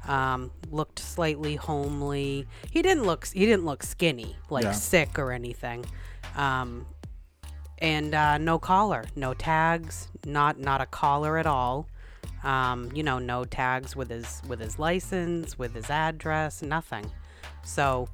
Um, 0.07 0.49
looked 0.71 0.97
slightly 0.97 1.57
homely. 1.57 2.47
He 2.71 2.81
didn't 2.81 3.03
look 3.03 3.27
he 3.27 3.45
didn't 3.45 3.65
look 3.65 3.83
skinny, 3.83 4.35
like 4.49 4.63
Yeah. 4.63 4.71
sick 4.71 5.19
or 5.19 5.31
anything. 5.31 5.85
Um, 6.35 6.87
and 7.79 8.13
uh, 8.13 8.37
no 8.37 8.59
collar, 8.59 9.05
no 9.15 9.33
tags, 9.33 10.07
not 10.25 10.59
not 10.59 10.81
a 10.81 10.85
collar 10.85 11.37
at 11.37 11.45
all. 11.45 11.87
Um, 12.43 12.91
you 12.93 13.03
know, 13.03 13.19
no 13.19 13.45
tags 13.45 13.95
with 13.95 14.09
his 14.09 14.41
with 14.47 14.59
his 14.59 14.79
license, 14.79 15.57
with 15.57 15.73
his 15.73 15.89
address, 15.89 16.61
nothing. 16.61 17.11
So, 17.63 18.09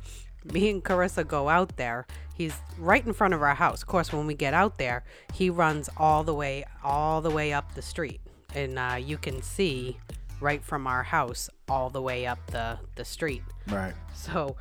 me 0.52 0.70
and 0.70 0.84
Carissa 0.84 1.28
go 1.28 1.50
out 1.50 1.78
there. 1.78 2.08
He's 2.36 2.56
right 2.80 3.06
in 3.06 3.14
front 3.14 3.34
of 3.34 3.42
our 3.44 3.54
house. 3.54 3.84
Of 3.84 3.88
course, 3.88 4.12
when 4.12 4.26
we 4.26 4.34
get 4.34 4.54
out 4.54 4.78
there, 4.78 5.04
he 5.34 5.50
runs 5.50 5.90
all 5.98 6.24
the 6.24 6.34
way 6.34 6.66
all 6.84 7.22
the 7.22 7.30
way 7.30 7.54
up 7.54 7.76
the 7.76 7.82
street, 7.82 8.22
and 8.56 8.80
uh, 8.80 8.98
you 9.00 9.18
can 9.18 9.42
see 9.42 9.98
right 10.42 10.64
from 10.64 10.88
our 10.88 11.04
house 11.04 11.50
all 11.70 11.90
the 11.90 12.02
way 12.02 12.26
up 12.26 12.40
the 12.48 12.78
the 12.96 13.06
street. 13.06 13.44
Right. 13.68 13.94
So 14.14 14.56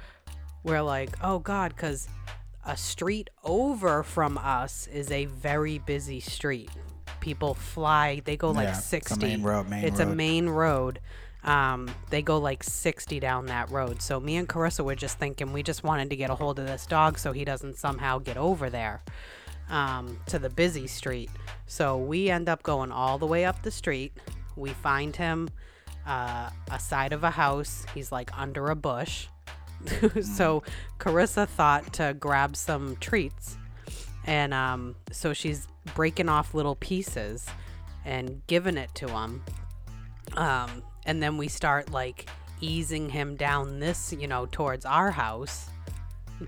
we're 0.65 0.83
like, 0.83 1.11
oh 1.23 1.39
God, 1.39 1.75
because 1.75 2.09
a 2.65 2.77
street 2.77 3.31
over 3.45 4.03
from 4.03 4.39
us 4.39 4.87
is 4.87 5.11
a 5.11 5.25
very 5.27 5.79
busy 5.79 6.21
street. 6.21 6.71
People 7.21 7.55
fly, 7.55 8.21
they 8.25 8.37
go 8.37 8.51
like 8.51 8.65
Yeah, 8.65 8.71
it's 8.77 8.81
a 8.87 8.89
60. 8.89 9.21
main 9.27 9.43
road, 9.43 9.69
main 9.69 9.85
it's 9.85 10.01
a 10.01 10.07
main 10.07 10.49
road. 10.49 11.01
Um, 11.45 11.91
they 12.11 12.23
go 12.23 12.39
like 12.39 12.63
60 12.63 13.19
down 13.19 13.47
that 13.47 13.71
road. 13.71 14.01
So 14.01 14.21
me 14.21 14.37
and 14.37 14.49
Carissa 14.49 14.85
were 14.85 14.95
just 14.95 15.19
thinking 15.19 15.53
we 15.53 15.63
just 15.63 15.83
wanted 15.83 16.11
to 16.11 16.17
get 16.17 16.31
a 16.31 16.35
hold 16.37 16.59
of 16.61 16.67
this 16.67 16.87
dog 16.87 17.19
so 17.19 17.33
he 17.33 17.45
doesn't 17.45 17.77
somehow 17.79 18.19
get 18.19 18.37
over 18.37 18.71
there 18.71 19.03
um, 19.69 20.19
to 20.27 20.39
the 20.39 20.51
busy 20.51 20.87
street. 20.87 21.31
So 21.67 21.97
we 21.99 22.31
end 22.31 22.49
up 22.49 22.63
going 22.63 22.93
all 22.93 23.19
the 23.19 23.27
way 23.27 23.45
up 23.45 23.63
the 23.63 23.73
street. 23.73 24.13
We 24.55 24.71
find 24.71 25.17
him 25.17 25.49
uh, 26.07 26.51
a 26.71 26.79
side 26.79 27.13
of 27.13 27.25
a 27.25 27.31
house. 27.31 27.87
He's 27.95 28.13
like 28.13 28.37
under 28.39 28.69
a 28.71 28.77
bush. 28.77 29.27
so 30.23 30.63
Carissa 30.99 31.47
thought 31.47 31.93
to 31.95 32.15
grab 32.19 32.57
some 32.57 32.97
treats. 32.97 33.57
And 34.25 34.55
um, 34.55 34.95
so 35.11 35.33
she's 35.33 35.67
breaking 35.95 36.29
off 36.29 36.55
little 36.55 36.77
pieces 36.77 37.47
and 38.05 38.43
giving 38.47 38.77
it 38.77 38.95
to 38.97 39.09
him. 39.09 39.43
Um, 40.37 40.83
and 41.05 41.23
then 41.23 41.37
we 41.37 41.49
start 41.49 41.91
like 41.91 42.29
easing 42.61 43.09
him 43.09 43.37
down 43.37 43.81
this, 43.81 44.13
you 44.13 44.29
know, 44.29 44.47
towards 44.51 44.85
our 44.85 45.11
house. 45.11 45.69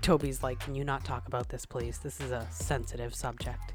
Toby's 0.01 0.43
like, 0.43 0.59
"Can 0.59 0.75
you 0.75 0.83
not 0.83 1.05
talk 1.05 1.27
about 1.27 1.49
this, 1.49 1.65
please? 1.65 1.99
This 1.99 2.19
is 2.19 2.31
a 2.31 2.47
sensitive 2.51 3.13
subject." 3.15 3.73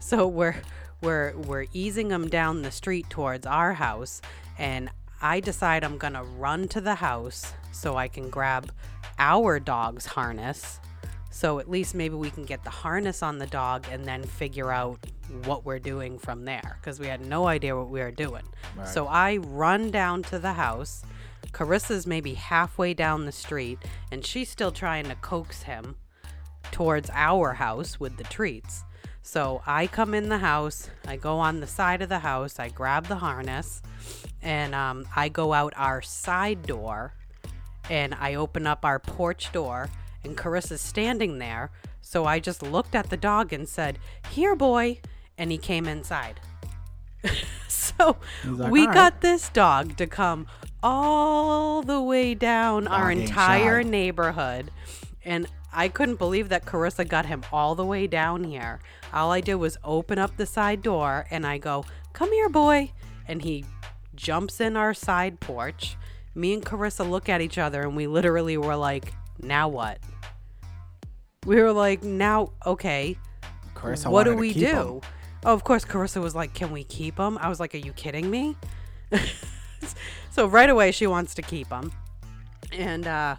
So 0.00 0.26
we're 0.28 0.56
we're 1.00 1.36
we're 1.36 1.66
easing 1.72 2.10
him 2.10 2.28
down 2.28 2.62
the 2.62 2.70
street 2.70 3.08
towards 3.10 3.46
our 3.46 3.74
house, 3.74 4.20
and 4.58 4.90
I 5.20 5.40
decide 5.40 5.82
I'm 5.82 5.98
gonna 5.98 6.24
run 6.24 6.68
to 6.68 6.80
the 6.80 6.96
house 6.96 7.52
so 7.78 7.96
I 7.96 8.08
can 8.08 8.28
grab 8.28 8.72
our 9.18 9.58
dog's 9.60 10.06
harness. 10.06 10.80
So 11.30 11.58
at 11.60 11.70
least 11.70 11.94
maybe 11.94 12.16
we 12.16 12.30
can 12.30 12.44
get 12.44 12.64
the 12.64 12.70
harness 12.70 13.22
on 13.22 13.38
the 13.38 13.46
dog 13.46 13.86
and 13.92 14.04
then 14.04 14.24
figure 14.24 14.72
out 14.72 14.98
what 15.44 15.64
we're 15.64 15.78
doing 15.78 16.18
from 16.18 16.44
there 16.44 16.78
because 16.80 16.98
we 16.98 17.06
had 17.06 17.24
no 17.24 17.46
idea 17.46 17.76
what 17.76 17.90
we 17.90 18.00
were 18.00 18.10
doing. 18.10 18.42
So 18.86 19.06
I 19.06 19.36
run 19.36 19.90
down 19.90 20.22
to 20.24 20.38
the 20.38 20.54
house. 20.54 21.02
Carissa's 21.52 22.06
maybe 22.06 22.34
halfway 22.34 22.94
down 22.94 23.24
the 23.24 23.32
street 23.32 23.78
and 24.10 24.24
she's 24.24 24.48
still 24.48 24.72
trying 24.72 25.04
to 25.04 25.14
coax 25.16 25.62
him 25.62 25.96
towards 26.72 27.10
our 27.12 27.54
house 27.54 28.00
with 28.00 28.16
the 28.16 28.24
treats. 28.24 28.84
So 29.22 29.62
I 29.66 29.86
come 29.86 30.14
in 30.14 30.30
the 30.30 30.38
house, 30.38 30.88
I 31.06 31.16
go 31.16 31.38
on 31.38 31.60
the 31.60 31.66
side 31.66 32.00
of 32.00 32.08
the 32.08 32.20
house, 32.20 32.58
I 32.58 32.70
grab 32.70 33.06
the 33.06 33.16
harness, 33.16 33.82
and 34.42 34.74
um, 34.74 35.06
I 35.14 35.28
go 35.28 35.52
out 35.52 35.74
our 35.76 36.00
side 36.00 36.62
door 36.62 37.12
and 37.90 38.14
I 38.14 38.34
open 38.34 38.66
up 38.66 38.84
our 38.84 38.98
porch 38.98 39.52
door, 39.52 39.88
and 40.24 40.36
Carissa's 40.36 40.80
standing 40.80 41.38
there. 41.38 41.70
So 42.00 42.24
I 42.24 42.38
just 42.38 42.62
looked 42.62 42.94
at 42.94 43.10
the 43.10 43.16
dog 43.16 43.52
and 43.52 43.68
said, 43.68 43.98
Here, 44.30 44.56
boy. 44.56 45.00
And 45.36 45.52
he 45.52 45.58
came 45.58 45.86
inside. 45.86 46.40
so 47.68 48.16
like, 48.44 48.72
we 48.72 48.80
"All 48.80 48.86
right." 48.88 48.94
got 48.94 49.20
this 49.20 49.48
dog 49.50 49.96
to 49.98 50.06
come 50.06 50.46
all 50.82 51.82
the 51.82 52.00
way 52.00 52.34
down 52.34 52.88
our 52.88 53.10
entire 53.10 53.82
shy. 53.82 53.88
neighborhood. 53.88 54.70
And 55.24 55.46
I 55.72 55.88
couldn't 55.88 56.16
believe 56.18 56.48
that 56.48 56.64
Carissa 56.64 57.06
got 57.06 57.26
him 57.26 57.44
all 57.52 57.74
the 57.74 57.84
way 57.84 58.06
down 58.06 58.44
here. 58.44 58.80
All 59.12 59.30
I 59.32 59.40
did 59.40 59.56
was 59.56 59.76
open 59.84 60.18
up 60.18 60.36
the 60.36 60.46
side 60.46 60.82
door 60.82 61.26
and 61.30 61.46
I 61.46 61.58
go, 61.58 61.84
Come 62.12 62.32
here, 62.32 62.48
boy. 62.48 62.92
And 63.26 63.42
he 63.42 63.64
jumps 64.14 64.60
in 64.60 64.76
our 64.76 64.94
side 64.94 65.38
porch. 65.40 65.96
Me 66.34 66.54
and 66.54 66.64
Carissa 66.64 67.08
look 67.08 67.28
at 67.28 67.40
each 67.40 67.58
other 67.58 67.82
and 67.82 67.96
we 67.96 68.06
literally 68.06 68.56
were 68.56 68.76
like, 68.76 69.12
Now 69.42 69.68
what? 69.68 69.98
We 71.46 71.56
were 71.56 71.72
like, 71.72 72.02
Now, 72.02 72.52
okay, 72.66 73.16
Carissa 73.74 74.10
what 74.10 74.24
do 74.24 74.34
we 74.36 74.52
do? 74.52 74.66
him. 74.66 75.00
Oh, 75.44 75.54
of 75.54 75.64
course, 75.64 75.84
Carissa 75.84 76.20
was 76.20 76.34
like, 76.34 76.54
Can 76.54 76.70
we 76.70 76.84
keep 76.84 77.18
him? 77.18 77.38
I 77.38 77.48
was 77.48 77.60
like, 77.60 77.74
Are 77.74 77.78
you 77.78 77.92
kidding 77.92 78.30
me? 78.30 78.56
so 80.30 80.46
right 80.46 80.68
away, 80.70 80.92
she 80.92 81.06
wants 81.06 81.34
to 81.34 81.42
keep 81.42 81.68
him. 81.68 81.92
And 82.72 83.06
uh, 83.06 83.36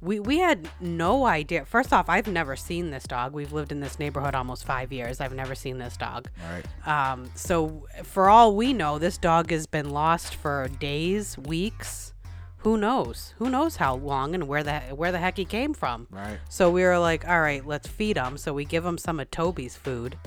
we, 0.00 0.20
we 0.20 0.38
had 0.38 0.68
no 0.80 1.26
idea. 1.26 1.64
First 1.64 1.92
off, 1.92 2.08
I've 2.08 2.26
never 2.26 2.56
seen 2.56 2.90
this 2.90 3.04
dog. 3.04 3.32
We've 3.32 3.52
lived 3.52 3.72
in 3.72 3.80
this 3.80 3.98
neighborhood 3.98 4.34
almost 4.34 4.64
five 4.64 4.92
years. 4.92 5.20
I've 5.20 5.34
never 5.34 5.54
seen 5.54 5.78
this 5.78 5.96
dog. 5.96 6.28
Right. 6.50 6.88
Um, 7.12 7.30
so 7.34 7.86
for 8.04 8.28
all 8.30 8.54
we 8.56 8.72
know, 8.72 8.98
this 8.98 9.18
dog 9.18 9.50
has 9.50 9.66
been 9.66 9.90
lost 9.90 10.36
for 10.36 10.68
days, 10.78 11.36
weeks. 11.38 12.14
Who 12.62 12.76
knows? 12.76 13.34
Who 13.38 13.48
knows 13.48 13.76
how 13.76 13.96
long 13.96 14.34
and 14.34 14.46
where 14.46 14.62
the 14.62 14.80
where 14.94 15.12
the 15.12 15.18
heck 15.18 15.38
he 15.38 15.44
came 15.46 15.72
from? 15.72 16.06
Right. 16.10 16.38
So 16.50 16.70
we 16.70 16.82
were 16.82 16.98
like, 16.98 17.26
all 17.26 17.40
right, 17.40 17.66
let's 17.66 17.88
feed 17.88 18.18
him. 18.18 18.36
So 18.36 18.52
we 18.52 18.64
give 18.66 18.84
him 18.84 18.98
some 18.98 19.18
of 19.18 19.30
Toby's 19.30 19.76
food. 19.76 20.18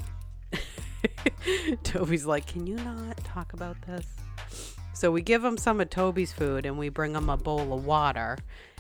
Toby's 1.84 2.26
like, 2.26 2.48
can 2.48 2.66
you 2.66 2.76
not 2.76 3.18
talk 3.24 3.54
about 3.54 3.78
this? 3.86 4.06
So 4.94 5.12
we 5.12 5.22
give 5.22 5.44
him 5.44 5.58
some 5.58 5.80
of 5.82 5.90
Toby's 5.90 6.34
food 6.34 6.66
and 6.66 6.78
we 6.78 6.90
bring 6.90 7.14
him 7.16 7.30
a 7.30 7.38
bowl 7.38 7.74
of 7.74 7.86
water. 7.86 8.38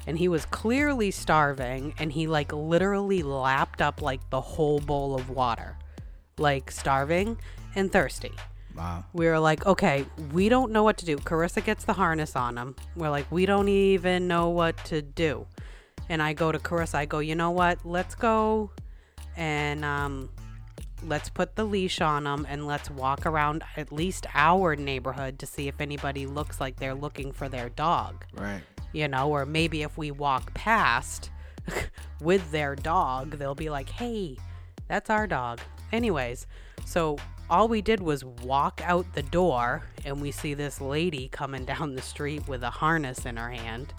and 0.08 0.18
he 0.18 0.28
was 0.28 0.46
clearly 0.46 1.12
starving 1.12 1.94
and 1.98 2.12
he 2.12 2.28
like 2.28 2.52
literally 2.52 3.24
lapped 3.24 3.82
up 3.82 4.02
like 4.02 4.30
the 4.30 4.42
whole 4.42 4.80
bowl 4.80 5.16
of 5.16 5.30
water. 5.30 5.78
Like 6.38 6.72
starving 6.72 7.38
and 7.76 7.92
thirsty. 7.92 8.32
Wow. 8.76 9.06
We 9.14 9.28
were 9.28 9.40
like, 9.40 9.66
okay, 9.66 10.06
we 10.32 10.50
don't 10.50 10.72
know 10.72 10.84
what 10.84 10.98
to 10.98 11.06
do. 11.06 11.18
Carissa 11.18 11.64
gets 11.64 11.86
the 11.86 11.94
harness 11.94 12.36
on 12.36 12.58
him. 12.58 12.76
We're 12.96 13.10
like, 13.10 13.32
we 13.32 13.46
don't 13.46 13.70
even 13.70 14.28
know 14.28 14.50
what 14.50 14.78
to 14.86 15.02
do. 15.02 15.46
And 16.10 16.22
I 16.22 16.34
go 16.34 16.52
to 16.52 16.60
Carissa, 16.60 16.96
I 16.96 17.06
go, 17.06 17.20
you 17.20 17.36
know 17.36 17.52
what? 17.52 17.86
Let's 17.86 18.16
go 18.16 18.72
and 19.38 19.86
um, 19.86 20.30
let's 21.04 21.30
put 21.30 21.56
the 21.56 21.64
leash 21.64 22.02
on 22.02 22.26
him 22.26 22.46
and 22.50 22.68
let's 22.68 22.90
walk 22.90 23.26
around 23.26 23.64
at 23.78 23.92
least 23.92 24.26
our 24.34 24.76
neighborhood 24.76 25.40
to 25.40 25.46
see 25.46 25.68
if 25.68 25.80
anybody 25.80 26.26
looks 26.26 26.60
like 26.60 26.78
they're 26.78 26.96
looking 26.96 27.32
for 27.32 27.50
their 27.50 27.70
dog. 27.70 28.26
Right. 28.34 28.62
You 28.92 29.08
know, 29.08 29.30
or 29.30 29.46
maybe 29.46 29.82
if 29.84 29.98
we 29.98 30.12
walk 30.12 30.54
past 30.54 31.32
with 32.22 32.52
their 32.52 32.76
dog, 32.76 33.38
they'll 33.38 33.56
be 33.56 33.70
like, 33.70 33.90
hey, 33.90 34.38
that's 34.88 35.10
our 35.10 35.28
dog. 35.28 35.60
Anyways, 35.92 36.48
so 36.86 37.18
all 37.50 37.68
we 37.68 37.82
did 37.82 38.02
was 38.02 38.24
walk 38.24 38.82
out 38.84 39.06
the 39.14 39.24
door 39.24 39.84
and 40.06 40.22
we 40.22 40.32
see 40.32 40.54
this 40.54 40.80
lady 40.82 41.28
coming 41.30 41.66
down 41.66 41.96
the 41.96 42.02
street 42.02 42.48
with 42.48 42.64
a 42.64 42.70
harness 42.70 43.26
in 43.26 43.38
her 43.38 43.50
hand 43.52 43.94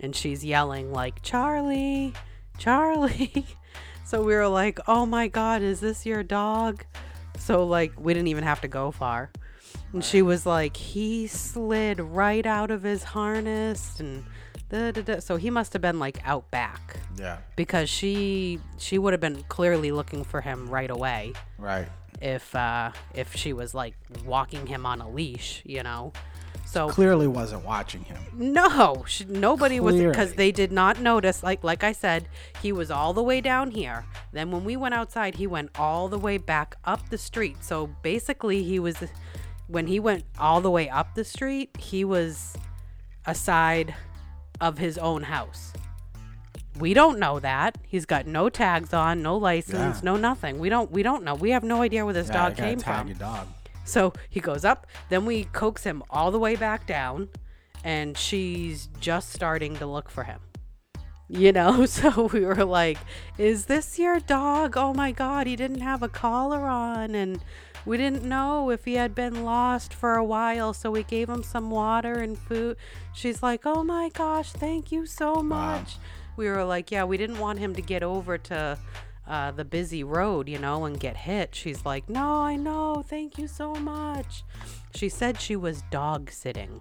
and 0.00 0.14
she's 0.16 0.44
yelling 0.44 0.92
like 0.92 1.20
charlie 1.22 2.12
charlie 2.58 3.46
so 4.04 4.22
we 4.22 4.34
were 4.34 4.48
like 4.48 4.78
oh 4.88 5.04
my 5.06 5.28
god 5.28 5.62
is 5.62 5.80
this 5.80 6.04
your 6.06 6.22
dog 6.22 6.84
so 7.38 7.64
like 7.64 7.92
we 7.98 8.12
didn't 8.14 8.28
even 8.28 8.44
have 8.44 8.60
to 8.60 8.68
go 8.68 8.90
far 8.90 9.30
and 9.92 10.04
she 10.04 10.22
was 10.22 10.46
like 10.46 10.76
he 10.76 11.26
slid 11.26 12.00
right 12.00 12.46
out 12.46 12.70
of 12.70 12.82
his 12.82 13.02
harness 13.02 13.98
and 14.00 14.24
da, 14.68 14.90
da, 14.90 15.02
da. 15.02 15.18
so 15.20 15.36
he 15.36 15.50
must 15.50 15.72
have 15.72 15.82
been 15.82 15.98
like 15.98 16.18
out 16.26 16.50
back 16.50 16.96
Yeah. 17.18 17.38
because 17.56 17.88
she 17.90 18.58
she 18.78 18.98
would 18.98 19.12
have 19.12 19.20
been 19.20 19.42
clearly 19.48 19.90
looking 19.92 20.24
for 20.24 20.40
him 20.40 20.68
right 20.68 20.90
away 20.90 21.32
Right. 21.58 21.88
If 22.20 22.54
uh 22.54 22.90
if 23.14 23.34
she 23.34 23.52
was 23.52 23.74
like 23.74 23.94
walking 24.24 24.66
him 24.66 24.86
on 24.86 25.00
a 25.00 25.08
leash 25.08 25.62
you 25.64 25.82
know? 25.82 26.12
So 26.66 26.88
Clearly 26.88 27.26
wasn't 27.26 27.64
watching 27.64 28.02
him. 28.04 28.18
no 28.32 29.04
sh 29.06 29.24
nobody 29.28 29.80
was 29.80 29.96
because 29.96 30.34
they 30.34 30.52
did 30.52 30.70
not 30.70 31.00
notice 31.00 31.42
like 31.42 31.64
like 31.64 31.82
i 31.82 31.90
said 31.90 32.28
he 32.62 32.70
was 32.70 32.90
all 32.92 33.12
the 33.12 33.22
way 33.22 33.40
down 33.40 33.72
here. 33.72 34.04
Then 34.32 34.50
when 34.52 34.64
we 34.64 34.76
went 34.76 34.94
outside 34.94 35.34
he 35.36 35.46
went 35.46 35.70
all 35.76 36.08
the 36.08 36.18
way 36.18 36.38
back 36.38 36.76
up 36.84 37.08
the 37.10 37.18
street. 37.18 37.64
So 37.64 37.88
basically 38.02 38.62
he 38.62 38.78
was 38.78 38.96
when 39.66 39.86
he 39.86 39.98
went 39.98 40.24
all 40.38 40.60
the 40.60 40.70
way 40.70 40.88
up 40.88 41.14
the 41.14 41.24
street 41.24 41.76
he 41.78 42.04
was 42.04 42.56
aside 43.26 43.94
of 44.60 44.78
his 44.78 44.98
own 44.98 45.22
house 45.24 45.72
we 46.80 46.94
don't 46.94 47.18
know 47.18 47.38
that 47.40 47.76
he's 47.86 48.06
got 48.06 48.26
no 48.26 48.48
tags 48.48 48.92
on 48.92 49.22
no 49.22 49.36
license 49.36 49.96
Yeah. 49.98 50.00
no 50.04 50.16
nothing 50.16 50.58
we 50.58 50.68
don't 50.68 50.90
we 50.90 51.02
don't 51.02 51.22
know 51.24 51.34
we 51.34 51.50
have 51.50 51.62
no 51.62 51.82
idea 51.82 52.04
where 52.04 52.14
this 52.14 52.28
Yeah, 52.28 52.48
dog 52.48 52.56
came 52.56 52.78
tag 52.78 52.98
from 53.00 53.08
your 53.08 53.16
dog. 53.18 53.46
so 53.84 54.12
he 54.28 54.40
goes 54.40 54.64
up, 54.64 54.86
then 55.08 55.24
we 55.26 55.44
coax 55.44 55.84
him 55.84 56.02
all 56.10 56.30
the 56.30 56.38
way 56.38 56.56
back 56.56 56.86
down, 56.86 57.28
and 57.84 58.16
she's 58.16 58.88
just 59.00 59.32
starting 59.32 59.76
to 59.76 59.86
look 59.86 60.08
for 60.10 60.24
him. 60.24 60.40
You 61.28 61.52
know, 61.52 61.86
so 61.98 62.28
we 62.32 62.44
were 62.44 62.64
like, 62.64 62.98
Is 63.38 63.66
this 63.66 63.98
your 63.98 64.18
dog? 64.20 64.76
Oh 64.76 64.92
my 64.94 65.12
God, 65.12 65.46
he 65.46 65.56
didn't 65.56 65.80
have 65.80 66.02
a 66.02 66.08
collar 66.08 66.66
on, 66.66 67.14
and 67.14 67.42
we 67.86 67.96
didn't 67.96 68.24
know 68.24 68.70
if 68.70 68.84
he 68.84 68.94
had 68.94 69.14
been 69.14 69.44
lost 69.44 69.94
for 69.94 70.14
a 70.16 70.24
while, 70.24 70.72
so 70.74 70.90
we 70.90 71.02
gave 71.02 71.28
him 71.28 71.42
some 71.42 71.70
water 71.70 72.14
and 72.14 72.36
food. 72.38 72.76
She's 73.14 73.42
like, 73.42 73.62
Oh 73.64 73.82
my 73.84 74.08
gosh, 74.12 74.52
thank 74.52 74.90
you 74.92 75.06
so 75.06 75.36
much. 75.36 75.96
We 76.40 76.48
were 76.48 76.64
like, 76.64 76.90
Yeah, 76.90 77.04
we 77.04 77.18
didn't 77.18 77.38
want 77.38 77.58
him 77.58 77.74
to 77.74 77.82
get 77.82 78.02
over 78.02 78.38
to 78.38 78.78
uh, 79.28 79.50
the 79.50 79.64
busy 79.66 80.02
road, 80.02 80.48
you 80.48 80.58
know, 80.58 80.86
and 80.86 80.98
get 80.98 81.14
hit. 81.14 81.54
She's 81.54 81.84
like, 81.84 82.08
No, 82.08 82.40
I 82.40 82.56
know. 82.56 83.04
Thank 83.06 83.36
you 83.36 83.46
so 83.46 83.74
much. 83.74 84.42
She 84.94 85.10
said 85.10 85.38
she 85.38 85.54
was 85.54 85.82
dog 85.90 86.30
sitting. 86.30 86.80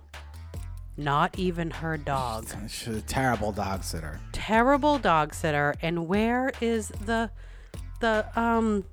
Not 0.95 1.38
even 1.38 1.72
her 1.72 1.98
dog. 1.98 2.48
She's 2.69 2.95
a 2.95 3.02
terrible 3.02 3.52
dog 3.52 3.84
sitter. 3.84 4.22
Terrible 4.32 4.98
dog 4.98 5.34
sitter. 5.34 5.76
And 5.82 6.08
where 6.08 6.54
is 6.62 6.88
the, 7.06 7.30
the, 8.00 8.26
um, 8.39 8.86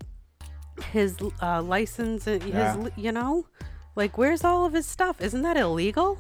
his 0.91 1.17
uh, 1.41 1.63
license, 1.63 2.25
his, 2.25 2.45
Yeah. 2.45 2.89
you 2.97 3.13
know? 3.13 3.47
Like, 3.95 4.19
where's 4.19 4.43
all 4.43 4.67
of 4.67 4.73
his 4.73 4.87
stuff? 4.87 5.21
Isn't 5.23 5.43
that 5.43 5.57
illegal? 5.57 6.19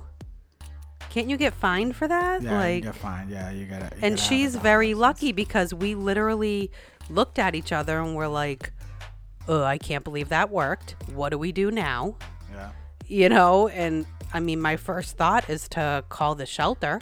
Can't 1.16 1.30
you 1.30 1.38
get 1.38 1.54
fined 1.54 1.96
for 1.96 2.06
that? 2.06 2.42
Yeah, 2.42 2.58
like, 2.58 2.84
you're 2.84 2.92
fine. 2.92 3.30
Yeah, 3.30 3.50
you 3.50 3.64
gotta. 3.64 3.86
you 3.96 4.02
and 4.02 4.16
gotta 4.16 4.28
she's 4.28 4.54
very 4.54 4.88
license. 4.92 5.00
lucky 5.22 5.32
because 5.32 5.72
we 5.72 5.94
literally 5.94 6.70
looked 7.08 7.38
at 7.38 7.54
each 7.54 7.72
other 7.72 8.00
and 8.00 8.14
we're 8.14 8.26
like, 8.28 8.70
oh, 9.48 9.62
I 9.64 9.78
can't 9.78 10.04
believe 10.04 10.28
that 10.28 10.50
worked. 10.50 10.94
What 11.14 11.30
do 11.30 11.38
we 11.38 11.52
do 11.52 11.70
now? 11.70 12.16
Yeah. 12.52 12.68
You 13.06 13.30
know, 13.30 13.68
and 13.68 14.04
I 14.34 14.40
mean, 14.40 14.60
my 14.60 14.76
first 14.76 15.16
thought 15.16 15.48
is 15.48 15.68
to 15.70 16.04
call 16.10 16.34
the 16.34 16.44
shelter. 16.44 17.00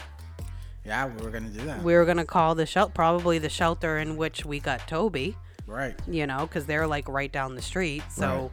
Yeah, 0.85 1.07
we 1.09 1.21
were 1.25 1.31
gonna 1.33 1.49
do 1.49 1.63
that. 1.63 1.83
We 1.83 1.95
were 1.95 2.05
to 2.19 2.25
call 2.25 2.55
the 2.55 2.67
shelter, 2.67 2.93
probably 2.95 3.41
the 3.41 3.49
shelter 3.49 3.99
in 3.99 4.17
which 4.17 4.47
we 4.47 4.61
got 4.61 4.87
Toby, 4.87 5.37
right. 5.67 5.99
you 6.07 6.29
know, 6.29 6.47
because 6.47 6.67
they're 6.67 6.87
like 6.87 7.09
right 7.09 7.33
down 7.33 7.57
the 7.57 7.63
street. 7.63 8.05
So 8.11 8.29
Right. 8.29 8.51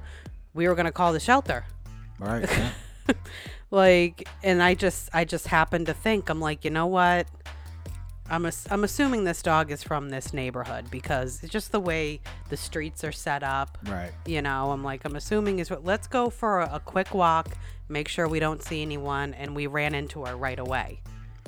we 0.55 0.67
were 0.67 0.73
to 0.87 0.91
call 0.91 1.13
the 1.13 1.19
shelter. 1.19 1.65
Right. 2.17 2.49
Yeah. 2.49 2.71
like 3.71 4.27
and 4.43 4.61
i 4.61 4.73
just 4.73 5.09
i 5.13 5.23
just 5.23 5.47
happened 5.47 5.85
to 5.85 5.93
think 5.93 6.29
i'm 6.29 6.39
like 6.39 6.63
you 6.65 6.71
know 6.71 6.87
what 6.87 7.27
i'm 8.29 8.45
ass- 8.45 8.67
i'm 8.69 8.83
assuming 8.83 9.23
this 9.23 9.41
dog 9.41 9.71
is 9.71 9.83
from 9.83 10.09
this 10.09 10.33
neighborhood 10.33 10.85
because 10.91 11.41
it's 11.43 11.51
just 11.51 11.71
the 11.71 11.79
way 11.79 12.19
the 12.49 12.57
streets 12.57 13.03
are 13.03 13.11
set 13.11 13.43
up 13.43 13.77
right. 13.87 14.11
you 14.25 14.41
know 14.41 14.71
i'm 14.71 14.83
like 14.83 15.03
i'm 15.05 15.15
assuming 15.15 15.59
is 15.59 15.69
what 15.69 15.83
let's 15.85 16.07
go 16.07 16.29
for 16.29 16.61
a, 16.61 16.75
a 16.75 16.79
quick 16.79 17.13
walk 17.13 17.49
make 17.89 18.07
sure 18.07 18.27
we 18.27 18.39
don't 18.39 18.63
see 18.63 18.81
anyone 18.81 19.33
and 19.35 19.55
we 19.55 19.67
ran 19.67 19.95
into 19.95 20.25
her 20.25 20.35
right 20.35 20.59
away 20.59 20.99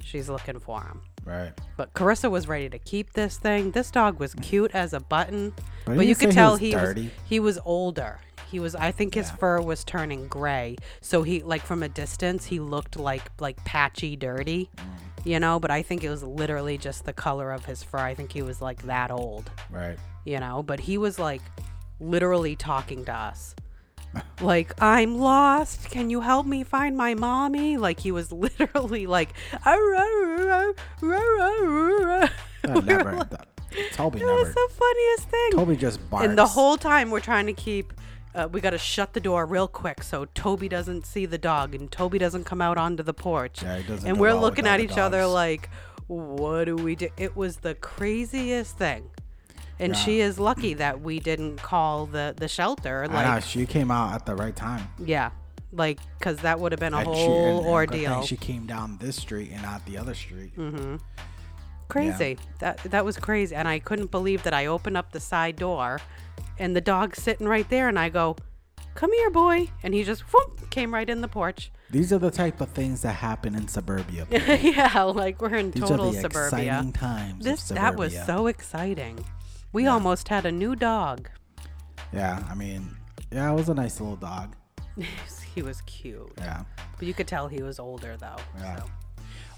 she's 0.03 0.29
looking 0.29 0.59
for 0.59 0.81
him 0.81 1.01
Right. 1.25 1.53
but 1.77 1.93
Carissa 1.93 2.29
was 2.29 2.49
ready 2.49 2.67
to 2.67 2.77
keep 2.77 3.13
this 3.13 3.37
thing. 3.37 3.71
This 3.71 3.89
dog 3.89 4.19
was 4.19 4.33
cute 4.35 4.71
as 4.73 4.91
a 4.91 4.99
button, 4.99 5.53
But 5.85 5.95
but, 5.95 6.05
you 6.05 6.15
could 6.15 6.29
he 6.31 6.35
tell 6.35 6.51
was 6.51 6.59
he 6.59 6.75
was 6.75 6.97
he 7.23 7.39
was 7.39 7.59
older. 7.63 8.19
He 8.53 8.59
was 8.59 8.75
I 8.75 8.91
think 8.91 9.15
his 9.15 9.29
Yeah. 9.29 9.35
fur 9.37 9.61
was 9.61 9.83
turning 9.83 10.27
gray. 10.27 10.75
So 11.01 11.23
he 11.23 11.41
like 11.41 11.63
from 11.63 11.81
a 11.81 11.89
distance 11.89 12.45
he 12.45 12.59
looked 12.59 12.97
like 12.97 13.23
like 13.39 13.57
patchy 13.65 14.15
dirty. 14.15 14.69
Mm. 14.77 14.83
You 15.25 15.39
know, 15.39 15.59
but 15.59 15.71
I 15.71 15.81
think 15.81 16.03
it 16.03 16.09
was 16.09 16.21
literally 16.21 16.77
just 16.77 17.05
the 17.05 17.13
color 17.13 17.51
of 17.51 17.65
his 17.65 17.81
fur. 17.81 17.97
I 17.97 18.13
think 18.13 18.31
he 18.31 18.43
was 18.43 18.61
like 18.61 18.83
that 18.83 19.09
old, 19.09 19.49
Right. 19.71 19.97
you 20.23 20.39
know, 20.39 20.61
but 20.61 20.79
he 20.81 20.99
was 20.99 21.17
like 21.17 21.41
literally 21.99 22.55
talking 22.55 23.03
to 23.05 23.13
us. 23.13 23.55
Like, 24.41 24.79
I'm 24.79 25.17
lost. 25.17 25.89
Can 25.89 26.11
you 26.11 26.21
help 26.21 26.45
me 26.45 26.63
find 26.63 26.95
my 26.95 27.15
mommy? 27.15 27.77
Like, 27.77 27.99
he 27.99 28.11
was 28.11 28.31
literally 28.45 29.07
like, 29.07 29.33
We 31.01 31.09
never. 32.81 33.13
like- 33.13 33.29
that- 33.31 33.47
Toby 33.93 34.19
it 34.19 34.25
was 34.25 34.53
the 34.53 34.69
funniest 34.71 35.29
thing. 35.29 35.51
Toby 35.53 35.75
just 35.75 36.07
barks. 36.11 36.27
and 36.27 36.37
the 36.37 36.45
whole 36.45 36.77
time 36.77 37.09
we're 37.09 37.19
trying 37.19 37.47
to 37.47 37.53
keep, 37.53 37.91
uh, 38.36 38.48
we 38.52 38.60
got 38.62 38.72
to 38.72 38.78
shut 38.78 39.13
the 39.13 39.19
door 39.19 39.46
real 39.46 39.67
quick 39.67 40.04
so 40.04 40.26
Toby 40.34 40.67
doesn't 40.67 41.06
see 41.06 41.26
the 41.26 41.38
dog 41.38 41.76
and 41.76 41.91
Toby 41.91 42.17
doesn't 42.17 42.46
come 42.46 42.62
out 42.62 42.78
onto 42.78 43.04
the 43.04 43.13
porch. 43.13 43.62
Yeah, 43.63 43.78
he 43.78 43.84
doesn't 43.88 44.08
and 44.10 44.19
we're 44.19 44.34
looking 44.34 44.65
at 44.67 44.80
each 44.80 44.98
other 44.98 45.26
like, 45.26 45.69
what 46.08 46.65
do 46.65 46.76
we 46.76 46.96
do? 46.96 47.10
It 47.17 47.36
was 47.36 47.58
the 47.58 47.76
craziest 47.76 48.78
thing. 48.78 49.10
And 49.80 49.93
Yeah. 49.93 50.00
she 50.00 50.19
is 50.19 50.39
lucky 50.39 50.74
that 50.76 51.02
we 51.02 51.19
didn't 51.19 51.58
call 51.58 52.06
the, 52.06 52.34
the 52.38 52.48
shelter. 52.48 53.08
Know 53.08 53.39
she 53.39 53.65
came 53.65 53.89
out 53.91 54.13
at 54.13 54.26
the 54.26 54.36
right 54.36 54.56
time. 54.56 54.88
yeah. 55.00 55.32
Like, 55.76 55.98
because 56.19 56.38
that 56.39 56.60
would 56.60 56.72
have 56.72 56.80
been 56.80 56.93
a 56.93 56.98
And 56.98 57.08
she- 57.08 57.26
whole 57.26 57.46
and- 57.46 57.56
and 57.58 57.63
good 57.65 57.69
ordeal. 57.72 58.22
She 58.24 58.38
came 58.38 58.67
down 58.67 58.98
this 59.00 59.15
street 59.15 59.50
and 59.52 59.62
not 59.63 59.84
the 59.88 59.98
other 59.98 60.13
street. 60.13 60.56
Mm-hmm. 60.56 60.98
crazy. 61.89 62.38
That 62.60 62.78
that 62.86 63.06
was 63.06 63.17
crazy, 63.17 63.56
and 63.56 63.67
I 63.67 63.80
couldn't 63.80 64.10
believe 64.12 64.43
that 64.43 64.54
I 64.54 64.65
opened 64.67 64.98
up 64.98 65.12
the 65.12 65.19
side 65.19 65.56
door, 65.58 66.00
and 66.60 66.76
the 66.76 66.82
dog's 66.82 67.22
sitting 67.22 67.48
right 67.48 67.67
there, 67.69 67.88
and 67.89 67.98
I 68.00 68.10
go, 68.10 68.36
"Come 68.96 69.12
here, 69.13 69.30
boy," 69.30 69.69
and 69.84 69.93
he 69.93 70.04
just 70.04 70.22
whoop, 70.34 70.69
came 70.69 70.93
right 70.93 71.10
in 71.10 71.22
the 71.22 71.28
porch. 71.28 71.72
These 71.89 72.12
are 72.12 72.17
the 72.19 72.32
type 72.32 72.60
of 72.62 72.69
things 72.69 73.02
that 73.04 73.13
happen 73.13 73.54
in 73.56 73.67
suburbia. 73.67 74.26
yeah, 74.32 75.04
like 75.04 75.41
we're 75.41 75.56
in 75.56 75.72
These 75.72 75.84
total 75.84 76.10
are 76.10 76.12
the 76.13 76.22
suburbia. 76.22 76.60
exciting 76.74 76.93
times. 76.93 77.43
This 77.46 77.69
of 77.69 77.76
that 77.78 77.96
was 77.96 78.13
so 78.26 78.48
exciting. 78.48 79.24
We 79.74 79.88
almost 79.88 80.28
had 80.28 80.46
a 80.46 80.52
new 80.52 80.76
dog. 80.76 81.30
Yeah, 82.12 82.43
I 82.50 82.56
mean, 82.56 82.96
yeah, 83.32 83.52
it 83.52 83.56
was 83.56 83.69
a 83.69 83.74
nice 83.74 84.00
little 84.00 84.15
dog. 84.15 84.56
he 85.56 85.62
was 85.62 85.82
cute, 85.82 86.32
Yeah, 86.38 86.63
but 86.98 87.08
you 87.08 87.13
could 87.13 87.28
tell 87.28 87.48
he 87.48 87.62
was 87.63 87.80
older 87.80 88.15
though. 88.17 88.38
yeah. 88.58 88.78
so. 88.80 88.86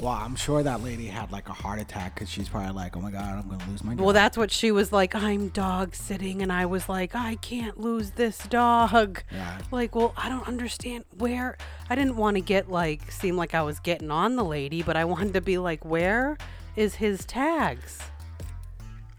Well, 0.01 0.11
I'm 0.11 0.35
sure 0.35 0.61
that 0.61 0.83
lady 0.83 1.05
had 1.07 1.31
like 1.31 1.47
a 1.47 1.53
heart 1.53 1.79
attack 1.79 2.15
because 2.15 2.29
she's 2.29 2.49
probably 2.49 2.73
like, 2.73 2.97
"Oh 2.97 3.01
my 3.01 3.11
god, 3.11 3.43
I'm 3.43 3.49
gonna 3.49 3.69
lose 3.69 3.83
my." 3.83 3.95
Well, 3.95 4.13
that's 4.13 4.37
what 4.37 4.51
she 4.51 4.71
was 4.71 4.91
like. 4.91 5.15
I'm 5.15 5.49
dog 5.49 5.95
sitting, 5.95 6.41
and 6.41 6.51
I 6.51 6.65
was 6.65 6.89
like, 6.89 7.15
I 7.15 7.35
can't 7.35 7.79
lose 7.79 8.11
this 8.11 8.39
dog. 8.49 9.23
Yeah. 9.31 9.59
Like, 9.71 9.95
well, 9.95 10.13
I 10.17 10.27
don't 10.27 10.47
understand 10.47 11.05
where. 11.17 11.57
I 11.89 11.95
didn't 11.95 12.17
want 12.17 12.35
to 12.35 12.41
get 12.41 12.69
like 12.69 13.11
seem 13.11 13.37
like 13.37 13.53
I 13.53 13.61
was 13.61 13.79
getting 13.79 14.11
on 14.11 14.35
the 14.35 14.43
lady, 14.43 14.83
but 14.83 14.97
I 14.97 15.05
wanted 15.05 15.33
to 15.35 15.41
be 15.41 15.57
like, 15.57 15.85
where 15.85 16.37
is 16.75 16.95
his 16.95 17.25
tags. 17.25 17.99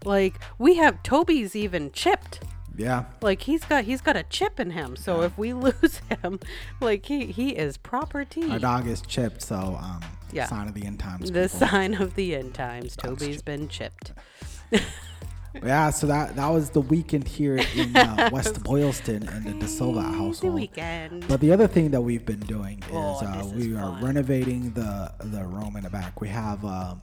Like 0.05 0.39
we 0.57 0.75
have 0.75 1.01
Toby's 1.03 1.55
even 1.55 1.91
chipped. 1.91 2.41
Yeah. 2.75 3.05
Like 3.21 3.41
he's 3.41 3.63
got 3.65 3.85
he's 3.85 4.01
got 4.01 4.15
a 4.15 4.23
chip 4.23 4.59
in 4.59 4.71
him. 4.71 4.95
So 4.95 5.23
if 5.23 5.37
we 5.37 5.53
lose 5.53 6.01
him, 6.23 6.39
like 6.79 7.05
he 7.05 7.27
he 7.27 7.49
is 7.49 7.77
property. 7.77 8.49
Our 8.49 8.59
dog 8.59 8.87
is 8.87 9.01
chipped, 9.01 9.41
so 9.41 9.77
um, 9.81 10.01
Yeah. 10.31 10.45
sign 10.47 10.67
of 10.67 10.73
the 10.73 10.85
end 10.85 10.99
times. 10.99 11.31
The 11.31 11.43
people. 11.49 11.67
sign 11.67 11.93
of 11.95 12.15
the 12.15 12.35
end 12.35 12.53
times. 12.65 12.95
Toby's 12.95 13.41
been 13.41 13.67
chipped. 13.67 14.13
Yeah, 15.63 15.89
so 15.89 16.05
that 16.07 16.35
that 16.35 16.49
was 16.49 16.69
the 16.69 16.81
weekend 16.81 17.27
here 17.27 17.57
in 17.75 17.95
uh, 17.97 18.29
West 18.31 18.61
Boylston 18.63 19.27
and 19.27 19.43
the 19.43 19.53
De 19.53 19.67
Silva 19.67 20.03
household. 20.03 20.41
The 20.41 20.51
weekend. 20.51 21.27
But 21.27 21.39
the 21.39 21.51
other 21.51 21.65
thing 21.67 21.89
that 21.91 22.01
we've 22.01 22.25
been 22.25 22.41
doing 22.41 22.77
is 22.79 22.85
Oh, 22.91 23.25
uh, 23.25 23.37
this 23.37 23.47
is 23.53 23.53
we 23.67 23.75
are 23.75 23.93
fun. 23.93 24.03
renovating 24.05 24.71
the 24.73 25.11
the 25.19 25.43
room 25.45 25.75
in 25.75 25.83
the 25.83 25.89
back. 25.89 26.21
We 26.21 26.27
have 26.27 26.63
um, 26.63 27.01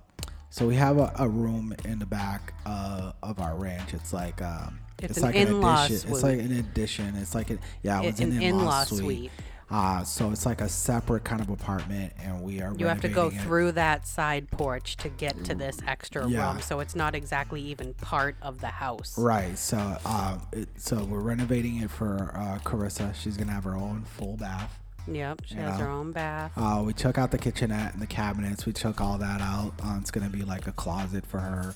so 0.50 0.68
we 0.68 0.76
have 0.76 0.98
a, 0.98 1.12
a 1.18 1.28
room 1.28 1.74
in 1.84 1.98
the 1.98 2.06
back 2.06 2.52
uh, 2.64 3.12
of 3.24 3.40
our 3.40 3.56
ranch. 3.56 3.92
It's 3.92 4.12
like 4.12 4.40
um, 4.40 4.78
It's 5.02 5.16
an 5.16 5.24
like 5.24 5.34
in-law 5.34 5.86
addition. 5.86 6.10
It's 6.12 6.22
like 6.22 6.38
an 6.38 6.52
addition. 6.52 7.16
It's 7.16 7.34
like 7.34 7.50
a, 7.50 7.58
yeah, 7.82 8.02
it 8.02 8.04
It- 8.04 8.10
was 8.12 8.20
an, 8.20 8.32
an 8.36 8.42
in-law, 8.42 8.60
in-law 8.60 8.84
suite. 8.84 9.00
suite. 9.00 9.30
Uh, 9.70 10.04
so 10.04 10.30
it's 10.30 10.44
like 10.46 10.60
a 10.60 10.68
separate 10.68 11.24
kind 11.24 11.40
of 11.40 11.48
apartment, 11.48 12.12
and 12.22 12.42
we 12.42 12.60
are. 12.60 12.74
you 12.76 12.86
have 12.86 13.00
to 13.00 13.08
go 13.08 13.28
it. 13.28 13.40
through 13.40 13.72
that 13.72 14.06
side 14.06 14.50
porch 14.50 14.96
to 14.98 15.08
get 15.08 15.42
to 15.44 15.54
this 15.54 15.78
extra 15.86 16.28
Yeah. 16.28 16.52
room. 16.52 16.60
So 16.62 16.80
it's 16.80 16.94
not 16.94 17.14
exactly 17.14 17.60
even 17.62 17.94
part 17.94 18.36
of 18.42 18.60
the 18.60 18.68
house. 18.68 19.16
Right. 19.18 19.56
So, 19.58 19.78
uh, 20.04 20.38
it, 20.52 20.68
so 20.76 21.04
we're 21.04 21.20
renovating 21.20 21.76
it 21.82 21.90
for 21.90 22.30
uh, 22.34 22.58
Carissa. 22.64 23.14
She's 23.14 23.36
gonna 23.36 23.52
have 23.52 23.64
her 23.64 23.74
own 23.76 24.04
full 24.04 24.36
bath. 24.36 24.78
Yep. 25.06 25.42
She 25.46 25.54
You 25.56 25.60
has 25.62 25.78
know? 25.78 25.84
her 25.86 25.90
own 25.90 26.12
bath. 26.12 26.52
Uh, 26.56 26.82
we 26.84 26.92
took 26.94 27.18
out 27.18 27.30
the 27.30 27.38
kitchenette 27.38 27.92
and 27.94 28.00
the 28.02 28.06
cabinets. 28.06 28.64
We 28.66 28.72
took 28.72 29.00
all 29.00 29.18
that 29.18 29.40
out. 29.40 29.72
Uh, 29.82 29.98
it's 30.00 30.10
gonna 30.10 30.30
be 30.30 30.42
like 30.44 30.66
a 30.66 30.72
closet 30.72 31.26
for 31.26 31.40
her. 31.40 31.74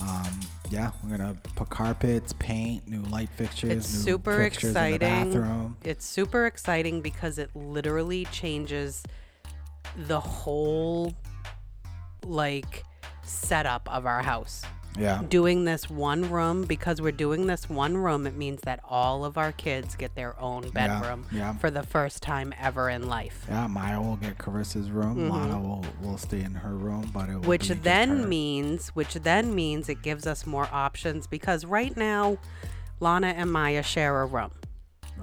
Um, 0.00 0.40
yeah, 0.70 0.90
we're 1.02 1.16
gonna 1.16 1.36
put 1.56 1.68
carpets, 1.68 2.32
paint, 2.38 2.86
new 2.88 3.02
light 3.02 3.28
fixtures, 3.36 3.70
It's 3.72 3.92
new 3.94 4.12
super 4.12 4.36
fixtures 4.36 4.68
in 4.68 4.74
the 4.74 4.94
exciting. 4.94 5.32
bathroom. 5.32 5.76
It's 5.84 6.06
super 6.06 6.46
exciting 6.46 7.00
because 7.02 7.38
it 7.38 7.50
literally 7.54 8.24
changes 8.26 9.02
the 9.96 10.20
whole 10.20 11.14
like 12.24 12.84
setup 13.22 13.88
of 13.92 14.06
our 14.06 14.22
house. 14.22 14.62
Yeah, 14.98 15.22
Doing 15.28 15.64
this 15.64 15.88
one 15.88 16.30
room 16.30 16.64
because 16.64 17.00
we're 17.00 17.12
doing 17.12 17.46
this 17.46 17.68
one 17.70 17.96
room, 17.96 18.26
it 18.26 18.36
means 18.36 18.60
that 18.62 18.80
all 18.88 19.24
of 19.24 19.38
our 19.38 19.52
kids 19.52 19.94
get 19.94 20.14
their 20.16 20.38
own 20.40 20.68
bedroom 20.70 21.26
yeah. 21.32 21.54
for 21.58 21.70
the 21.70 21.82
first 21.84 22.22
time 22.22 22.52
ever 22.60 22.90
in 22.90 23.06
life. 23.08 23.46
yeah. 23.48 23.66
Maya 23.68 24.00
will 24.00 24.16
get 24.16 24.36
Carissa's 24.38 24.90
room. 24.90 25.28
Lana 25.30 25.60
will 25.60 25.84
will 26.02 26.18
stay 26.18 26.40
in 26.40 26.54
her 26.54 26.74
room, 26.74 27.10
but 27.14 27.28
it 27.28 27.34
will 27.34 27.40
Mm-hmm. 27.40 27.48
which 27.48 27.68
then 27.68 28.28
means 28.28 28.88
which 28.90 29.14
then 29.14 29.54
means 29.54 29.88
it 29.88 30.02
gives 30.02 30.26
us 30.26 30.44
more 30.46 30.68
options 30.72 31.26
because 31.26 31.64
right 31.64 31.96
now 31.96 32.36
Lana 32.98 33.28
and 33.28 33.50
Maya 33.50 33.82
share 33.82 34.20
a 34.22 34.26
room. 34.26 34.50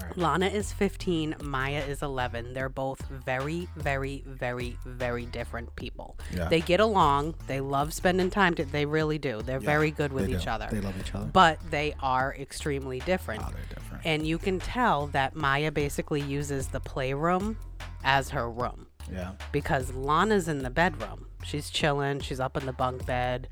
Right. 0.02 0.18
Lana 0.18 0.48
is 0.48 0.72
15, 0.74 1.36
Maya 1.42 1.84
is 1.88 2.02
11. 2.02 2.54
They're 2.54 2.70
both 2.70 3.02
very, 3.10 3.68
very, 3.76 4.24
very, 4.26 4.78
very 4.86 5.26
different 5.26 5.76
people. 5.76 6.18
Yeah. 6.36 6.50
They 6.50 6.62
get 6.62 6.80
along. 6.80 7.36
They 7.48 7.62
love 7.62 7.94
spending 7.94 8.30
time. 8.30 8.56
To, 8.56 8.66
they 8.66 8.86
really 8.86 9.18
do. 9.18 9.42
They're 9.42 9.60
very 9.60 9.92
good 9.92 10.14
with 10.14 10.30
each 10.30 10.46
do. 10.46 10.50
other. 10.50 10.68
They 10.72 10.82
love 10.82 11.00
each 11.00 11.14
other. 11.14 11.26
But 11.26 11.60
they 11.70 11.96
are 12.02 12.36
extremely 12.38 13.00
different. 13.02 13.44
Oh, 13.44 13.50
they're 13.52 13.76
different. 13.76 14.06
And 14.06 14.28
you 14.28 14.38
can 14.38 14.60
tell 14.60 15.08
that 15.08 15.36
Maya 15.36 15.72
basically 15.72 16.22
uses 16.22 16.68
the 16.68 16.80
playroom 16.80 17.58
as 18.04 18.30
her 18.30 18.50
room 18.50 18.88
yeah, 19.12 19.32
because 19.52 19.94
Lana's 19.94 20.48
in 20.48 20.60
the 20.60 20.70
bedroom. 20.70 21.28
She's 21.44 21.70
chilling. 21.70 22.20
She's 22.20 22.40
up 22.40 22.58
in 22.58 22.66
the 22.66 22.74
bunk 22.74 23.06
bed, 23.06 23.48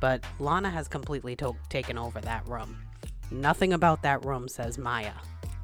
but 0.00 0.22
Lana 0.38 0.70
has 0.70 0.88
completely 0.88 1.34
to- 1.36 1.56
taken 1.68 1.98
over 1.98 2.20
that 2.20 2.46
room. 2.48 2.78
Nothing 3.30 3.72
about 3.72 4.02
that 4.02 4.24
room 4.24 4.48
says 4.48 4.78
Maya, 4.78 5.12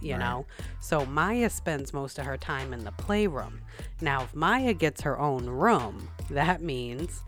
you 0.07 0.13
Right. 0.15 0.21
know? 0.21 0.47
So 0.81 1.05
Maya 1.07 1.51
spends 1.51 1.93
most 1.93 2.19
of 2.19 2.27
her 2.27 2.37
time 2.37 2.73
in 2.73 2.85
the 2.85 2.93
playroom. 2.93 3.61
Now, 4.01 4.23
if 4.23 4.35
Maya 4.35 4.73
gets 4.73 5.03
her 5.03 5.19
own 5.19 5.47
room, 5.47 6.09
that 6.31 6.63
means 6.63 7.23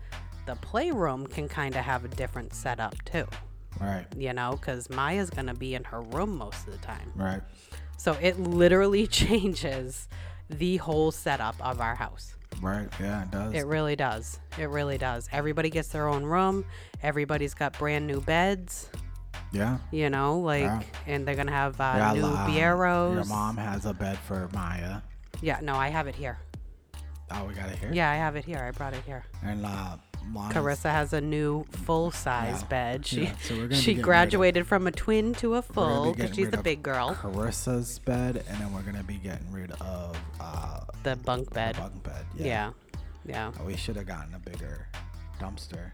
the 0.45 0.55
playroom 0.55 1.27
can 1.27 1.47
kind 1.47 1.75
of 1.75 1.83
have 1.85 2.05
a 2.05 2.07
different 2.07 2.53
setup 2.53 2.95
too, 3.05 3.27
right, 3.79 4.05
you 4.17 4.33
know? 4.33 4.51
Because 4.51 4.89
Maya's 4.89 5.29
going 5.29 5.45
to 5.47 5.53
be 5.53 5.75
in 5.75 5.83
her 5.83 6.01
room 6.01 6.37
most 6.37 6.65
of 6.67 6.73
the 6.73 6.79
time. 6.85 7.11
right. 7.15 7.41
So 7.97 8.13
it 8.21 8.39
literally 8.39 9.05
changes 9.23 10.07
the 10.49 10.77
whole 10.77 11.11
setup 11.11 11.55
of 11.59 11.79
our 11.81 11.95
house. 11.95 12.35
Right, 12.61 12.87
yeah, 12.99 13.23
it 13.23 13.31
does. 13.31 13.53
It 13.53 13.65
really 13.67 13.95
does. 13.95 14.39
It 14.57 14.69
really 14.69 14.97
does. 14.97 15.29
Everybody 15.31 15.69
gets 15.69 15.89
their 15.89 16.07
own 16.07 16.23
room. 16.23 16.65
Everybody's 17.03 17.53
got 17.53 17.77
brand 17.77 18.07
new 18.07 18.19
beds, 18.21 18.89
yeah. 19.51 19.77
you 19.91 20.09
know, 20.09 20.39
like, 20.39 20.61
Yeah. 20.63 20.81
and 21.07 21.27
they're 21.27 21.35
gonna 21.35 21.51
have 21.51 21.79
uh, 21.79 21.93
Yeah, 21.97 22.13
new 22.13 22.25
um, 22.25 22.51
Bieros. 22.51 23.13
Your 23.15 23.25
mom 23.25 23.57
has 23.57 23.85
a 23.85 23.93
bed 23.93 24.17
for 24.19 24.49
Maya. 24.53 25.01
Yeah, 25.41 25.59
no, 25.61 25.75
I 25.75 25.89
have 25.89 26.07
it 26.07 26.15
here. 26.15 26.37
Oh, 27.31 27.45
we 27.45 27.53
got 27.53 27.69
it 27.69 27.77
here. 27.77 27.91
Yeah, 27.93 28.09
I 28.09 28.15
have 28.15 28.35
it 28.35 28.43
here. 28.45 28.59
I 28.59 28.71
brought 28.71 28.93
it 28.93 29.03
here. 29.05 29.23
And 29.43 29.65
uh, 29.65 29.97
Lana's- 30.33 30.55
Carissa 30.57 30.89
has 30.91 31.13
a 31.13 31.21
new 31.21 31.63
full 31.85 32.09
size 32.11 32.61
Yeah. 32.61 32.67
bed. 32.67 33.05
She 33.05 33.23
Yeah, 33.25 33.35
so 33.43 33.69
she 33.69 33.93
graduated 33.93 34.65
from 34.67 34.87
a 34.87 34.91
twin 34.91 35.33
to 35.35 35.47
a 35.47 35.49
we're 35.51 35.61
gonna 35.61 35.67
be 35.67 35.73
full 35.73 36.13
because 36.13 36.35
she's 36.35 36.53
a 36.53 36.57
big 36.57 36.81
girl. 36.81 37.13
Carissa's 37.15 37.99
bed, 37.99 38.43
and 38.49 38.59
then 38.59 38.73
we're 38.73 38.81
gonna 38.81 39.03
be 39.03 39.17
getting 39.17 39.51
rid 39.51 39.71
of 39.73 40.17
uh, 40.39 40.81
The 41.03 41.15
bunk 41.17 41.49
the 41.49 41.55
bed. 41.55 41.77
bunk 41.77 42.03
bed. 42.03 42.25
Yeah. 42.35 42.71
Yeah. 43.25 43.51
We 43.65 43.75
should 43.77 43.95
have 43.95 44.07
gotten 44.07 44.33
a 44.33 44.39
bigger 44.39 44.87
dumpster. 45.39 45.91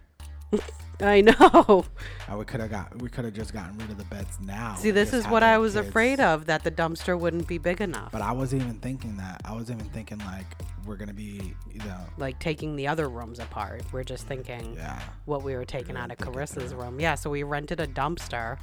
I 1.02 1.22
know. 1.22 1.86
Uh, 2.32 2.38
we 2.38 2.46
could 2.46 2.62
have 2.62 2.72
got. 2.72 3.02
We 3.02 3.10
could 3.10 3.26
have 3.26 3.34
just 3.34 3.54
gotten 3.54 3.78
rid 3.78 3.90
of 3.90 3.98
the 3.98 4.06
beds 4.06 4.38
now. 4.42 4.76
See, 4.76 4.92
this 4.92 5.14
is 5.14 5.28
what 5.28 5.44
I 5.44 5.58
was 5.58 5.74
kids- 5.74 5.88
afraid 5.90 6.20
of 6.20 6.46
that 6.46 6.64
the 6.64 6.72
dumpster 6.72 7.20
wouldn't 7.20 7.48
be 7.48 7.58
big 7.58 7.82
enough. 7.82 8.12
But 8.12 8.22
I 8.22 8.32
wasn't 8.32 8.62
even 8.64 8.76
thinking 8.80 9.18
that. 9.18 9.42
I 9.46 9.54
was 9.54 9.70
even 9.70 9.86
thinking 9.90 10.20
like 10.20 10.46
we're 10.86 10.96
gonna 10.96 11.14
be, 11.14 11.54
you 11.72 11.80
know, 11.80 12.00
like 12.18 12.40
taking 12.40 12.76
the 12.76 12.88
other 12.88 13.10
rooms 13.10 13.40
apart. 13.40 13.84
We're 13.92 14.04
just 14.04 14.26
thinking 14.28 14.76
yeah, 14.76 15.02
what 15.26 15.44
we 15.44 15.56
were 15.56 15.66
taking 15.66 15.98
out 15.98 16.12
of 16.12 16.18
Carissa's 16.18 16.74
room. 16.74 17.00
Yeah, 17.00 17.16
so 17.16 17.30
we 17.30 17.44
rented 17.44 17.80
a 17.80 17.88
dumpster 17.88 18.58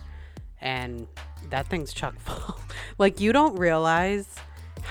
and 0.61 1.07
that 1.51 1.67
thing's 1.67 1.93
chock 1.93 2.19
full. 2.19 2.59
like 2.99 3.21
you 3.21 3.33
don't 3.33 3.57
realize 3.59 4.27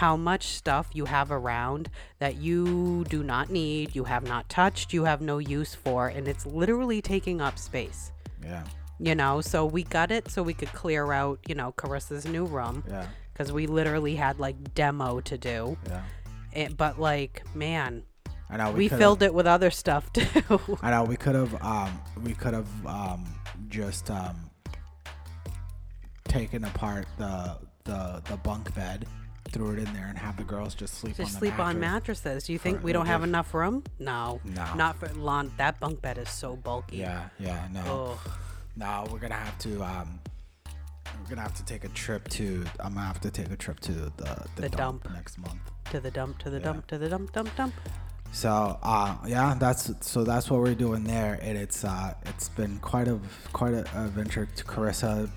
how 0.02 0.18
much 0.18 0.48
stuff 0.48 0.90
you 0.94 1.06
have 1.06 1.32
around 1.32 1.88
that 2.18 2.36
you 2.38 3.04
do 3.08 3.22
not 3.22 3.52
need, 3.52 3.96
you 3.96 4.04
have 4.06 4.24
not 4.28 4.50
touched, 4.50 4.92
you 4.94 5.04
have 5.04 5.22
no 5.22 5.38
use 5.38 5.76
for, 5.76 6.08
and 6.08 6.28
it's 6.28 6.44
literally 6.44 7.04
taking 7.04 7.40
up 7.40 7.60
space. 7.60 8.12
yeah, 8.44 8.64
You 8.98 9.14
know, 9.14 9.42
so 9.42 9.64
we 9.64 9.84
got 9.84 10.10
it 10.10 10.28
so 10.32 10.42
we 10.42 10.56
could 10.56 10.74
clear 10.74 11.12
out, 11.14 11.38
you 11.48 11.54
know, 11.54 11.72
Carissa's 11.74 12.26
new 12.26 12.46
room 12.46 12.84
yeah, 12.90 13.06
because 13.32 13.52
we 13.52 13.68
literally 13.68 14.16
had 14.16 14.40
like 14.40 14.74
demo 14.74 15.20
to 15.22 15.38
do. 15.38 15.78
yeah. 15.88 16.02
It, 16.52 16.76
but 16.76 17.00
like, 17.00 17.44
man, 17.56 18.02
I 18.50 18.58
know 18.58 18.72
we 18.72 18.90
could've- 18.90 19.00
filled 19.00 19.22
it 19.22 19.32
with 19.36 19.46
other 19.46 19.70
stuff 19.70 20.12
too. 20.14 20.80
I 20.82 20.90
know 20.90 21.04
we 21.04 21.16
could 21.16 21.36
have. 21.36 21.54
Um, 21.64 22.02
we 22.24 22.34
could 22.34 22.56
have 22.56 22.86
um, 22.88 23.24
just 23.70 24.10
um, 24.10 24.50
taken 26.28 26.64
apart 26.64 27.06
the 27.20 27.58
the 27.84 28.22
the 28.30 28.38
bunk 28.38 28.74
bed, 28.74 29.06
threw 29.50 29.72
it 29.74 29.80
in 29.80 29.86
there, 29.94 30.08
and 30.08 30.18
have 30.18 30.38
the 30.38 30.44
girls 30.44 30.74
just 30.76 30.96
sleep 30.96 31.18
Just 31.18 31.36
on 31.36 31.40
the 31.42 31.48
sleep 31.48 31.60
on 31.60 31.80
mattresses. 31.80 32.44
Do 32.46 32.54
you 32.54 32.60
think 32.60 32.84
we 32.84 32.94
don't 32.94 33.06
have 33.08 33.24
enough 33.24 33.54
room? 33.54 33.84
No. 34.00 34.40
No. 34.46 34.74
Not 34.76 34.98
for 34.98 35.08
lawn. 35.14 35.52
That 35.58 35.80
bunk 35.80 36.02
bed 36.02 36.18
is 36.18 36.30
so 36.30 36.56
bulky. 36.56 36.98
Yeah, 36.98 37.30
yeah, 37.40 37.68
no, 37.72 37.82
Oh, 37.86 38.32
no. 38.76 39.08
We're 39.12 39.20
gonna 39.20 39.36
have 39.36 39.58
to. 39.60 39.82
Um, 39.84 40.20
we're 41.22 41.30
gonna 41.30 41.42
have 41.42 41.56
to 41.56 41.66
take 41.66 41.84
a 41.84 41.90
trip 41.90 42.28
to. 42.30 42.64
I'm 42.80 42.94
gonna 42.94 43.06
have 43.06 43.22
to 43.22 43.32
take 43.32 43.52
a 43.52 43.56
trip 43.58 43.80
to 43.82 43.92
the 43.92 44.12
the, 44.56 44.62
The 44.64 44.70
dump, 44.70 45.04
dump. 45.04 45.16
next 45.16 45.38
month. 45.40 45.60
to 45.92 46.00
the 46.00 46.12
dump, 46.12 46.38
to 46.40 46.50
the 46.50 46.58
Yeah. 46.60 46.64
dump, 46.64 46.88
to 46.88 46.98
the 46.98 47.10
dump, 47.10 47.32
dump, 47.34 47.56
dump. 47.58 47.74
So 48.32 48.80
uh, 48.82 49.18
yeah, 49.28 49.56
that's 49.60 49.92
so 50.00 50.24
that's 50.24 50.50
what 50.50 50.62
we're 50.62 50.74
doing 50.76 51.04
there, 51.04 51.38
and 51.42 51.58
it's 51.58 51.84
uh, 51.84 52.14
it's 52.26 52.48
been 52.48 52.80
quite 52.80 53.10
a 53.10 53.20
quite 53.52 53.74
a 53.74 53.82
adventure 54.06 54.46
to 54.56 54.64
Carissa. 54.64 55.30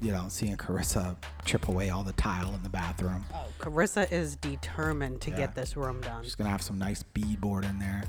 You 0.00 0.12
know, 0.12 0.26
seeing 0.28 0.56
Carissa 0.56 1.16
chip 1.44 1.66
away 1.68 1.90
all 1.90 2.04
the 2.04 2.12
tile 2.12 2.54
in 2.54 2.62
the 2.62 2.68
bathroom. 2.68 3.24
Oh, 3.34 3.46
Carissa 3.58 4.10
is 4.12 4.36
determined 4.36 5.20
to 5.22 5.30
Yeah. 5.30 5.36
get 5.38 5.54
this 5.56 5.76
room 5.76 6.00
done. 6.00 6.22
She's 6.22 6.36
gonna 6.36 6.50
have 6.50 6.62
some 6.62 6.78
nice 6.78 7.02
beadboard 7.02 7.68
in 7.68 7.78
there, 7.80 8.04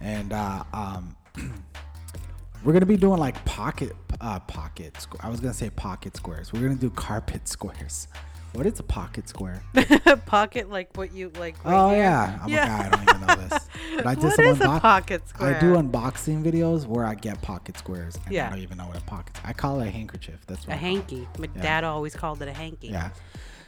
and 0.00 0.32
uh, 0.32 0.64
um, 0.72 1.14
we're 2.64 2.72
gonna 2.72 2.86
be 2.86 2.96
doing 2.96 3.20
like 3.20 3.42
pocket 3.44 3.94
uh, 4.20 4.40
pocket. 4.40 4.94
Squ- 4.94 5.24
I 5.24 5.28
was 5.28 5.38
gonna 5.40 5.54
say 5.54 5.70
pocket 5.70 6.16
squares. 6.16 6.52
We're 6.52 6.62
gonna 6.62 6.74
do 6.74 6.90
carpet 6.90 7.46
squares. 7.48 8.08
What 8.52 8.66
is 8.66 8.80
a 8.80 8.82
pocket 8.82 9.28
square? 9.28 9.62
pocket 10.26 10.68
like 10.68 10.96
what 10.96 11.12
you 11.12 11.30
like. 11.38 11.62
Right 11.64 11.74
oh 11.74 11.90
here. 11.90 11.98
yeah, 11.98 12.38
I'm 12.42 12.48
Yeah. 12.48 12.64
a 12.64 12.66
guy. 12.66 12.86
I 12.86 12.88
don't 12.90 13.08
even 13.16 13.26
know 13.26 13.34
this. 13.48 13.66
But 13.96 14.06
I 14.06 14.14
did 14.14 14.24
What 14.24 14.38
is 14.40 14.60
a 14.60 14.80
pocket 14.80 15.28
square? 15.28 15.56
I 15.56 15.60
do 15.60 15.74
unboxing 15.74 16.42
videos 16.42 16.86
where 16.86 17.04
I 17.04 17.14
get 17.14 17.42
pocket 17.42 17.76
squares, 17.76 18.16
and 18.24 18.32
Yeah. 18.34 18.46
I 18.46 18.50
don't 18.50 18.60
even 18.60 18.78
know 18.78 18.86
what 18.86 18.96
a 18.96 19.02
pocket. 19.02 19.36
I 19.44 19.52
call 19.52 19.80
it 19.80 19.88
a 19.88 19.90
handkerchief. 19.90 20.40
That's 20.46 20.66
what 20.66 20.72
A 20.72 20.76
I 20.76 20.78
hanky. 20.80 21.28
My 21.38 21.48
Yeah. 21.56 21.62
dad 21.62 21.84
always 21.84 22.14
called 22.14 22.40
it 22.42 22.48
a 22.48 22.52
hanky. 22.52 22.88
Yeah. 22.88 23.10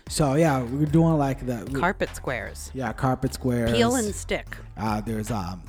So 0.09 0.35
yeah, 0.35 0.63
we're 0.63 0.87
doing 0.87 1.17
like 1.19 1.45
the 1.47 1.65
Carpet 1.79 2.15
squares. 2.17 2.71
yeah 2.75 2.93
carpet 2.93 3.35
squares. 3.35 3.73
Peel 3.73 3.95
and 3.97 4.15
stick. 4.15 4.57
Uh, 4.77 5.01
there's 5.01 5.31
um, 5.31 5.63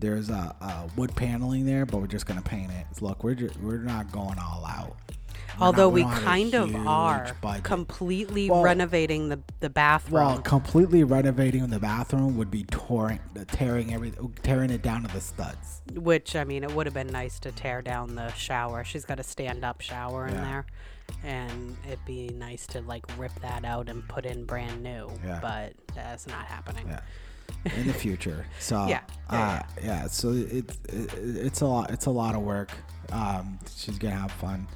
There's 0.00 0.28
a, 0.30 0.54
a 0.60 0.88
wood 0.96 1.14
paneling 1.16 1.64
there, 1.66 1.86
but 1.86 1.98
we're 2.00 2.06
just 2.06 2.26
gonna 2.26 2.42
paint 2.42 2.70
it. 2.72 3.02
Look, 3.02 3.24
we're 3.24 3.34
just, 3.34 3.58
we're 3.60 3.78
not 3.78 4.10
going 4.12 4.38
all 4.38 4.64
out. 4.66 4.96
Although 5.60 5.88
we 5.88 6.02
don't 6.02 6.10
have 6.12 6.22
a 6.22 6.24
kind 6.24 6.54
of 6.54 6.74
are 6.86 7.34
budget. 7.40 7.64
completely 7.64 8.50
Well- 8.50 8.62
renovating 8.62 9.28
the 9.28 9.40
the 9.60 9.70
bathroom. 9.70 10.14
Well, 10.14 10.38
completely 10.40 11.04
renovating 11.04 11.66
the 11.68 11.78
bathroom 11.78 12.36
would 12.36 12.50
be 12.50 12.64
tearing, 12.64 13.20
tearing 13.48 13.94
every, 13.94 14.12
tearing 14.42 14.70
it 14.70 14.82
down 14.82 15.02
to 15.04 15.12
the 15.12 15.20
studs. 15.20 15.80
Which 15.94 16.36
I 16.36 16.44
mean, 16.44 16.64
it 16.64 16.72
would 16.74 16.86
have 16.86 16.94
been 16.94 17.06
nice 17.12 17.38
to 17.40 17.52
tear 17.52 17.82
down 17.82 18.14
the 18.14 18.32
shower. 18.32 18.84
She's 18.84 19.04
got 19.04 19.18
a 19.20 19.22
stand-up 19.22 19.80
shower 19.80 20.26
in 20.26 20.34
Yeah. 20.34 20.40
there, 20.44 20.66
and 21.24 21.76
it'd 21.86 22.04
be 22.04 22.28
nice 22.28 22.66
to 22.68 22.80
like 22.82 23.04
rip 23.18 23.32
that 23.40 23.64
out 23.64 23.88
and 23.88 24.06
put 24.08 24.26
in 24.26 24.44
brand 24.44 24.82
new. 24.82 25.10
Yeah. 25.24 25.38
But 25.40 25.72
that's 25.94 26.26
not 26.26 26.46
happening. 26.46 26.86
Yeah. 26.88 27.00
In 27.76 27.86
the 27.86 27.92
future, 27.94 28.46
so 28.58 28.86
Yeah, 28.86 29.00
yeah, 29.30 29.38
uh, 29.38 29.62
yeah. 29.82 30.06
So 30.08 30.32
it's 30.32 30.76
it, 30.88 31.10
it's 31.14 31.60
a 31.62 31.66
lot. 31.66 31.90
It's 31.90 32.06
a 32.06 32.10
lot 32.10 32.34
of 32.34 32.42
work. 32.42 32.70
Um, 33.12 33.58
she's 33.74 33.98
gonna 33.98 34.14
have 34.16 34.32
fun. 34.32 34.66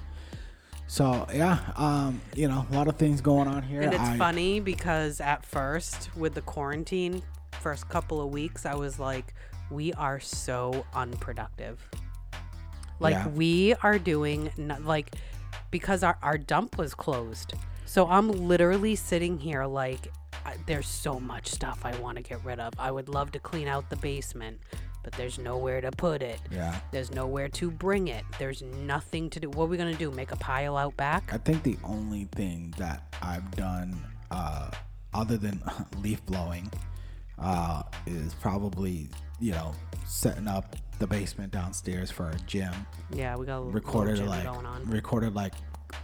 So 0.91 1.27
yeah, 1.33 1.59
um, 1.77 2.21
you 2.35 2.49
know, 2.49 2.67
a 2.71 2.75
lot 2.75 2.89
of 2.89 2.97
things 2.97 3.21
going 3.21 3.47
on 3.47 3.63
here. 3.63 3.83
And 3.83 3.93
it's 3.93 4.03
I- 4.03 4.17
funny 4.17 4.59
because 4.59 5.21
at 5.21 5.45
first, 5.45 6.09
with 6.17 6.35
the 6.35 6.41
quarantine, 6.41 7.23
first 7.61 7.89
couple 7.89 8.21
of 8.23 8.31
weeks, 8.31 8.65
I 8.67 8.75
was 8.75 8.99
like, 8.99 9.35
we 9.71 9.93
are 9.93 10.19
so 10.19 10.87
unproductive. 10.95 11.79
Like, 13.01 13.15
Yeah. 13.15 13.29
we 13.29 13.75
are 13.83 13.99
doing, 13.99 14.51
like, 14.81 15.15
because 15.71 16.03
our, 16.03 16.17
our 16.23 16.39
dump 16.39 16.79
was 16.79 16.95
closed. 16.95 17.53
So 17.85 18.07
I'm 18.09 18.29
literally 18.31 18.97
sitting 18.97 19.39
here 19.39 19.67
like, 19.67 20.11
I, 20.47 20.57
there's 20.67 20.89
so 20.89 21.21
much 21.21 21.49
stuff 21.49 21.81
I 21.85 21.95
want 21.99 22.17
to 22.17 22.23
get 22.23 22.43
rid 22.45 22.61
of. 22.61 22.73
I 22.79 22.91
would 22.91 23.09
love 23.11 23.31
to 23.33 23.39
clean 23.39 23.69
out 23.69 23.91
the 23.91 23.97
basement, 23.97 24.59
but 25.09 25.17
there's 25.17 25.39
nowhere 25.39 25.81
to 25.81 25.91
put 25.91 26.21
it. 26.21 26.39
Yeah. 26.51 26.79
There's 26.93 27.11
nowhere 27.11 27.49
to 27.49 27.71
bring 27.71 28.09
it. 28.09 28.25
There's 28.39 28.61
nothing 28.61 29.31
to 29.31 29.41
do. 29.41 29.49
What 29.49 29.65
are 29.65 29.69
we 29.69 29.79
going 29.79 29.91
to 29.91 29.99
do? 29.99 30.11
Make 30.11 30.33
a 30.33 30.37
pile 30.37 30.77
out 30.77 30.95
back? 30.99 31.31
I 31.33 31.39
think 31.39 31.63
the 31.63 31.79
only 31.83 32.25
thing 32.33 32.75
that 32.77 33.05
I've 33.23 33.51
done, 33.53 33.99
uh, 34.31 34.71
other 35.15 35.39
than 35.39 35.63
leaf 36.03 36.25
blowing, 36.27 36.71
uh, 37.39 37.85
is 38.07 38.35
probably 38.35 39.09
you 39.41 39.53
know 39.53 39.73
setting 40.07 40.47
up 40.47 40.77
the 40.99 41.07
basement 41.07 41.53
downstairs 41.53 42.11
for 42.11 42.29
a 42.29 42.37
gym. 42.47 42.75
Yeah, 43.11 43.35
we 43.37 43.47
got 43.47 43.57
a 43.57 43.61
little 43.61 43.73
Recorded 43.73 44.19
like 44.27 44.45
going 44.45 44.67
on. 44.67 44.85
recorded 44.91 45.35
like 45.35 45.55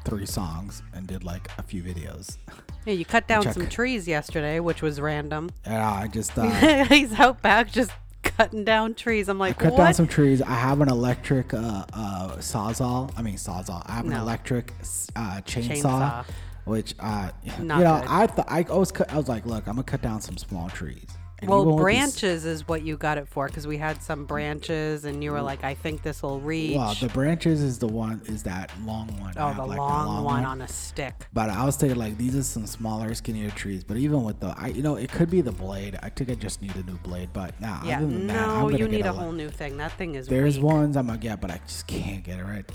three 0.06 0.24
songs 0.24 0.82
and 0.94 1.06
did 1.06 1.24
like 1.24 1.50
a 1.58 1.62
few 1.62 1.82
videos. 1.82 2.38
Yeah, 2.86 2.94
you 2.94 3.04
cut 3.04 3.28
down 3.28 3.52
some 3.52 3.68
trees 3.68 4.08
yesterday, 4.08 4.60
which 4.60 4.80
was 4.80 4.98
random. 4.98 5.50
Yeah, 5.66 5.92
I 5.92 6.06
just 6.06 6.38
uh, 6.38 6.84
He's 6.86 7.12
out 7.18 7.42
back 7.42 7.70
just 7.70 7.90
cutting 8.24 8.64
down 8.64 8.94
trees. 8.94 9.28
I'm 9.28 9.38
like, 9.38 9.58
cut 9.58 9.72
what? 9.72 9.78
down 9.78 9.94
some 9.94 10.06
trees. 10.08 10.42
I 10.42 10.54
have 10.54 10.80
an 10.80 10.88
electric 10.88 11.54
uh, 11.54 11.84
uh, 11.92 12.36
sawzall. 12.38 13.12
I 13.16 13.22
mean 13.22 13.36
sawzall. 13.36 13.82
I 13.86 13.92
have 13.92 14.04
an 14.06 14.10
No. 14.12 14.20
electric 14.22 14.72
uh, 15.16 15.40
chainsaw, 15.42 15.82
Chainsaw. 15.82 16.24
which 16.64 16.94
uh, 16.98 17.30
Not 17.60 17.78
you 17.78 17.84
know 17.84 18.00
good. 18.00 18.08
I 18.08 18.26
th- 18.26 18.46
I 18.50 18.62
always 18.64 18.90
cut, 18.92 19.12
I 19.12 19.16
was 19.16 19.28
like, 19.28 19.46
look, 19.46 19.66
I'm 19.66 19.74
gonna 19.74 19.84
cut 19.84 20.02
down 20.02 20.20
some 20.20 20.36
small 20.36 20.68
trees. 20.70 21.06
Well, 21.48 21.64
these- 21.64 21.80
branches 21.80 22.44
is 22.44 22.66
what 22.68 22.82
you 22.82 22.96
got 22.96 23.18
it 23.18 23.28
for 23.28 23.46
because 23.46 23.66
we 23.66 23.78
had 23.78 24.02
some 24.02 24.24
branches, 24.24 25.04
and 25.04 25.22
you 25.22 25.32
were 25.32 25.38
mm. 25.38 25.44
like, 25.44 25.64
I 25.64 25.74
think 25.74 26.02
this 26.02 26.22
will 26.22 26.40
reach. 26.40 26.76
Well, 26.76 26.94
the 26.94 27.08
branches 27.08 27.62
is 27.62 27.78
the 27.78 27.88
one 27.88 28.22
is 28.26 28.42
that 28.44 28.70
long 28.84 29.08
one. 29.20 29.34
Oh, 29.36 29.54
the 29.54 29.64
like, 29.64 29.78
long, 29.78 30.24
one 30.24 30.44
on 30.44 30.62
a 30.62 30.68
stick. 30.68 31.26
But 31.32 31.50
I 31.50 31.64
was 31.64 31.76
thinking 31.76 31.98
like 31.98 32.18
these 32.18 32.36
are 32.36 32.42
some 32.42 32.66
smaller, 32.66 33.14
skinnier 33.14 33.50
trees. 33.50 33.84
But 33.84 33.96
even 33.96 34.24
with 34.24 34.40
the, 34.40 34.54
I 34.56 34.68
you 34.68 34.82
know, 34.82 34.96
it 34.96 35.10
could 35.10 35.30
be 35.30 35.40
the 35.40 35.52
blade. 35.52 35.98
I 36.02 36.08
think 36.08 36.30
I 36.30 36.34
just 36.34 36.62
need 36.62 36.74
a 36.76 36.82
new 36.82 36.98
blade. 36.98 37.30
But 37.32 37.60
nah, 37.60 37.84
Yeah, 37.84 38.00
than 38.00 38.26
that, 38.28 38.34
no, 38.34 38.68
you 38.70 38.88
need 38.88 39.06
a 39.06 39.12
le- 39.12 39.20
whole 39.20 39.32
new 39.32 39.50
thing. 39.50 39.76
That 39.76 39.92
thing 39.92 40.14
is 40.14 40.26
There's 40.26 40.56
weak. 40.56 40.64
ones 40.64 40.96
I'm 40.96 41.06
gonna 41.06 41.18
get, 41.18 41.40
but 41.40 41.50
I 41.50 41.60
just 41.66 41.86
can't 41.86 42.24
get 42.24 42.38
it 42.38 42.44
right. 42.44 42.70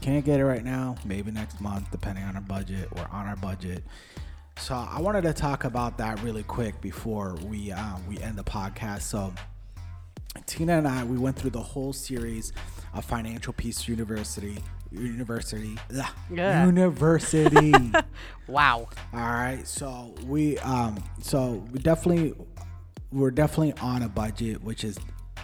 Can't 0.00 0.24
get 0.24 0.40
it 0.40 0.44
right 0.44 0.64
now. 0.64 0.96
Maybe 1.04 1.30
next 1.30 1.60
month, 1.60 1.90
depending 1.92 2.24
on 2.24 2.34
our 2.34 2.42
budget. 2.42 2.88
We're 2.94 3.06
on 3.12 3.26
our 3.26 3.36
budget. 3.36 3.84
So 4.58 4.74
I 4.74 5.00
wanted 5.00 5.22
to 5.22 5.32
talk 5.32 5.64
about 5.64 5.98
that 5.98 6.22
really 6.22 6.42
quick 6.44 6.80
before 6.80 7.36
we 7.46 7.72
uh, 7.72 7.96
we 8.08 8.18
end 8.18 8.36
the 8.36 8.44
podcast. 8.44 9.02
So 9.02 9.32
Tina 10.46 10.78
and 10.78 10.86
I 10.86 11.04
we 11.04 11.18
went 11.18 11.36
through 11.36 11.50
the 11.50 11.62
whole 11.62 11.92
series 11.92 12.52
of 12.94 13.04
Financial 13.04 13.52
Peace 13.52 13.88
University. 13.88 14.58
University. 14.90 15.78
Yeah. 16.30 16.64
University. 16.66 17.72
Wow. 18.48 18.88
All 19.14 19.20
right, 19.20 19.66
so 19.66 20.14
we 20.26 20.58
um 20.58 21.02
so 21.22 21.64
we 21.72 21.78
definitely 21.78 22.34
we're 23.10 23.30
definitely 23.30 23.72
on 23.80 24.02
a 24.02 24.08
budget, 24.08 24.62
which 24.62 24.84
is 24.84 24.98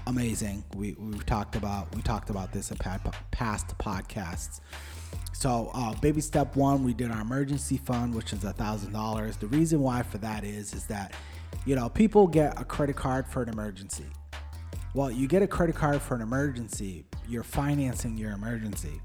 amazing. 0.07 0.63
We 0.77 0.95
we've 0.99 1.25
talked 1.25 1.57
about 1.57 1.95
we 1.95 2.03
talked 2.03 2.29
about 2.29 2.53
this 2.53 2.71
in 2.71 2.77
pa- 2.77 3.01
past 3.31 3.79
podcasts. 3.79 4.61
So 5.39 5.71
uh, 5.73 5.95
baby 6.01 6.21
step 6.21 6.57
one, 6.57 6.83
we 6.83 6.93
did 6.93 7.13
our 7.13 7.21
emergency 7.21 7.77
fund, 7.77 8.13
which 8.13 8.33
is 8.33 8.43
a 8.43 8.53
thousand 8.53 8.93
dollars. 8.93 9.37
The 9.37 9.47
reason 9.47 9.81
why 9.81 10.03
for 10.03 10.19
that 10.19 10.43
is 10.43 10.75
is 10.75 10.87
that 10.87 11.13
you 11.65 11.77
know 11.77 11.89
people 11.89 12.27
get 12.27 12.61
a 12.61 12.65
credit 12.65 12.97
card 12.97 13.25
for 13.25 13.45
an 13.45 13.49
emergency. 13.49 14.07
Well, 14.95 15.13
you 15.13 15.29
get 15.29 15.43
a 15.43 15.47
credit 15.47 15.77
card 15.77 16.03
for 16.03 16.17
an 16.17 16.23
emergency, 16.23 17.05
you're 17.29 17.45
financing 17.45 18.19
your 18.19 18.33
emergency. 18.33 19.01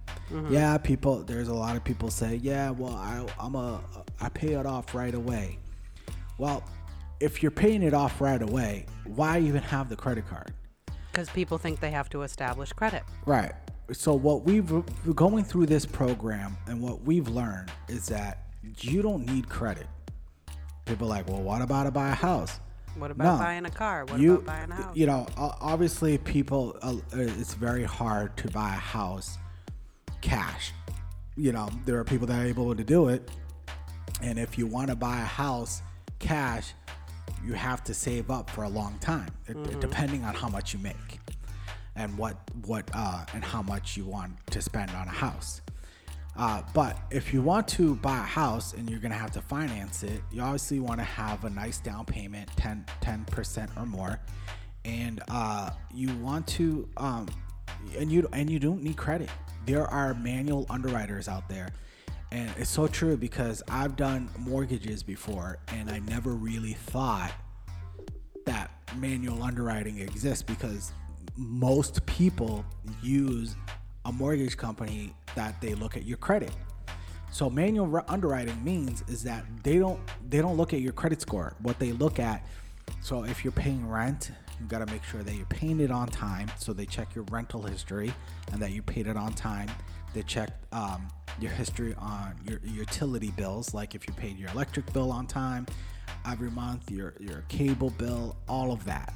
Yeah, 0.49 0.75
people. 0.79 1.21
There's 1.21 1.49
a 1.49 1.53
lot 1.53 1.75
of 1.75 1.83
people 1.83 2.09
say, 2.09 2.37
yeah, 2.37 2.71
well, 2.71 2.95
I, 2.95 3.23
I'm 3.39 3.53
a, 3.53 3.79
I 4.19 4.29
pay 4.29 4.53
it 4.53 4.65
off 4.65 4.95
right 4.95 5.13
away. 5.13 5.59
Well, 6.39 6.63
if 7.19 7.43
you're 7.43 7.51
paying 7.51 7.83
it 7.83 7.93
off 7.93 8.19
right 8.19 8.41
away, 8.41 8.87
why 9.05 9.39
even 9.39 9.61
have 9.61 9.87
the 9.87 9.95
credit 9.95 10.27
card? 10.27 10.51
Because 11.11 11.29
people 11.29 11.59
think 11.59 11.79
they 11.79 11.91
have 11.91 12.09
to 12.09 12.23
establish 12.23 12.73
credit. 12.73 13.03
Right. 13.27 13.53
So 13.91 14.13
what 14.13 14.43
we've 14.43 14.71
going 15.15 15.43
through 15.43 15.65
this 15.67 15.85
program 15.85 16.57
and 16.67 16.81
what 16.81 17.01
we've 17.03 17.27
learned 17.27 17.69
is 17.89 18.07
that 18.07 18.47
you 18.79 19.01
don't 19.01 19.25
need 19.25 19.49
credit. 19.49 19.87
People 20.85 21.07
are 21.07 21.09
like, 21.17 21.27
well, 21.29 21.41
what 21.41 21.61
about 21.61 21.83
to 21.83 21.91
buy 21.91 22.09
a 22.09 22.15
house? 22.15 22.59
What 22.97 23.11
about 23.11 23.33
No. 23.37 23.43
buying 23.43 23.65
a 23.65 23.69
car? 23.69 24.05
What 24.05 24.19
you, 24.19 24.35
about 24.35 24.45
buying 24.45 24.71
a 24.71 24.75
house? 24.75 24.95
You 24.95 25.05
know, 25.07 25.27
obviously, 25.37 26.17
people, 26.17 26.77
uh, 26.81 26.95
it's 27.11 27.53
very 27.55 27.83
hard 27.83 28.37
to 28.37 28.47
buy 28.49 28.69
a 28.69 28.79
house 28.79 29.37
cash. 30.21 30.71
You 31.35 31.51
know, 31.51 31.69
there 31.85 31.97
are 31.99 32.03
people 32.03 32.27
that 32.27 32.39
are 32.41 32.45
able 32.47 32.73
to 32.75 32.83
do 32.83 33.09
it. 33.09 33.29
And 34.21 34.37
if 34.39 34.57
you 34.57 34.67
want 34.67 34.89
to 34.89 34.95
buy 34.95 35.19
a 35.21 35.25
house 35.25 35.81
cash, 36.19 36.73
you 37.43 37.53
have 37.53 37.83
to 37.85 37.93
save 37.93 38.31
up 38.31 38.49
for 38.49 38.63
a 38.63 38.69
long 38.69 38.97
time, 38.99 39.29
Mm-hmm. 39.49 39.79
depending 39.81 40.23
on 40.23 40.33
how 40.35 40.47
much 40.47 40.73
you 40.73 40.79
make 40.79 41.19
and 41.95 42.17
what 42.17 42.37
what 42.65 42.89
uh, 42.93 43.25
and 43.33 43.43
how 43.43 43.61
much 43.61 43.97
you 43.97 44.05
want 44.05 44.33
to 44.51 44.61
spend 44.61 44.91
on 44.91 45.07
a 45.07 45.11
house. 45.11 45.61
Uh, 46.35 46.63
but 46.73 46.97
if 47.11 47.31
you 47.31 47.43
want 47.43 47.67
to 47.67 47.95
buy 47.97 48.17
a 48.17 48.21
house 48.21 48.73
and 48.73 48.89
you're 48.89 48.99
gonna 48.99 49.13
have 49.13 49.31
to 49.31 49.41
finance 49.41 50.01
it, 50.03 50.21
you 50.31 50.41
obviously 50.41 50.79
want 50.79 50.99
to 50.99 51.03
have 51.03 51.43
a 51.43 51.49
nice 51.49 51.79
down 51.79 52.05
payment, 52.05 52.49
10 52.57 52.85
percent 53.25 53.69
or 53.77 53.85
more, 53.85 54.19
and 54.85 55.21
uh, 55.29 55.69
you 55.93 56.09
want 56.17 56.47
to 56.47 56.87
um, 56.97 57.27
and 57.97 58.11
you 58.11 58.27
and 58.33 58.49
you 58.49 58.59
don't 58.59 58.81
need 58.81 58.97
credit. 58.97 59.29
There 59.65 59.85
are 59.85 60.13
manual 60.15 60.65
underwriters 60.69 61.27
out 61.27 61.47
there, 61.47 61.69
and 62.31 62.51
it's 62.57 62.69
so 62.69 62.87
true 62.87 63.15
because 63.15 63.61
I've 63.69 63.95
done 63.95 64.29
mortgages 64.39 65.03
before, 65.03 65.59
and 65.69 65.89
I 65.89 65.99
never 65.99 66.31
really 66.31 66.73
thought 66.73 67.31
that 68.45 68.71
manual 68.97 69.43
underwriting 69.43 69.99
exists 69.99 70.43
because 70.43 70.91
most 71.35 72.05
people 72.05 72.65
use 73.01 73.55
a 74.05 74.11
mortgage 74.11 74.57
company 74.57 75.13
that 75.35 75.59
they 75.61 75.75
look 75.75 75.95
at 75.97 76.05
your 76.05 76.17
credit. 76.17 76.51
So 77.31 77.49
manual 77.49 77.87
re- 77.87 78.03
underwriting 78.07 78.63
means 78.63 79.03
is 79.07 79.23
that 79.23 79.43
they 79.63 79.79
don't 79.79 79.99
they 80.29 80.39
don't 80.39 80.55
look 80.55 80.73
at 80.73 80.81
your 80.81 80.93
credit 80.93 81.21
score. 81.21 81.55
What 81.61 81.79
they 81.79 81.91
look 81.91 82.19
at, 82.19 82.45
so 83.01 83.23
if 83.23 83.43
you're 83.43 83.53
paying 83.53 83.89
rent, 83.89 84.31
you 84.59 84.67
got 84.67 84.85
to 84.85 84.93
make 84.93 85.03
sure 85.03 85.23
that 85.23 85.33
you're 85.33 85.45
paying 85.47 85.79
it 85.79 85.89
on 85.89 86.07
time. 86.07 86.51
So 86.59 86.73
they 86.73 86.85
check 86.85 87.15
your 87.15 87.23
rental 87.31 87.63
history 87.63 88.13
and 88.51 88.61
that 88.61 88.71
you 88.71 88.81
paid 88.83 89.07
it 89.07 89.17
on 89.17 89.33
time. 89.33 89.69
They 90.13 90.21
check 90.21 90.51
um, 90.71 91.07
your 91.39 91.51
history 91.51 91.95
on 91.97 92.35
your, 92.47 92.59
your 92.63 92.75
utility 92.75 93.31
bills, 93.31 93.73
like 93.73 93.95
if 93.95 94.07
you 94.07 94.13
paid 94.13 94.37
your 94.37 94.49
electric 94.51 94.93
bill 94.93 95.11
on 95.11 95.25
time 95.25 95.65
every 96.25 96.51
month, 96.51 96.91
your 96.91 97.15
your 97.19 97.43
cable 97.49 97.89
bill, 97.91 98.37
all 98.47 98.71
of 98.71 98.85
that. 98.85 99.13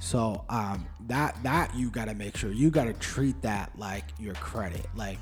So 0.00 0.44
um, 0.48 0.88
that 1.06 1.36
that 1.42 1.74
you 1.74 1.90
got 1.90 2.06
to 2.06 2.14
make 2.14 2.36
sure 2.36 2.50
you 2.50 2.70
got 2.70 2.84
to 2.84 2.94
treat 2.94 3.40
that 3.42 3.70
like 3.78 4.04
your 4.18 4.34
credit. 4.34 4.86
Like, 4.96 5.18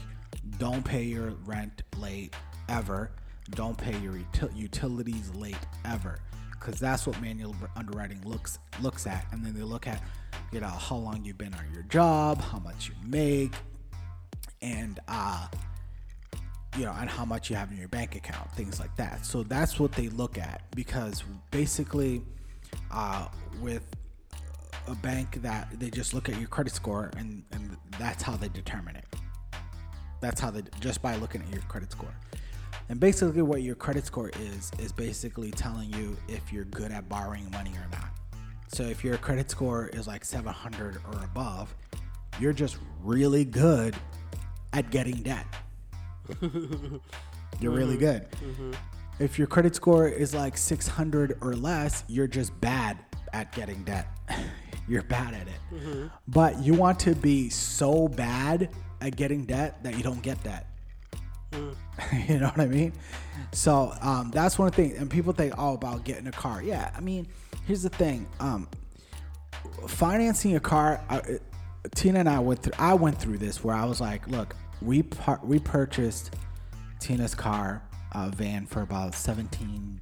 don't 0.59 0.85
pay 0.85 1.03
your 1.03 1.33
rent 1.45 1.83
late 1.97 2.35
ever. 2.68 3.11
Don't 3.51 3.76
pay 3.76 3.99
your 3.99 4.12
util- 4.14 4.57
utilities 4.57 5.35
late 5.35 5.57
ever, 5.85 6.20
because 6.53 6.79
that's 6.79 7.07
what 7.07 7.20
manual 7.20 7.57
underwriting 7.76 8.20
looks 8.24 8.59
looks 8.81 9.07
at. 9.07 9.26
And 9.33 9.45
then 9.45 9.53
they 9.53 9.62
look 9.62 9.87
at, 9.87 10.03
you 10.53 10.61
know, 10.61 10.68
how 10.68 10.97
long 10.97 11.24
you've 11.24 11.39
been 11.39 11.55
on 11.55 11.64
your 11.72 11.83
job, 11.85 12.41
how 12.41 12.59
much 12.59 12.89
you 12.89 12.95
make, 13.05 13.55
and 14.62 15.01
uh, 15.09 15.49
you 16.76 16.85
know, 16.85 16.95
and 16.99 17.11
how 17.11 17.24
much 17.24 17.51
you 17.51 17.57
have 17.57 17.70
in 17.72 17.79
your 17.79 17.89
bank 17.89 18.14
account, 18.14 18.53
things 18.53 18.79
like 18.79 18.95
that. 18.97 19.26
So 19.26 19.43
that's 19.43 19.81
what 19.81 19.93
they 19.93 20.09
look 20.09 20.39
at 20.39 20.62
because 20.76 21.24
basically, 21.51 22.22
uh, 22.93 23.26
with 23.61 23.85
a 24.89 24.95
bank 24.97 25.43
that 25.43 25.68
they 25.78 25.91
just 25.91 26.14
look 26.14 26.28
at 26.28 26.39
your 26.39 26.49
credit 26.49 26.74
score 26.74 27.11
and 27.16 27.45
and 27.53 27.76
that's 27.99 28.22
how 28.22 28.36
they 28.36 28.49
determine 28.49 28.97
it. 28.97 29.05
That's 30.20 30.41
how 30.41 30.51
they 30.51 30.62
just 30.80 31.03
by 31.03 31.16
looking 31.16 31.43
at 31.43 31.53
your 31.53 31.62
credit 31.62 31.93
score. 31.93 32.14
And 32.89 32.99
basically, 32.99 33.43
what 33.43 33.62
your 33.62 33.74
credit 33.74 34.07
score 34.07 34.30
is 34.41 34.70
is 34.78 34.93
basically 34.93 35.51
telling 35.51 35.93
you 35.93 36.16
if 36.26 36.53
you're 36.53 36.64
good 36.64 36.91
at 36.91 37.09
borrowing 37.09 37.51
money 37.51 37.72
or 37.72 37.86
not. 37.93 38.09
So 38.68 38.82
if 38.82 39.05
your 39.05 39.16
credit 39.18 39.51
score 39.51 39.89
is 39.89 40.07
like 40.07 40.24
700 40.24 40.99
or 41.07 41.24
above, 41.24 41.74
you're 42.41 42.53
just 42.53 42.78
really 43.03 43.45
good 43.45 43.95
at 44.72 44.91
getting 44.91 45.22
debt. 45.22 45.47
you're 47.61 47.72
really 47.72 47.97
mm-hmm. 47.97 47.99
good. 47.99 48.30
Mm-hmm. 48.30 48.72
If 49.18 49.39
your 49.39 49.49
credit 49.49 49.74
score 49.74 50.07
is 50.07 50.34
like 50.34 50.57
600 50.57 51.39
or 51.41 51.55
less, 51.55 52.05
you're 52.09 52.28
just 52.28 52.59
bad 52.61 52.99
at 53.33 53.53
getting 53.53 53.85
debt. 53.85 54.07
you're 54.89 55.03
bad 55.03 55.35
at 55.35 55.47
it. 55.49 56.11
But 56.29 56.59
you 56.62 56.74
want 56.74 56.99
to 57.01 57.14
be 57.14 57.49
so 57.51 58.09
bad 58.09 58.70
at 59.01 59.16
getting 59.16 59.45
debt 59.45 59.83
that 59.83 59.97
you 59.97 60.03
don't 60.03 60.22
get 60.22 60.43
debt. 60.43 60.66
you 61.53 62.39
know 62.39 62.49
what 62.49 62.61
I 62.61 62.66
mean? 62.66 62.93
So 63.53 63.93
um, 64.01 64.31
that's 64.33 64.59
one 64.59 64.70
thing. 64.70 64.97
And 64.97 65.11
people 65.11 65.33
think, 65.33 65.55
oh, 65.59 65.74
about 65.74 66.05
getting 66.05 66.26
a 66.26 66.33
car. 66.33 66.62
Yeah, 66.62 66.91
I 66.97 67.01
mean, 67.01 67.26
here's 67.66 67.83
the 67.83 67.89
thing. 67.89 68.26
Um, 68.41 68.68
financing 69.87 70.57
a 70.57 70.61
car, 70.61 71.01
I, 71.09 71.18
it- 71.18 71.43
Tina 71.95 72.18
and 72.18 72.29
I 72.29 72.39
went 72.41 72.62
through. 72.62 72.72
I 72.79 72.93
went 72.95 73.18
through 73.18 73.39
this 73.39 73.64
where 73.64 73.74
I 73.74 73.85
was 73.87 73.99
like, 74.01 74.26
look, 74.29 74.55
we 74.83 75.03
par- 75.03 75.41
we 75.43 75.59
purchased 75.59 76.35
Tina's 77.01 77.35
car, 77.35 77.83
uh, 78.12 78.29
van 78.29 78.66
for 78.66 78.83
about 78.83 79.14
17, 79.14 79.99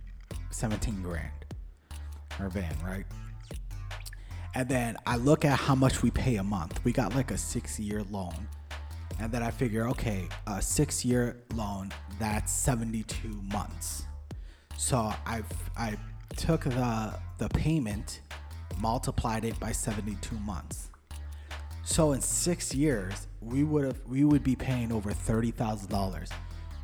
17 0.50 1.02
grand. 1.02 1.30
Her 2.38 2.48
van, 2.48 2.74
right? 2.84 3.04
And 4.54 4.68
then 4.68 4.96
I 5.06 5.16
look 5.16 5.44
at 5.44 5.58
how 5.58 5.74
much 5.74 6.02
we 6.02 6.10
pay 6.10 6.36
a 6.36 6.42
month. 6.42 6.82
We 6.84 6.92
got 6.92 7.14
like 7.14 7.30
a 7.30 7.38
six 7.38 7.78
year 7.78 8.02
loan. 8.10 8.48
And 9.18 9.32
then 9.32 9.42
I 9.42 9.50
figure, 9.50 9.88
okay, 9.88 10.28
a 10.46 10.60
six 10.60 11.04
year 11.04 11.36
loan, 11.54 11.92
that's 12.18 12.52
72 12.52 13.28
months. 13.52 14.04
So 14.76 15.12
I 15.26 15.42
I 15.76 15.96
took 16.36 16.64
the 16.64 17.14
the 17.38 17.48
payment, 17.50 18.20
multiplied 18.78 19.44
it 19.44 19.58
by 19.58 19.72
72 19.72 20.36
months. 20.38 20.90
So 21.84 22.12
in 22.12 22.20
six 22.20 22.74
years, 22.74 23.28
we 23.40 23.62
would 23.62 23.84
have 23.84 24.00
we 24.06 24.24
would 24.24 24.42
be 24.42 24.56
paying 24.56 24.90
over 24.90 25.12
thirty 25.12 25.52
thousand 25.52 25.88
dollars. 25.88 26.30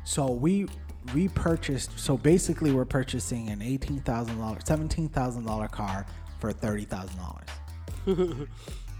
So 0.05 0.31
we 0.31 0.67
we 1.13 1.27
purchased. 1.29 1.97
So 1.99 2.17
basically, 2.17 2.71
we're 2.71 2.85
purchasing 2.85 3.49
an 3.49 3.61
eighteen 3.61 3.99
thousand 4.01 4.37
dollars, 4.39 4.63
seventeen 4.65 5.09
thousand 5.09 5.45
dollar 5.45 5.67
car 5.67 6.05
for 6.39 6.51
thirty 6.51 6.85
thousand 6.85 7.17
dollars. 7.17 8.47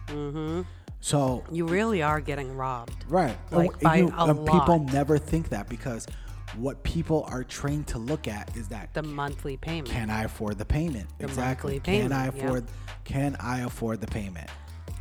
Mhm. 0.08 0.66
So 1.02 1.44
You 1.52 1.66
really 1.68 2.02
are 2.02 2.22
getting 2.22 2.56
robbed. 2.56 3.06
right, 3.10 3.38
Like, 3.52 3.72
and 3.74 3.82
by 3.82 3.96
you- 3.98 4.14
a 4.18 4.26
and 4.30 4.46
people 4.46 4.80
never 4.80 5.18
think 5.18 5.50
that 5.50 5.68
because 5.68 6.06
what 6.56 6.82
people 6.84 7.26
are 7.30 7.44
trained 7.44 7.88
to 7.88 7.98
look 7.98 8.28
at 8.28 8.56
is 8.56 8.68
that 8.70 8.94
The 8.94 9.04
monthly 9.04 9.58
payment. 9.58 9.90
can 9.90 10.10
I 10.10 10.24
afford 10.24 10.58
the 10.60 10.66
payment? 10.66 11.10
The 11.18 11.26
exactly. 11.26 11.76
monthly 11.76 12.00
Can 12.00 12.12
I 12.14 12.30
payment, 12.30 12.38
yeah. 12.38 12.44
afford 12.46 12.66
can 13.04 13.36
I 13.40 13.60
afford 13.62 14.00
the 14.02 14.08
payment? 14.08 14.50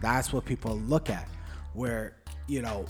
That's 0.01 0.33
what 0.33 0.45
people 0.45 0.77
look 0.81 1.09
at. 1.09 1.29
Where, 1.75 2.17
you 2.49 2.63
know, 2.63 2.87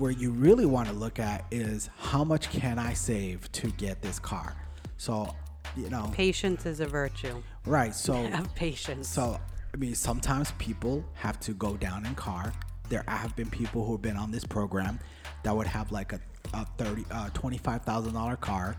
where 0.00 0.10
you 0.10 0.30
really 0.30 0.64
want 0.64 0.88
to 0.88 0.94
look 0.94 1.18
at 1.18 1.44
is 1.50 1.90
how 1.98 2.24
much 2.24 2.48
can 2.48 2.78
I 2.78 2.94
save 2.94 3.52
to 3.52 3.70
get 3.72 4.00
this 4.00 4.18
car? 4.18 4.56
So, 4.96 5.34
you 5.76 5.90
know, 5.90 6.10
Patience 6.14 6.64
is 6.64 6.80
a 6.80 6.86
virtue. 6.86 7.42
right. 7.66 7.94
So 7.94 8.14
Have 8.32 8.52
patience. 8.54 9.06
so, 9.08 9.38
I 9.72 9.76
mean, 9.76 9.94
sometimes 9.94 10.52
people 10.52 11.04
have 11.14 11.38
to 11.40 11.52
go 11.52 11.76
down 11.76 12.06
in 12.06 12.14
car. 12.14 12.50
There 12.88 13.04
have 13.08 13.36
been 13.36 13.50
people 13.50 13.84
who 13.84 13.92
have 13.92 14.02
been 14.02 14.16
on 14.16 14.30
this 14.30 14.42
program 14.44 14.98
that 15.42 15.54
would 15.54 15.66
have 15.66 15.92
like 15.92 16.14
a, 16.14 16.20
a 16.54 16.64
30, 16.78 17.04
uh, 17.10 17.28
$25,000 17.34 18.40
car. 18.40 18.76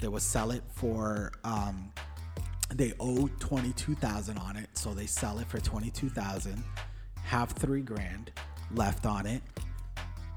They 0.00 0.08
would 0.08 0.22
sell 0.22 0.50
it 0.50 0.62
for, 0.72 1.32
um, 1.44 1.92
they 2.74 2.94
owe 2.98 3.28
22,000 3.38 4.38
on 4.38 4.56
it. 4.56 4.70
So 4.72 4.94
they 4.94 5.06
sell 5.06 5.38
it 5.40 5.46
for 5.48 5.60
22,000, 5.60 6.64
have 7.22 7.50
three 7.50 7.82
grand 7.82 8.32
left 8.74 9.04
on 9.04 9.26
it. 9.26 9.42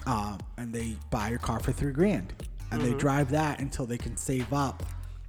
Um, 0.05 0.37
and 0.57 0.73
they 0.73 0.95
buy 1.09 1.29
a 1.29 1.37
car 1.37 1.59
for 1.59 1.71
three 1.71 1.91
grand 1.91 2.33
and 2.71 2.81
they 2.81 2.93
drive 2.93 3.31
that 3.31 3.59
until 3.59 3.85
they 3.85 3.97
can 3.97 4.17
save 4.17 4.51
up 4.53 4.83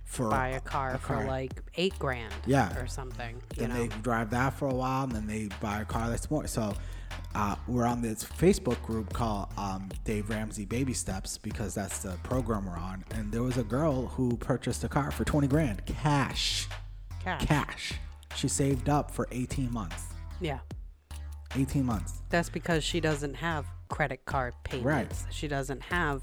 for 0.05 0.25
Mm-hmm. 0.25 0.31
buy 0.31 0.49
a 0.51 0.61
car 0.61 0.99
for 0.99 1.25
like 1.27 1.63
eight 1.77 1.99
grand. 1.99 2.33
Yeah. 2.47 2.77
Or 2.79 2.87
something. 2.87 3.35
You 3.57 3.67
then 3.67 3.71
know. 3.71 3.77
they 3.87 3.89
drive 4.03 4.31
that 4.31 4.51
for 4.55 4.69
a 4.69 4.75
while 4.75 5.05
and 5.05 5.13
then 5.13 5.27
they 5.27 5.49
buy 5.61 5.81
a 5.81 5.85
car 5.85 6.09
that's 6.09 6.31
more 6.31 6.47
so 6.47 6.75
uh, 7.35 7.55
we're 7.67 7.85
on 7.87 8.01
this 8.03 8.25
facebook 8.25 8.81
group 8.83 9.13
called 9.13 9.49
um, 9.59 9.89
dave 10.05 10.29
ramsey 10.31 10.65
baby 10.65 10.93
steps 10.95 11.37
because 11.39 11.75
that's 11.75 11.99
the 11.99 12.11
program 12.23 12.65
we're 12.67 12.77
on 12.79 13.05
and 13.15 13.31
there 13.33 13.43
was 13.43 13.59
a 13.59 13.63
girl 13.65 14.07
who 14.07 14.37
purchased 14.39 14.85
a 14.85 14.89
car 14.89 15.11
for 15.11 15.25
20 15.25 15.47
grand 15.49 15.85
cash 15.87 16.67
Cash. 17.21 17.45
cash 17.47 17.93
she 18.37 18.49
saved 18.49 18.89
up 18.89 19.11
for 19.11 19.27
18 19.33 19.71
months 19.73 20.05
Yeah. 20.41 20.61
18 21.55 21.85
months 21.85 22.23
That's 22.31 22.49
because 22.49 22.83
she 22.85 23.01
doesn't 23.01 23.35
have 23.35 23.67
credit 23.89 24.25
card 24.25 24.55
payments. 24.65 25.23
Right. 25.25 25.33
She 25.35 25.49
doesn't 25.49 25.83
have 25.83 26.23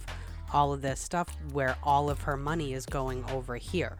all 0.51 0.73
of 0.73 0.81
this 0.81 0.99
stuff 0.99 1.35
where 1.51 1.75
all 1.83 2.09
of 2.09 2.21
her 2.21 2.37
money 2.37 2.73
is 2.73 2.85
going 2.85 3.23
over 3.31 3.55
here. 3.55 3.97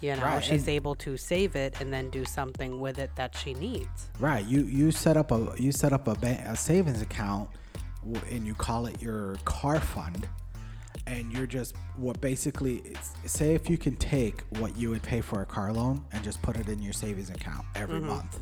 You 0.00 0.16
know, 0.16 0.22
Right, 0.22 0.42
she's 0.44 0.62
and- 0.62 0.70
able 0.70 0.94
to 0.96 1.16
save 1.16 1.56
it 1.56 1.80
and 1.80 1.92
then 1.92 2.10
do 2.10 2.24
something 2.24 2.80
with 2.80 2.98
it 2.98 3.10
that 3.16 3.36
she 3.36 3.54
needs. 3.54 4.08
right 4.18 4.44
you 4.46 4.62
you 4.62 4.90
set 4.90 5.16
up 5.16 5.30
a 5.30 5.54
you 5.58 5.72
set 5.72 5.92
up 5.92 6.08
a, 6.08 6.14
bank, 6.14 6.40
a 6.46 6.56
savings 6.56 7.02
account 7.02 7.48
and 8.30 8.46
you 8.46 8.54
call 8.54 8.86
it 8.86 9.00
your 9.02 9.36
car 9.44 9.78
fund 9.78 10.26
and 11.06 11.32
you're 11.32 11.46
just 11.46 11.74
what 11.96 12.20
basically 12.20 12.94
say 13.26 13.54
if 13.54 13.68
you 13.68 13.76
can 13.76 13.94
take 13.96 14.42
what 14.58 14.76
you 14.76 14.90
would 14.90 15.02
pay 15.02 15.20
for 15.20 15.42
a 15.42 15.46
car 15.46 15.72
loan 15.72 16.02
and 16.12 16.22
just 16.24 16.40
put 16.40 16.56
it 16.56 16.68
in 16.68 16.82
your 16.82 16.92
savings 16.92 17.30
account 17.30 17.64
every 17.74 17.98
mm-hmm. 17.98 18.08
month 18.08 18.40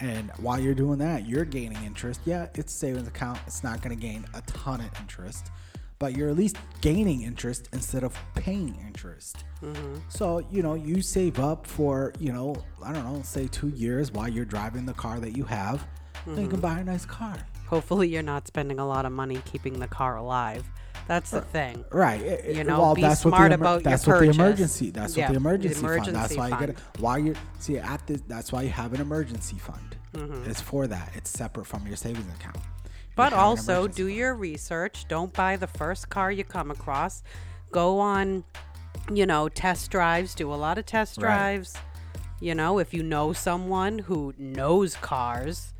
and 0.00 0.30
while 0.38 0.58
you're 0.58 0.74
doing 0.74 0.98
that 0.98 1.26
you're 1.26 1.44
gaining 1.44 1.82
interest. 1.84 2.20
Yeah 2.24 2.48
it's 2.54 2.72
a 2.72 2.76
savings 2.76 3.08
account. 3.08 3.38
It's 3.46 3.62
not 3.62 3.82
going 3.82 3.96
to 3.96 4.00
gain 4.00 4.24
a 4.34 4.42
ton 4.42 4.80
of 4.80 4.90
interest 5.00 5.50
but 5.98 6.16
you're 6.16 6.30
at 6.30 6.36
least 6.36 6.56
gaining 6.80 7.22
interest 7.22 7.68
instead 7.74 8.02
of 8.02 8.16
paying 8.34 8.74
interest. 8.86 9.44
Mm-hmm. 9.62 9.96
So 10.08 10.42
you 10.50 10.62
know 10.62 10.74
you 10.74 11.02
save 11.02 11.38
up 11.38 11.66
for 11.66 12.12
you 12.18 12.32
know 12.32 12.56
i 12.82 12.92
don't 12.92 13.04
know 13.04 13.20
say 13.22 13.46
two 13.48 13.68
years 13.68 14.10
while 14.10 14.28
you're 14.28 14.46
driving 14.46 14.86
the 14.86 14.94
car 14.94 15.20
that 15.20 15.36
you 15.36 15.44
have 15.44 15.86
then 16.26 16.36
you 16.36 16.48
can 16.48 16.58
mm-hmm. 16.58 16.74
buy 16.74 16.80
a 16.80 16.84
nice 16.84 17.04
car. 17.04 17.36
Hopefully, 17.66 18.08
you're 18.08 18.22
not 18.22 18.46
spending 18.46 18.78
a 18.78 18.86
lot 18.86 19.06
of 19.06 19.12
money 19.12 19.40
keeping 19.44 19.78
the 19.78 19.86
car 19.86 20.16
alive. 20.16 20.64
That's 21.10 21.30
the 21.32 21.40
thing. 21.40 21.84
Right. 21.90 22.44
You 22.46 22.62
know, 22.62 22.78
well, 22.78 22.94
be 22.94 23.02
that's 23.02 23.24
what 23.24 23.32
smart 23.34 23.50
the, 23.50 23.54
emer- 23.56 23.64
about 23.64 23.74
your 23.82 23.90
that's 23.90 24.06
what 24.06 24.18
purchase. 24.20 24.36
the 24.36 24.42
emergency. 24.44 24.90
That's 24.90 25.16
Yeah, 25.16 25.24
what 25.24 25.34
the 25.34 25.40
the 25.40 25.48
emergency, 25.48 25.80
fund. 25.80 26.14
That's 26.14 26.32
emergency 26.34 26.38
why 26.38 26.48
you 26.48 26.58
get. 26.60 26.68
it. 26.70 26.78
Why 27.00 27.18
you 27.18 27.34
see 27.58 27.78
at 27.78 28.06
this? 28.06 28.20
That's 28.28 28.52
why 28.52 28.62
you 28.62 28.68
have 28.70 28.92
an 28.94 29.00
emergency 29.00 29.56
fund. 29.58 29.96
Mm-hmm. 30.14 30.48
It's 30.48 30.60
for 30.60 30.86
that. 30.86 31.10
It's 31.16 31.28
separate 31.28 31.66
from 31.66 31.84
your 31.88 31.96
savings 31.96 32.32
account. 32.32 32.58
But 33.16 33.32
also, 33.32 33.80
emergency 33.80 34.02
do 34.04 34.08
your 34.08 34.34
research. 34.36 35.08
Don't 35.08 35.32
buy 35.32 35.56
the 35.56 35.66
first 35.66 36.10
car 36.10 36.30
you 36.30 36.44
come 36.44 36.70
across. 36.70 37.24
Go 37.72 37.98
on, 37.98 38.44
you 39.12 39.26
know, 39.26 39.48
test 39.48 39.90
drives. 39.90 40.36
Do 40.36 40.52
a 40.52 40.54
lot 40.54 40.78
of 40.78 40.86
test 40.86 41.16
Right. 41.16 41.22
drives. 41.22 41.74
You 42.40 42.54
know, 42.54 42.78
if 42.78 42.94
you 42.94 43.02
know 43.02 43.32
someone 43.32 43.98
who 43.98 44.32
knows 44.38 44.94
cars, 44.94 45.74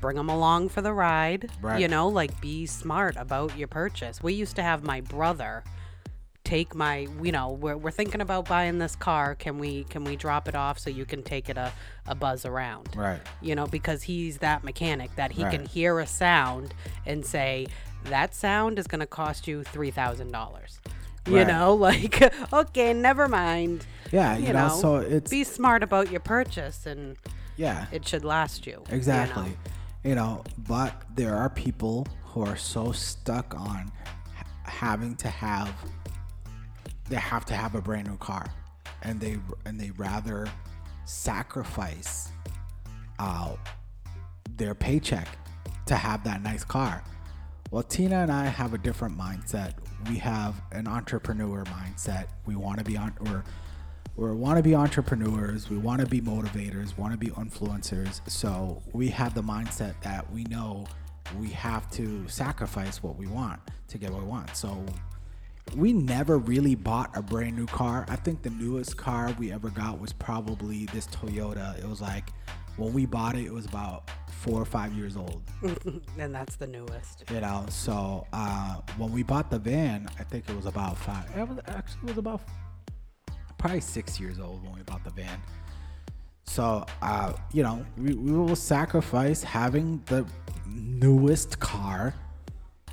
bring 0.00 0.16
them 0.16 0.28
along 0.28 0.68
for 0.70 0.82
the 0.82 0.92
ride. 0.92 1.50
Right. 1.62 1.80
You 1.80 1.88
know, 1.88 2.08
like 2.08 2.40
be 2.40 2.66
smart 2.66 3.16
about 3.16 3.56
your 3.58 3.68
purchase. 3.68 4.22
We 4.22 4.32
used 4.34 4.56
to 4.56 4.62
have 4.62 4.82
my 4.84 5.00
brother 5.00 5.64
take 6.44 6.74
my 6.74 7.08
you 7.22 7.32
know 7.32 7.52
we're, 7.52 7.74
we're 7.74 7.90
thinking 7.90 8.20
about 8.20 8.46
buying 8.46 8.78
this 8.78 8.94
car 8.96 9.34
can 9.34 9.58
we 9.58 9.82
can 9.84 10.04
we 10.04 10.14
drop 10.14 10.46
it 10.46 10.54
off 10.54 10.78
so 10.78 10.90
you 10.90 11.06
can 11.06 11.22
take 11.22 11.48
it 11.48 11.56
a, 11.56 11.72
a 12.06 12.14
buzz 12.14 12.44
around 12.44 12.86
Right. 12.94 13.18
you 13.40 13.54
know, 13.54 13.66
because 13.66 14.02
he's 14.02 14.36
that 14.38 14.62
mechanic 14.62 15.16
that 15.16 15.32
he 15.32 15.42
can 15.44 15.64
hear 15.64 16.00
a 16.00 16.06
sound 16.06 16.74
and 17.06 17.24
say, 17.24 17.66
that 18.04 18.34
sound 18.34 18.78
is 18.78 18.86
going 18.86 19.00
to 19.00 19.06
cost 19.06 19.48
you 19.48 19.60
$3,000. 19.62 20.78
You 21.26 21.36
Right. 21.38 21.46
know, 21.46 21.72
like, 21.88 22.22
okay, 22.52 22.92
never 22.92 23.26
mind. 23.26 23.86
Yeah. 24.12 24.36
You, 24.36 24.52
know, 24.52 24.68
So 24.68 24.96
it's 24.96 25.30
be 25.30 25.44
smart 25.44 25.82
about 25.82 26.10
your 26.10 26.20
purchase 26.20 26.84
and 26.84 27.16
yeah. 27.56 27.86
it 27.90 28.06
should 28.06 28.22
last 28.24 28.66
you. 28.66 28.82
you 28.90 29.34
know? 29.36 29.52
You 30.04 30.14
know? 30.14 30.44
but 30.68 31.02
there 31.14 31.34
are 31.34 31.48
people 31.50 32.06
who 32.24 32.42
are 32.42 32.56
so 32.56 32.92
stuck 32.92 33.54
on 33.54 33.90
having 34.64 35.16
to 35.16 35.28
have 35.28 35.74
they 37.08 37.16
have 37.16 37.44
to 37.44 37.54
have 37.54 37.74
a 37.74 37.82
brand 37.82 38.08
new 38.08 38.16
car 38.16 38.46
and 39.02 39.20
they 39.20 39.38
and 39.64 39.78
they 39.78 39.90
rather 39.92 40.46
sacrifice 41.04 42.30
uh, 43.18 43.54
their 44.56 44.74
paycheck 44.74 45.28
to 45.86 45.94
have 45.94 46.24
that 46.24 46.42
nice 46.42 46.64
car. 46.64 47.04
Well, 47.70 47.82
Tina 47.82 48.16
and 48.16 48.32
I 48.32 48.46
have 48.46 48.74
a 48.74 48.78
different 48.78 49.16
mindset. 49.18 49.74
We 50.08 50.16
have 50.16 50.60
an 50.72 50.86
entrepreneur 50.86 51.64
mindset. 51.64 52.26
We 52.46 52.56
want 52.56 52.78
to 52.78 52.84
be 52.84 52.96
on 52.96 53.14
or 53.26 53.44
we 54.16 54.30
want 54.30 54.56
to 54.58 54.62
be 54.62 54.74
entrepreneurs. 54.74 55.68
We 55.68 55.78
want 55.78 56.00
to 56.00 56.06
be 56.06 56.20
motivators. 56.20 56.96
Want 56.96 57.12
to 57.12 57.18
be 57.18 57.28
influencers. 57.28 58.20
So 58.30 58.82
we 58.92 59.08
have 59.08 59.34
the 59.34 59.42
mindset 59.42 59.94
that 60.02 60.30
we 60.32 60.44
know 60.44 60.86
we 61.38 61.48
have 61.48 61.90
to 61.92 62.28
sacrifice 62.28 63.02
what 63.02 63.16
we 63.16 63.26
want 63.26 63.60
to 63.88 63.98
get 63.98 64.10
what 64.10 64.22
we 64.22 64.28
want. 64.28 64.54
So 64.56 64.84
we 65.76 65.92
never 65.92 66.38
really 66.38 66.74
bought 66.74 67.10
a 67.16 67.22
brand 67.22 67.56
new 67.56 67.66
car. 67.66 68.04
I 68.08 68.16
think 68.16 68.42
the 68.42 68.50
newest 68.50 68.96
car 68.96 69.34
we 69.38 69.50
ever 69.50 69.70
got 69.70 69.98
was 69.98 70.12
probably 70.12 70.86
this 70.86 71.06
Toyota. 71.08 71.78
It 71.78 71.88
was 71.88 72.00
like 72.00 72.30
when 72.76 72.92
we 72.92 73.06
bought 73.06 73.36
it, 73.36 73.46
it 73.46 73.52
was 73.52 73.66
about 73.66 74.10
four 74.28 74.60
or 74.60 74.64
five 74.64 74.92
years 74.92 75.16
old. 75.16 75.42
and 76.18 76.34
that's 76.34 76.56
the 76.56 76.66
newest. 76.66 77.24
You 77.32 77.40
know, 77.40 77.64
so 77.68 78.26
uh, 78.32 78.76
when 78.98 79.10
we 79.10 79.22
bought 79.22 79.50
the 79.50 79.58
van, 79.58 80.08
I 80.18 80.24
think 80.24 80.48
it 80.48 80.54
was 80.54 80.66
about 80.66 80.98
five. 80.98 81.24
It 81.36 81.48
was 81.48 81.58
actually 81.66 82.00
it 82.02 82.08
was 82.08 82.18
about 82.18 82.42
probably 83.64 83.80
six 83.80 84.20
years 84.20 84.38
old 84.38 84.62
when 84.62 84.74
we 84.74 84.82
bought 84.82 85.02
the 85.04 85.10
van. 85.10 85.40
So, 86.44 86.84
uh, 87.00 87.32
you 87.50 87.62
know, 87.62 87.82
we, 87.96 88.12
we 88.14 88.32
will 88.32 88.54
sacrifice 88.56 89.42
having 89.42 90.02
the 90.04 90.26
newest 90.66 91.60
car. 91.60 92.12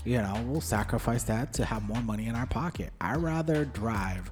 You 0.06 0.20
know, 0.20 0.42
we'll 0.48 0.62
sacrifice 0.62 1.24
that 1.24 1.52
to 1.56 1.66
have 1.66 1.84
more 1.84 2.02
money 2.02 2.28
in 2.28 2.36
our 2.36 2.46
pocket. 2.46 2.94
i 3.02 3.16
rather 3.16 3.66
drive 3.66 4.32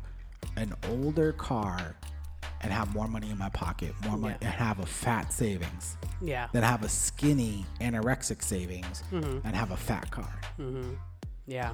an 0.55 0.73
older 0.89 1.33
car 1.33 1.97
and 2.61 2.71
have 2.71 2.93
more 2.95 3.09
money 3.09 3.29
in 3.31 3.37
my 3.37 3.49
pocket, 3.49 3.93
more 4.07 4.17
money, 4.17 4.35
Yeah. 4.41 4.47
and 4.47 4.55
have 4.55 4.79
a 4.79 4.85
fat 4.85 5.33
savings 5.33 5.97
Yeah. 6.21 6.47
than 6.53 6.63
have 6.63 6.83
a 6.85 6.89
skinny 6.89 7.65
anorexic 7.81 8.41
savings 8.41 9.03
Mm-hmm. 9.11 9.45
and 9.45 9.55
have 9.57 9.71
a 9.71 9.77
fat 9.77 10.09
car. 10.09 10.39
Mm-hmm. 10.57 10.93
Yeah. 11.47 11.73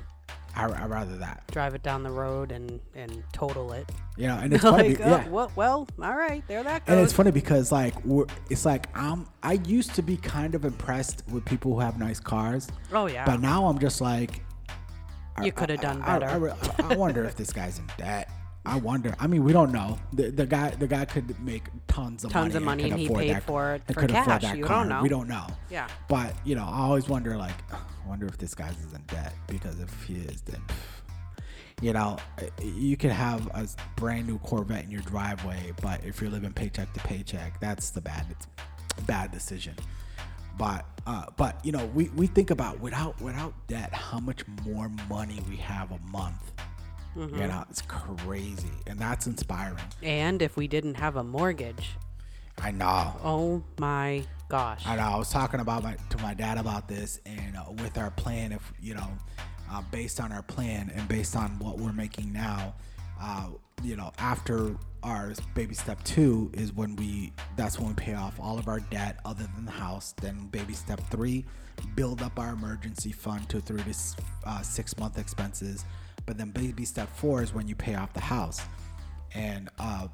I 0.56 0.66
I 0.66 0.86
rather 0.86 1.18
that. 1.18 1.44
Drive 1.52 1.76
it 1.76 1.84
down 1.84 2.04
the 2.04 2.12
road 2.12 2.52
and 2.52 2.80
and 2.96 3.24
total 3.34 3.74
it. 3.74 3.90
You 4.18 4.28
know, 4.28 4.38
and 4.38 4.54
it's 4.54 4.64
like, 4.64 5.00
oh, 5.02 5.10
yeah. 5.10 5.28
well, 5.30 5.52
well, 5.56 5.88
all 6.02 6.16
right, 6.16 6.44
there 6.48 6.64
that 6.64 6.86
goes. 6.86 6.94
And 6.94 7.04
it's 7.04 7.14
funny 7.14 7.32
because 7.32 7.72
like 7.72 8.04
we're, 8.06 8.26
it's 8.50 8.66
like 8.66 8.88
I'm 8.96 9.28
I 9.44 9.54
used 9.54 9.96
to 9.96 10.02
be 10.02 10.18
kind 10.18 10.56
of 10.56 10.66
impressed 10.66 11.24
with 11.32 11.44
people 11.46 11.74
who 11.74 11.80
have 11.82 12.00
nice 12.00 12.20
cars, 12.20 12.70
oh 12.94 13.08
yeah. 13.08 13.26
but 13.26 13.42
now 13.42 13.66
I'm 13.68 13.80
just 13.80 14.02
like 14.02 14.42
you 15.44 15.52
could 15.52 15.70
have 15.70 15.82
done 15.82 16.02
better. 16.02 16.52
I, 16.80 16.84
I, 16.84 16.94
I 16.94 16.96
wonder 16.96 17.26
if 17.26 17.36
this 17.36 17.52
guy's 17.52 17.80
in 17.80 17.88
debt. 17.98 18.30
I 18.66 18.78
wonder. 18.78 19.16
I 19.20 19.28
mean, 19.28 19.44
we 19.44 19.54
don't 19.54 19.72
know. 19.72 20.00
The, 20.14 20.32
the 20.32 20.46
guy 20.46 20.70
the 20.72 20.88
guy 20.88 21.06
could 21.06 21.40
make 21.40 21.64
tons 21.88 22.24
of 22.24 22.32
Tons 22.32 22.54
money 22.54 22.58
of 22.58 22.64
money 22.64 22.84
could 22.84 22.92
and 22.94 23.02
he 23.02 23.08
paid 23.10 23.36
that- 23.36 23.44
for 23.44 23.76
it 23.76 23.82
for 23.94 24.08
cash. 24.08 24.44
You 24.44 24.50
don't 24.50 24.64
car. 24.64 24.86
know. 24.86 25.02
We 25.02 25.10
don't 25.10 25.28
know. 25.28 25.48
Yeah. 25.70 25.88
But 26.08 26.36
you 26.46 26.56
know, 26.56 26.64
I 26.66 26.80
always 26.80 27.08
wonder 27.08 27.38
like, 27.38 27.56
I 27.72 27.78
wonder 28.08 28.26
if 28.26 28.38
this 28.38 28.54
guy's 28.56 28.78
is 28.84 28.94
in 28.94 29.02
debt 29.08 29.34
because 29.48 29.80
if 29.80 30.04
he 30.04 30.16
is, 30.16 30.42
then. 30.42 30.62
You 31.82 31.92
know, 31.92 32.16
you 32.64 32.96
can 32.96 33.10
have 33.10 33.48
a 33.48 33.68
brand 33.98 34.28
new 34.28 34.40
Corvette 34.40 34.86
in 34.86 34.92
your 34.92 35.02
driveway, 35.02 35.74
but 35.82 36.06
if 36.06 36.22
you're 36.22 36.30
living 36.30 36.54
paycheck 36.54 36.94
to 36.94 37.02
paycheck, 37.02 37.60
that's 37.60 37.90
the 37.90 38.00
bad, 38.00 38.26
bad 39.06 39.34
decision. 39.34 39.76
But, 40.58 40.86
uh, 41.06 41.26
but 41.36 41.60
you 41.66 41.74
know, 41.74 41.86
we, 41.88 42.08
we 42.16 42.28
think 42.28 42.50
about 42.50 42.80
without 42.80 43.20
without 43.22 43.54
debt, 43.68 43.94
how 43.94 44.20
much 44.22 44.46
more 44.66 44.90
money 45.10 45.44
we 45.50 45.58
have 45.58 45.92
a 45.92 46.00
month. 46.10 46.54
Mm-hmm. 47.16 47.42
You 47.42 47.48
know, 47.48 47.64
it's 47.70 47.82
crazy, 47.82 48.72
and 48.88 49.00
that's 49.00 49.26
inspiring. 49.28 49.80
and 50.04 50.42
if 50.42 50.58
we 50.58 50.68
didn't 50.68 50.96
have 50.96 51.16
a 51.16 51.24
mortgage, 51.24 51.92
I 52.62 52.72
know. 52.72 53.14
oh 53.24 53.64
my 53.80 54.24
gosh. 54.50 54.84
I 54.86 54.96
know. 54.98 55.04
I 55.04 55.18
was 55.18 55.30
talking 55.30 55.60
about 55.60 55.84
my 55.84 55.96
to 56.10 56.18
my 56.20 56.34
dad 56.34 56.58
about 56.58 56.88
this, 56.88 57.20
and 57.26 57.56
uh, 57.56 57.72
with 57.82 57.98
our 57.98 58.12
plan, 58.12 58.52
if 58.52 58.74
you 58.82 58.96
know, 58.96 59.08
uh, 59.72 59.82
based 59.92 60.20
on 60.20 60.32
our 60.32 60.44
plan 60.44 60.92
and 60.94 61.08
based 61.08 61.36
on 61.36 61.58
what 61.60 61.78
we're 61.78 61.94
making 61.94 62.32
now, 62.34 62.74
uh, 63.22 63.48
you 63.84 63.96
know, 63.96 64.12
after 64.18 64.76
our 65.04 65.34
baby 65.54 65.76
step 65.76 66.04
two 66.04 66.50
is 66.54 66.74
when 66.74 66.96
we 66.96 67.32
that's 67.56 67.80
when 67.80 67.90
we 67.90 67.94
pay 67.94 68.14
off 68.16 68.40
all 68.40 68.58
of 68.58 68.68
our 68.68 68.80
debt 68.80 69.20
other 69.24 69.48
than 69.56 69.66
the 69.66 69.72
house. 69.72 70.14
Then 70.22 70.48
baby 70.48 70.74
step 70.74 71.00
three, 71.12 71.46
build 71.96 72.22
up 72.22 72.40
our 72.40 72.54
emergency 72.54 73.12
fund 73.12 73.48
to 73.50 73.62
three 73.62 73.84
to 73.84 73.94
uh, 74.46 74.62
six 74.62 74.98
month 74.98 75.18
expenses. 75.18 75.86
But 76.26 76.38
then 76.38 76.52
baby 76.52 76.86
step 76.86 77.10
four 77.16 77.44
is 77.44 77.54
when 77.54 77.68
you 77.68 77.76
pay 77.76 77.96
off 77.96 78.14
the 78.14 78.20
house 78.20 78.62
and 79.34 79.70
uh 79.80 80.08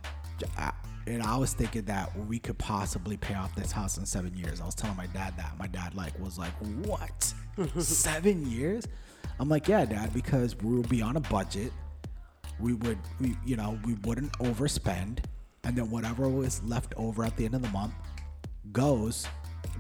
I, 0.58 0.72
and 1.08 1.22
I 1.24 1.38
was 1.38 1.54
thinking 1.54 1.84
that 1.84 2.16
we 2.28 2.40
could 2.40 2.58
possibly 2.58 3.18
pay 3.18 3.34
off 3.34 3.56
this 3.56 3.72
house 3.72 3.98
in 3.98 4.06
seven 4.06 4.36
years. 4.36 4.62
I 4.62 4.66
was 4.66 4.76
telling 4.76 4.98
my 4.98 5.08
dad 5.08 5.36
that. 5.38 5.58
My 5.58 5.68
dad 5.68 5.96
like 5.96 6.18
was 6.20 6.38
like, 6.38 6.54
"What? 6.86 7.34
seven 7.80 8.50
years?" 8.50 8.88
I'm 9.40 9.50
like, 9.50 9.68
"Yeah, 9.68 9.86
dad, 9.86 10.14
because 10.14 10.56
we 10.58 10.76
will 10.76 10.84
be 10.84 11.02
on 11.02 11.18
a 11.18 11.20
budget. 11.22 11.72
We 12.60 12.74
would, 12.74 13.00
we, 13.20 13.36
you 13.46 13.56
know, 13.56 13.80
we 13.86 13.96
wouldn't 14.04 14.32
overspend, 14.40 15.20
and 15.64 15.76
then 15.76 15.90
whatever 15.90 16.28
was 16.30 16.62
left 16.64 16.94
over 16.98 17.24
at 17.24 17.36
the 17.38 17.46
end 17.46 17.56
of 17.56 17.62
the 17.62 17.70
month 17.70 17.94
goes 18.72 19.28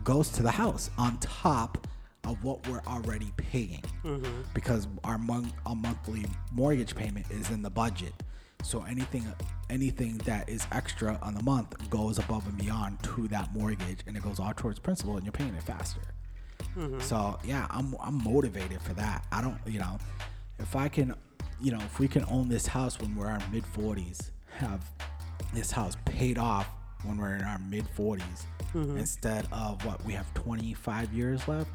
goes 0.03 0.29
to 0.29 0.41
the 0.41 0.51
house 0.51 0.89
on 0.97 1.17
top 1.19 1.87
of 2.25 2.43
what 2.43 2.67
we're 2.67 2.81
already 2.87 3.31
paying. 3.37 3.83
Mm-hmm. 4.03 4.41
Because 4.53 4.87
our, 5.03 5.17
mon- 5.17 5.53
our 5.65 5.75
monthly 5.75 6.25
mortgage 6.51 6.95
payment 6.95 7.25
is 7.31 7.49
in 7.49 7.61
the 7.61 7.69
budget. 7.69 8.13
So 8.63 8.83
anything 8.83 9.25
anything 9.69 10.17
that 10.19 10.47
is 10.49 10.67
extra 10.71 11.17
on 11.23 11.33
the 11.33 11.41
month 11.41 11.89
goes 11.89 12.19
above 12.19 12.45
and 12.47 12.57
beyond 12.57 13.01
to 13.01 13.27
that 13.29 13.51
mortgage 13.53 13.99
and 14.05 14.15
it 14.15 14.21
goes 14.21 14.39
all 14.39 14.53
towards 14.53 14.77
principal 14.79 15.15
and 15.15 15.25
you're 15.25 15.31
paying 15.31 15.55
it 15.55 15.63
faster. 15.63 16.01
Mm-hmm. 16.77 16.99
So 16.99 17.39
yeah 17.43 17.65
i'm 17.71 17.95
i'm 17.99 18.23
motivated 18.23 18.81
for 18.81 18.93
that. 18.93 19.25
I 19.31 19.41
don't 19.41 19.57
you 19.65 19.79
know 19.79 19.97
if 20.59 20.75
i 20.75 20.87
can 20.87 21.15
you 21.59 21.71
know 21.71 21.79
if 21.79 21.99
we 21.99 22.07
can 22.07 22.23
own 22.29 22.49
this 22.49 22.67
house 22.67 22.99
when 22.99 23.15
we're 23.15 23.27
in 23.29 23.41
our 23.41 23.49
mid 23.51 23.63
40s 23.63 24.29
have 24.57 24.85
this 25.53 25.71
house 25.71 25.97
paid 26.05 26.37
off 26.37 26.67
when 27.03 27.17
we're 27.17 27.35
in 27.35 27.43
our 27.43 27.59
mid 27.59 27.85
40s 27.97 28.45
Mm-hmm. 28.73 28.97
instead 28.97 29.47
of 29.51 29.85
what 29.85 30.03
we 30.05 30.13
have 30.13 30.33
25 30.33 31.13
years 31.13 31.47
left 31.47 31.69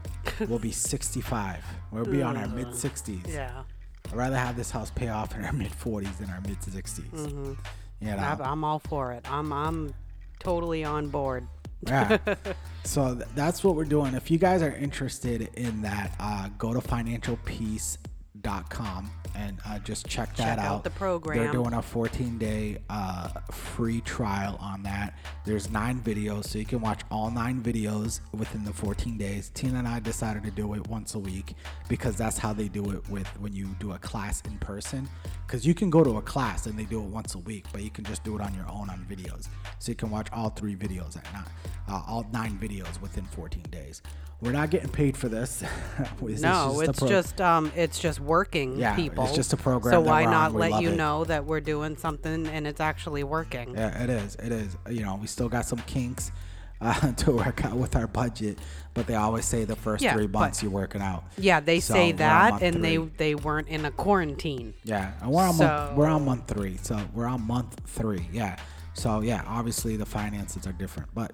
we'll 0.48 0.58
be 0.58 0.72
65 0.72 1.62
we'll 1.92 2.06
be 2.06 2.22
on 2.22 2.38
our 2.38 2.46
mm-hmm. 2.46 2.56
mid 2.56 2.68
60s 2.68 3.28
yeah. 3.28 3.64
i'd 4.06 4.16
rather 4.16 4.36
have 4.36 4.56
this 4.56 4.70
house 4.70 4.90
pay 4.90 5.08
off 5.08 5.36
in 5.36 5.44
our 5.44 5.52
mid 5.52 5.72
40s 5.72 6.16
than 6.16 6.30
our 6.30 6.40
mid 6.40 6.58
60s 6.60 7.10
mm-hmm. 7.10 7.52
you 8.00 8.08
know 8.08 8.16
I'm, 8.16 8.40
I'm 8.40 8.64
all 8.64 8.78
for 8.78 9.12
it. 9.12 9.30
I'm 9.30 9.52
I'm 9.52 9.92
totally 10.38 10.84
on 10.84 11.08
board. 11.08 11.46
yeah. 11.86 12.16
so 12.84 13.14
th- 13.14 13.26
that's 13.34 13.62
what 13.64 13.74
we're 13.74 13.84
doing. 13.84 14.14
If 14.14 14.30
you 14.30 14.38
guys 14.38 14.62
are 14.62 14.74
interested 14.74 15.50
in 15.54 15.82
that, 15.82 16.14
uh, 16.20 16.48
go 16.56 16.72
to 16.72 16.80
financialpeace.com 16.80 19.10
and 19.36 19.58
uh, 19.66 19.78
just 19.80 20.06
check 20.06 20.34
that 20.36 20.56
Check 20.56 20.58
out 20.58 20.76
out. 20.76 20.84
the 20.84 20.90
program. 20.90 21.38
They're 21.38 21.52
doing 21.52 21.74
a 21.74 21.82
14 21.82 22.38
day 22.38 22.78
uh, 22.88 23.28
free 23.52 24.00
trial 24.00 24.56
on 24.60 24.82
that. 24.84 25.18
There's 25.44 25.70
nine 25.70 26.00
videos, 26.00 26.46
so 26.46 26.58
you 26.58 26.64
can 26.64 26.80
watch 26.80 27.02
all 27.10 27.30
nine 27.30 27.62
videos 27.62 28.20
within 28.32 28.64
the 28.64 28.72
14 28.72 29.18
days. 29.18 29.50
Tina 29.54 29.78
and 29.78 29.88
I 29.88 30.00
decided 30.00 30.42
to 30.44 30.50
do 30.50 30.74
it 30.74 30.86
once 30.88 31.14
a 31.14 31.18
week 31.18 31.54
because 31.88 32.16
that's 32.16 32.38
how 32.38 32.52
they 32.52 32.68
do 32.68 32.90
it 32.90 33.08
with 33.08 33.28
when 33.40 33.52
you 33.52 33.66
do 33.78 33.92
a 33.92 33.98
class 33.98 34.40
in 34.42 34.56
person. 34.58 35.08
Because 35.46 35.66
you 35.66 35.74
can 35.74 35.90
go 35.90 36.02
to 36.02 36.16
a 36.16 36.22
class 36.22 36.66
and 36.66 36.78
they 36.78 36.84
do 36.84 37.00
it 37.00 37.06
once 37.06 37.34
a 37.34 37.38
week, 37.38 37.66
but 37.72 37.82
you 37.82 37.90
can 37.90 38.04
just 38.04 38.24
do 38.24 38.34
it 38.34 38.40
on 38.40 38.54
your 38.54 38.68
own 38.68 38.90
on 38.90 39.06
videos. 39.08 39.48
So 39.78 39.92
you 39.92 39.96
can 39.96 40.10
watch 40.10 40.28
all 40.32 40.50
three 40.50 40.74
videos 40.74 41.16
at 41.16 41.32
nine, 41.32 41.44
uh, 41.88 42.02
all 42.06 42.26
nine 42.32 42.58
videos 42.60 43.00
within 43.00 43.24
14 43.24 43.62
days. 43.70 44.02
We're 44.40 44.52
not 44.52 44.70
getting 44.70 44.90
paid 44.90 45.16
for 45.16 45.28
this. 45.28 45.62
This 46.22 46.40
No, 46.42 46.80
a 46.80 46.84
it's 46.90 46.98
pro- 46.98 47.08
just 47.08 47.40
um, 47.40 47.72
it's 47.76 47.98
just 47.98 48.20
working 48.20 48.78
Yeah, 48.78 48.96
it's 48.98 49.34
just 49.34 49.52
a 49.52 49.56
program 49.56 49.92
So 49.92 50.00
why 50.00 50.24
not 50.24 50.52
We 50.52 50.60
let 50.60 50.82
you 50.82 50.90
it. 50.90 50.96
know 50.96 51.24
that 51.24 51.44
we're 51.46 51.60
doing 51.60 51.96
something 51.96 52.46
and 52.48 52.66
it's 52.66 52.80
actually 52.80 53.24
working? 53.24 53.74
Yeah, 53.74 54.02
it 54.02 54.10
is. 54.10 54.34
It 54.36 54.52
is. 54.52 54.76
You 54.90 55.02
know, 55.04 55.16
we 55.20 55.26
still 55.26 55.48
got 55.48 55.64
some 55.66 55.78
kinks 55.80 56.32
uh, 56.82 57.12
to 57.12 57.32
work 57.32 57.64
out 57.64 57.76
with 57.76 57.96
our 57.96 58.06
budget, 58.06 58.58
but 58.92 59.06
they 59.06 59.14
always 59.14 59.46
say 59.46 59.64
the 59.64 59.76
first 59.76 60.02
Yeah, 60.04 60.12
three 60.12 60.26
months 60.26 60.62
you're 60.62 60.70
working 60.72 61.00
out. 61.00 61.24
Yeah, 61.38 61.60
they 61.60 61.80
So 61.80 61.94
say 61.94 62.12
that, 62.12 62.60
and 62.62 62.84
they 62.84 62.96
three. 62.96 63.10
they 63.16 63.34
weren't 63.34 63.68
in 63.68 63.86
a 63.86 63.90
quarantine. 63.90 64.74
Yeah, 64.84 65.12
and 65.22 65.30
we're 65.30 65.42
on 65.44 65.56
month, 65.56 65.96
we're 65.96 66.08
on 66.08 66.24
month 66.26 66.48
three, 66.48 66.76
so 66.82 67.00
we're 67.14 67.26
on 67.26 67.40
month 67.46 67.80
three. 67.86 68.28
Yeah, 68.32 68.56
so 68.92 69.20
yeah, 69.20 69.42
obviously 69.46 69.96
the 69.96 70.04
finances 70.06 70.66
are 70.66 70.72
different, 70.72 71.08
but 71.14 71.32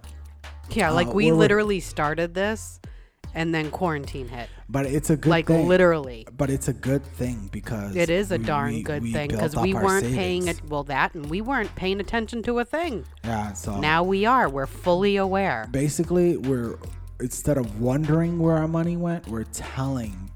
Yeah, 0.71 0.91
like 0.91 1.09
Uh, 1.09 1.13
we 1.13 1.27
we're- 1.27 1.39
literally 1.39 1.81
started 1.81 2.35
this, 2.35 2.79
and 3.35 3.55
then 3.55 3.71
quarantine 3.71 4.29
hit. 4.29 4.49
but 4.69 4.87
it's 4.87 5.11
a 5.11 5.17
good 5.17 5.31
Like 5.31 5.47
thing. 5.47 5.69
literally, 5.69 6.27
But 6.37 6.49
it's 6.51 6.69
a 6.69 6.73
good 6.73 7.05
thing 7.05 7.49
because 7.53 7.95
it 7.97 8.09
is 8.11 8.31
a 8.33 8.39
we- 8.39 8.45
darn 8.45 8.73
we- 8.75 8.83
good 8.83 9.03
we 9.03 9.13
thing 9.13 9.29
because 9.29 9.55
we 9.57 9.75
weren't 9.75 10.07
paying 10.15 10.49
it. 10.49 10.61
Well, 10.69 10.85
that 10.85 11.15
and 11.15 11.27
we 11.27 11.41
weren't 11.41 11.75
paying 11.75 12.01
attention 12.01 12.43
to 12.45 12.59
a 12.59 12.65
thing. 12.65 13.05
Yeah, 13.25 13.53
so 13.53 13.79
Now 13.81 14.03
we 14.03 14.25
are. 14.27 14.49
We're 14.49 14.67
fully 14.67 15.17
aware. 15.17 15.69
basically 15.71 16.37
we're 16.37 16.77
instead 17.21 17.57
of 17.59 17.81
wondering 17.81 18.39
where 18.39 18.57
our 18.57 18.67
money 18.69 18.97
went, 18.97 19.29
we're 19.29 19.45
telling 19.45 20.31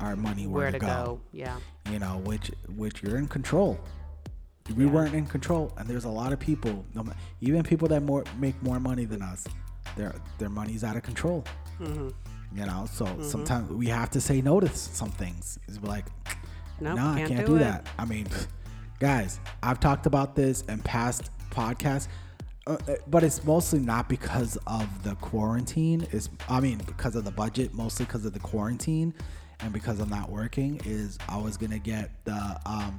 our 0.00 0.16
money 0.16 0.46
where, 0.46 0.64
Where 0.64 0.72
to 0.72 0.78
go? 0.78 1.20
Yeah. 1.32 1.56
you 1.90 1.98
know, 1.98 2.20
which 2.24 2.50
which 2.76 3.02
you're 3.02 3.18
in 3.18 3.28
control. 3.28 3.78
We 4.76 4.86
weren't 4.86 5.14
in 5.14 5.26
control, 5.26 5.72
and 5.76 5.86
there's 5.86 6.04
a 6.06 6.08
lot 6.08 6.32
of 6.32 6.40
people, 6.40 6.86
even 7.42 7.62
people 7.64 7.86
that 7.88 8.02
more 8.02 8.24
make 8.38 8.60
more 8.62 8.80
money 8.80 9.04
than 9.04 9.20
us, 9.20 9.44
their 9.96 10.14
their 10.38 10.48
money's 10.48 10.82
out 10.82 10.96
of 10.96 11.02
control. 11.02 11.44
Mm-hmm. 11.80 12.08
You 12.54 12.66
know, 12.66 12.86
so 12.90 13.06
sometimes 13.20 13.70
we 13.70 13.86
have 13.88 14.10
to 14.10 14.20
say 14.20 14.40
no 14.40 14.60
to 14.60 14.68
some 14.68 15.10
things. 15.10 15.58
It's 15.66 15.80
like, 15.82 16.06
Nope, 16.80 16.96
no, 16.96 17.06
I 17.08 17.16
can't 17.18 17.28
can't 17.30 17.46
do 17.46 17.54
do, 17.54 17.58
that. 17.58 17.88
I 17.98 18.04
mean, 18.04 18.26
guys, 19.00 19.40
I've 19.62 19.80
talked 19.80 20.06
about 20.06 20.36
this 20.36 20.62
in 20.62 20.78
past 20.80 21.30
podcasts, 21.50 22.08
uh, 22.66 22.76
uh, 22.88 22.94
but 23.08 23.22
it's 23.24 23.42
mostly 23.44 23.80
not 23.80 24.08
because 24.08 24.56
of 24.66 25.02
the 25.02 25.14
quarantine. 25.16 26.06
It's 26.12 26.28
I 26.48 26.60
mean 26.60 26.78
because 26.86 27.16
of 27.16 27.24
the 27.24 27.30
budget, 27.32 27.74
mostly 27.74 28.06
because 28.06 28.24
of 28.24 28.32
the 28.32 28.40
quarantine, 28.40 29.12
and 29.60 29.72
because 29.72 29.98
I'm 30.00 30.08
not 30.08 30.30
working. 30.30 30.80
Is 30.84 31.18
I 31.28 31.36
was 31.38 31.56
gonna 31.56 31.78
get 31.80 32.10
the 32.24 32.60
um, 32.66 32.98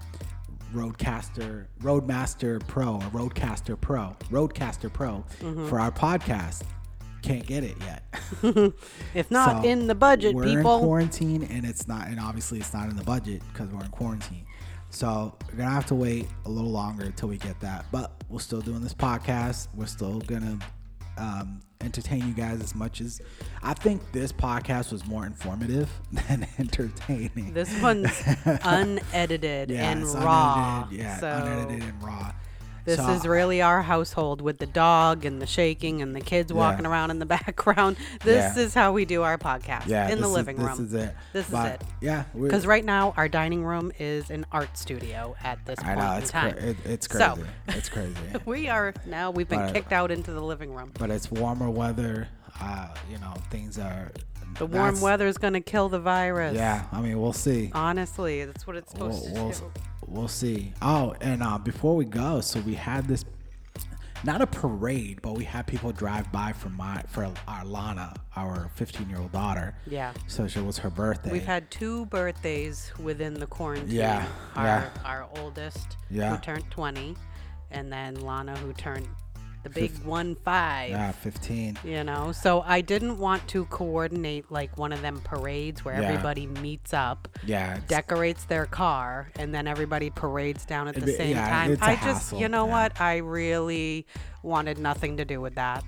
RodeCaster, 0.74 1.66
Roadmaster 1.82 2.60
Pro, 2.68 2.96
or 2.96 3.00
RodeCaster 3.12 3.80
Pro, 3.80 4.16
RodeCaster 4.32 4.92
Pro 4.92 5.24
Mm-hmm. 5.40 5.68
for 5.68 5.80
our 5.80 5.92
podcast. 5.92 6.64
Can't 7.26 7.46
get 7.46 7.64
it 7.64 7.76
yet. 7.82 8.04
If 9.14 9.32
not 9.32 9.64
So, 9.64 9.70
in 9.70 9.88
the 9.88 9.96
budget, 9.96 10.36
we're 10.36 10.44
in 10.46 10.58
people. 10.58 10.80
quarantine, 10.80 11.44
and 11.44 11.66
it's 11.66 11.88
not, 11.88 12.08
and 12.08 12.20
obviously 12.20 12.60
it's 12.60 12.74
not 12.74 12.90
in 12.90 12.96
the 12.96 13.04
budget 13.04 13.42
because 13.52 13.70
we're 13.70 13.84
in 13.84 13.90
quarantine. 13.92 14.46
So 14.90 15.36
we're 15.50 15.58
gonna 15.58 15.70
have 15.72 15.86
to 15.88 15.96
wait 15.96 16.28
a 16.46 16.50
little 16.50 16.70
longer 16.72 17.04
until 17.06 17.30
we 17.30 17.38
get 17.38 17.60
that. 17.62 17.86
But 17.92 18.24
we're 18.30 18.40
still 18.40 18.62
doing 18.62 18.82
this 18.82 18.94
podcast. 18.94 19.68
We're 19.74 19.86
still 19.88 20.20
gonna 20.22 20.60
um, 21.18 21.62
entertain 21.82 22.28
you 22.28 22.34
guys 22.34 22.62
as 22.62 22.76
much 22.76 23.02
as 23.02 23.22
I 23.64 23.74
think 23.74 24.02
this 24.12 24.32
podcast 24.32 24.92
was 24.92 25.06
more 25.06 25.26
informative 25.26 25.90
than 26.12 26.48
entertaining. 26.60 27.54
This 27.54 27.82
one's 27.82 28.12
unedited 28.64 29.70
yeah, 29.72 29.92
and 29.92 30.04
raw. 30.06 30.84
unedited, 30.88 31.00
yeah, 31.00 31.20
so 31.20 31.30
unedited 31.30 31.84
and 31.90 32.04
raw. 32.04 32.32
This 32.86 32.98
So, 32.98 33.10
is 33.10 33.26
really 33.28 33.62
our 33.62 33.82
household 33.82 34.42
with 34.42 34.60
the 34.60 34.66
dog 34.68 35.26
and 35.26 35.42
the 35.42 35.46
shaking 35.48 36.02
and 36.02 36.16
the 36.16 36.22
kids 36.22 36.54
walking 36.54 36.86
around 36.86 37.12
in 37.12 37.20
the 37.20 37.26
background. 37.38 37.98
This 38.24 38.56
Yeah. 38.56 38.64
is 38.64 38.74
how 38.74 38.94
we 38.94 39.06
do 39.06 39.24
our 39.24 39.38
podcast 39.38 39.88
yeah, 39.88 40.06
in 40.10 40.12
the 40.12 40.16
this 40.22 40.28
is- 40.28 40.34
living 40.34 40.58
room. 40.58 40.68
This 40.70 40.80
is 40.80 40.94
it. 40.94 41.16
This 41.34 41.48
is 41.50 41.54
it. 41.54 41.82
Yeah, 42.02 42.24
Because 42.34 42.66
right 42.66 42.86
now 42.86 43.14
our 43.18 43.28
dining 43.28 43.66
room 43.66 43.92
is 44.00 44.30
an 44.30 44.46
art 44.52 44.78
studio 44.78 45.36
at 45.44 45.66
this 45.66 45.80
I 45.80 45.96
point 45.96 46.00
know 46.00 46.14
in 46.18 46.24
time. 46.24 46.52
cra- 46.54 46.62
it, 46.64 46.78
it's 46.86 47.08
crazy. 47.08 47.26
So- 47.26 47.44
it's 47.70 47.90
crazy. 47.90 48.16
we 48.46 48.70
are 48.70 48.94
now 49.06 49.32
we've 49.32 49.50
been 49.50 49.60
But- 49.60 49.74
kicked 49.74 49.92
out 49.92 50.12
into 50.12 50.32
the 50.32 50.42
living 50.42 50.74
room. 50.74 50.92
but 50.98 51.10
it's 51.10 51.30
warmer 51.32 51.70
weather. 51.70 52.28
Uh, 52.62 52.88
you 53.12 53.18
know, 53.18 53.34
things 53.50 53.78
are. 53.78 54.12
The 54.60 54.66
warm 54.66 55.02
weather 55.02 55.28
is 55.28 55.38
going 55.38 55.52
to 55.54 55.60
kill 55.60 55.90
the 55.90 56.00
virus. 56.00 56.56
Yeah, 56.56 56.86
I 56.94 57.02
mean, 57.02 57.20
we'll 57.20 57.34
see. 57.34 57.72
Honestly, 57.74 58.46
that's 58.46 58.66
what 58.66 58.78
it's 58.78 58.94
We'll, 58.94 59.12
supposed 59.12 59.34
we'll, 59.36 59.52
to 59.52 59.80
do. 59.80 59.82
We'll 60.08 60.28
see. 60.28 60.74
Oh, 60.82 61.16
and 61.22 61.42
uh, 61.44 61.58
before 61.58 61.96
we 61.96 62.06
go, 62.06 62.42
so 62.42 62.60
we 62.62 62.74
had 62.76 63.08
this, 63.08 63.26
not 64.24 64.42
a 64.42 64.48
parade, 64.48 65.22
but 65.22 65.34
we 65.34 65.44
had 65.44 65.68
people 65.68 65.92
drive 65.92 66.32
by 66.32 66.54
for 66.54 66.70
my 66.70 67.02
for 67.08 67.32
our 67.48 67.66
Lana, 67.66 68.14
our 68.36 68.70
15 68.76 69.10
year 69.10 69.20
old 69.20 69.32
daughter. 69.32 69.76
Yeah. 69.88 70.14
So 70.28 70.46
it 70.46 70.56
was 70.58 70.78
her 70.80 70.90
birthday. 70.90 71.32
We've 71.32 71.46
had 71.46 71.70
two 71.70 72.06
birthdays 72.08 72.92
within 73.02 73.34
the 73.36 73.48
quarantine. 73.48 73.96
Yeah, 73.96 74.26
Our, 74.56 74.66
yeah. 74.66 74.90
our 75.04 75.28
oldest, 75.40 75.98
Yeah. 76.10 76.36
who 76.36 76.42
turned 76.42 76.70
20, 76.72 77.16
and 77.72 77.92
then 77.92 78.16
Lana, 78.22 78.58
who 78.58 78.74
turned 78.74 79.08
the 79.66 79.70
big 79.72 79.92
one 80.04 80.36
five. 80.36 80.92
yeah, 80.92 81.12
15. 81.12 81.80
You 81.84 82.04
know, 82.04 82.32
so 82.32 82.62
I 82.62 82.82
didn't 82.82 83.18
want 83.18 83.48
to 83.50 83.66
coordinate 83.66 84.52
like 84.52 84.78
one 84.78 84.94
of 84.94 85.02
them 85.02 85.20
parades 85.24 85.84
where 85.84 86.00
Yeah. 86.00 86.08
everybody 86.10 86.46
meets 86.48 86.94
up, 86.94 87.28
Yeah. 87.44 87.72
it's- 87.74 87.88
decorates 87.88 88.46
their 88.46 88.68
car, 88.68 89.32
and 89.38 89.54
then 89.54 89.68
everybody 89.68 90.10
parades 90.12 90.66
down 90.66 90.88
at 90.88 90.94
the 90.96 91.02
It'd 91.02 91.14
be- 91.14 91.18
same 91.18 91.36
yeah, 91.36 91.50
time. 91.50 91.72
it's 91.74 91.82
a 91.82 91.86
I 91.86 91.96
just, 91.96 92.04
hassle, 92.06 92.40
you 92.40 92.48
know 92.48 92.66
yeah. 92.68 92.72
what? 92.72 93.02
I 93.02 93.18
really 93.18 94.06
wanted 94.44 94.78
nothing 94.78 95.18
to 95.18 95.26
do 95.26 95.42
with 95.42 95.56
that. 95.56 95.84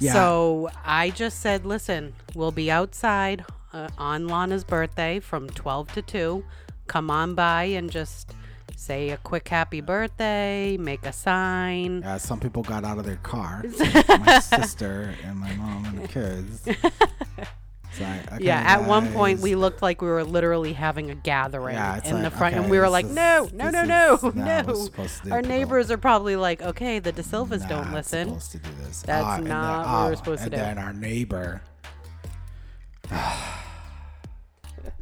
Yeah. 0.00 0.12
So 0.12 0.68
I 0.84 1.10
just 1.10 1.40
said, 1.40 1.64
listen, 1.64 2.14
we'll 2.34 2.52
be 2.52 2.70
outside 2.70 3.44
uh, 3.72 3.88
on 3.98 4.26
Lana's 4.26 4.64
birthday 4.64 5.20
from 5.20 5.48
12 5.50 5.92
to 5.92 6.02
2. 6.02 6.44
Come 6.86 7.10
on 7.10 7.34
by 7.34 7.64
and 7.64 7.90
just 7.90 8.32
say 8.78 9.10
a 9.10 9.16
quick 9.18 9.48
happy 9.48 9.80
birthday, 9.80 10.76
make 10.78 11.04
a 11.04 11.12
sign. 11.12 12.00
Yeah, 12.02 12.16
some 12.18 12.38
people 12.38 12.62
got 12.62 12.84
out 12.84 12.96
of 12.98 13.04
their 13.04 13.16
car. 13.16 13.64
my 14.20 14.38
sister 14.38 15.14
and 15.24 15.36
my 15.36 15.52
mom 15.56 15.84
and 15.86 15.98
the 16.02 16.08
kids. 16.08 16.62
It's 16.66 18.00
like, 18.00 18.32
okay, 18.34 18.44
Yeah, 18.44 18.60
at 18.60 18.84
one 18.84 19.12
point 19.12 19.40
we 19.40 19.54
looked 19.56 19.82
like 19.82 20.00
we 20.00 20.06
were 20.08 20.22
literally 20.22 20.74
having 20.74 21.10
a 21.10 21.14
gathering 21.16 21.74
Yeah, 21.74 22.00
in 22.04 22.16
the 22.18 22.22
like, 22.30 22.32
front, 22.34 22.54
and 22.54 22.70
we 22.70 22.78
were 22.78 22.88
like, 22.88 23.06
is- 23.06 23.12
no, 23.14 23.48
no, 23.52 23.70
no, 23.70 23.82
no, 24.22 24.30
no. 24.34 24.74
supposed 24.74 25.18
to 25.18 25.24
do, 25.24 25.32
Our 25.32 25.40
people. 25.42 25.56
neighbors 25.56 25.90
are 25.90 25.98
probably 25.98 26.36
like, 26.36 26.62
okay, 26.62 26.98
the 27.00 27.10
De 27.12 27.22
Silvas 27.24 27.64
don't 27.64 27.92
listen. 27.92 28.28
Supposed 28.28 28.52
to 28.52 28.58
do 28.58 28.70
this. 28.84 29.02
That's 29.02 29.24
Ah, 29.24 29.36
and 29.36 29.46
then- 29.46 29.50
not 29.50 29.86
what 29.86 30.04
we're 30.06 30.12
oh, 30.12 30.14
supposed 30.14 30.44
to 30.44 30.50
do. 30.50 30.56
and 30.56 30.78
then 30.78 30.84
our 30.84 30.92
neighbor. 30.92 31.62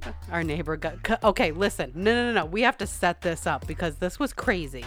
Our 0.30 0.43
neighbor 0.43 0.76
got. 0.76 1.03
cu- 1.03 1.16
Okay, 1.22 1.53
listen. 1.53 1.93
No, 1.95 2.12
no, 2.14 2.32
no, 2.32 2.41
no. 2.41 2.47
We 2.47 2.62
have 2.62 2.76
to 2.78 2.87
set 2.87 3.20
this 3.22 3.47
up 3.47 3.66
because 3.66 3.97
this 3.97 4.18
was 4.18 4.32
crazy. 4.32 4.84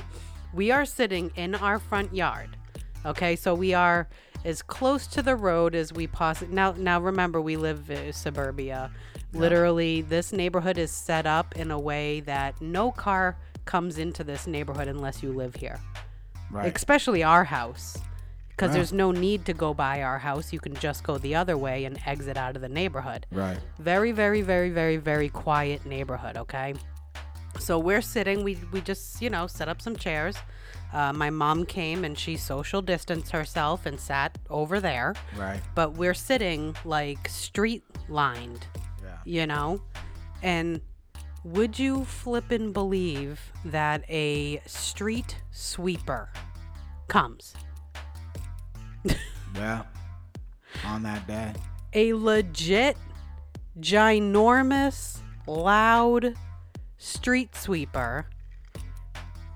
We 0.54 0.72
are 0.72 0.86
sitting 0.86 1.32
in 1.36 1.56
our 1.56 1.80
front 1.80 2.14
yard. 2.16 2.58
Okay, 3.06 3.36
so 3.36 3.54
we 3.54 3.74
are 3.74 4.08
as 4.46 4.62
close 4.62 5.06
to 5.08 5.22
the 5.22 5.36
road 5.36 5.76
as 5.76 5.94
we 5.94 6.08
possibly. 6.08 6.54
Now, 6.54 6.72
now 6.74 7.00
remember, 7.00 7.40
we 7.42 7.56
live 7.58 7.90
in 7.90 8.12
suburbia. 8.14 8.92
Literally, 9.34 10.02
this 10.02 10.34
neighborhood 10.34 10.78
is 10.78 10.92
set 10.92 11.26
up 11.28 11.56
in 11.56 11.70
a 11.72 11.80
way 11.80 12.20
that 12.22 12.60
no 12.62 12.92
car 12.92 13.38
comes 13.66 14.00
into 14.00 14.24
this 14.24 14.48
neighborhood 14.48 14.88
unless 14.88 15.22
you 15.22 15.32
live 15.32 15.56
here. 15.56 15.80
Right. 16.50 16.76
Especially 16.76 17.22
our 17.22 17.44
house. 17.44 17.96
Because 18.60 18.74
there's 18.76 18.92
no 18.92 19.12
need 19.12 19.46
to 19.46 19.54
go 19.54 19.74
by 19.74 20.02
our 20.02 20.20
house. 20.20 20.52
You 20.52 20.60
can 20.60 20.74
just 20.76 21.04
go 21.04 21.18
the 21.18 21.34
other 21.34 21.58
way 21.58 21.86
and 21.86 21.98
exit 22.06 22.36
out 22.36 22.58
of 22.58 22.62
the 22.62 22.68
neighborhood. 22.68 23.26
right. 23.32 23.58
Very, 23.80 24.12
very, 24.12 24.42
very, 24.42 24.70
very, 24.70 24.98
very 24.98 25.30
quiet 25.30 25.86
neighborhood, 25.86 26.36
okay? 26.36 26.74
So 27.58 27.80
we're 27.80 28.02
sitting, 28.02 28.44
we, 28.44 28.58
we 28.74 28.82
just, 28.82 29.22
you 29.22 29.30
know, 29.30 29.48
set 29.48 29.70
up 29.70 29.82
some 29.82 29.96
chairs. 29.96 30.36
Uh, 30.92 31.14
my 31.14 31.30
mom 31.30 31.66
came 31.66 32.04
and 32.04 32.18
she 32.20 32.36
social 32.36 32.82
distanced 32.82 33.32
herself 33.32 33.86
and 33.86 33.98
sat 34.00 34.38
over 34.50 34.82
there. 34.82 35.14
Right. 35.38 35.62
But 35.74 35.94
we're 35.94 36.14
sitting 36.14 36.76
like 36.84 37.30
street 37.30 37.84
lined, 38.10 38.68
Yeah. 39.02 39.18
you 39.24 39.48
know? 39.48 39.82
And 40.44 40.82
would 41.46 41.80
you 41.80 42.04
flippin' 42.04 42.74
believe 42.74 43.40
that 43.64 44.04
a 44.10 44.62
street 44.66 45.38
sweeper 45.52 46.30
comes? 47.08 47.54
Yeah. 49.56 49.84
On 50.86 51.04
that 51.04 51.28
day. 51.28 51.54
a 51.94 52.14
legit, 52.14 52.98
ginormous, 53.80 55.20
loud 55.48 56.36
street 56.98 57.56
sweeper 57.56 58.28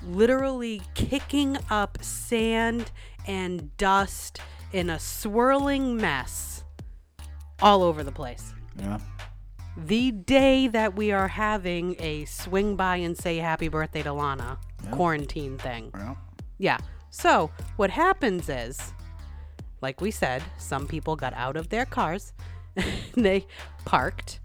literally 0.05 0.81
kicking 0.95 1.57
up 1.69 1.97
sand 2.03 2.91
and 3.27 3.75
dust 3.77 4.39
in 4.71 4.89
a 4.89 4.99
swirling 4.99 5.95
mess 5.95 6.63
all 7.61 7.83
over 7.83 8.03
the 8.03 8.11
place. 8.11 8.53
Yeah. 8.77 8.99
The 9.77 10.11
day 10.11 10.67
that 10.67 10.95
we 10.95 11.11
are 11.11 11.27
having 11.27 11.95
a 11.99 12.25
swing 12.25 12.75
by 12.75 12.97
and 12.97 13.17
say 13.17 13.37
happy 13.37 13.69
birthday 13.69 14.03
to 14.03 14.13
Lana 14.13 14.59
quarantine 14.91 15.57
thing. 15.57 15.91
Well. 15.93 16.17
Yeah. 16.57 16.77
So 17.09 17.49
what 17.77 17.89
happens 17.89 18.49
is, 18.49 18.93
like 19.83 19.99
we 20.01 20.09
said, 20.11 20.41
some 20.57 20.87
people 20.87 21.15
got 21.17 21.33
out 21.35 21.57
of 21.57 21.67
their 21.69 21.85
cars, 21.85 22.33
they 23.15 23.45
parked, 23.85 24.39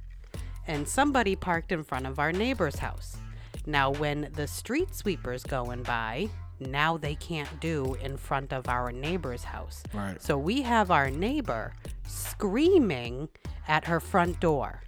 and 0.66 0.86
somebody 0.86 1.36
parked 1.36 1.70
in 1.72 1.84
front 1.84 2.06
of 2.06 2.18
our 2.18 2.32
neighbor's 2.32 2.80
house. 2.80 3.16
Now, 3.64 3.92
when 3.92 4.30
the 4.34 4.46
street 4.48 4.94
sweepers 4.94 5.44
going 5.44 5.84
by, 5.84 6.28
now 6.58 6.96
they 6.96 7.14
can't 7.14 7.60
do 7.60 7.94
in 8.02 8.16
front 8.16 8.52
of 8.52 8.68
our 8.68 8.90
neighbor's 8.90 9.44
house. 9.44 9.84
Right. 9.94 10.20
So 10.20 10.36
we 10.36 10.62
have 10.62 10.90
our 10.90 11.08
neighbor 11.08 11.72
screaming 12.06 13.28
at 13.68 13.84
her 13.84 14.00
front 14.00 14.40
door 14.40 14.82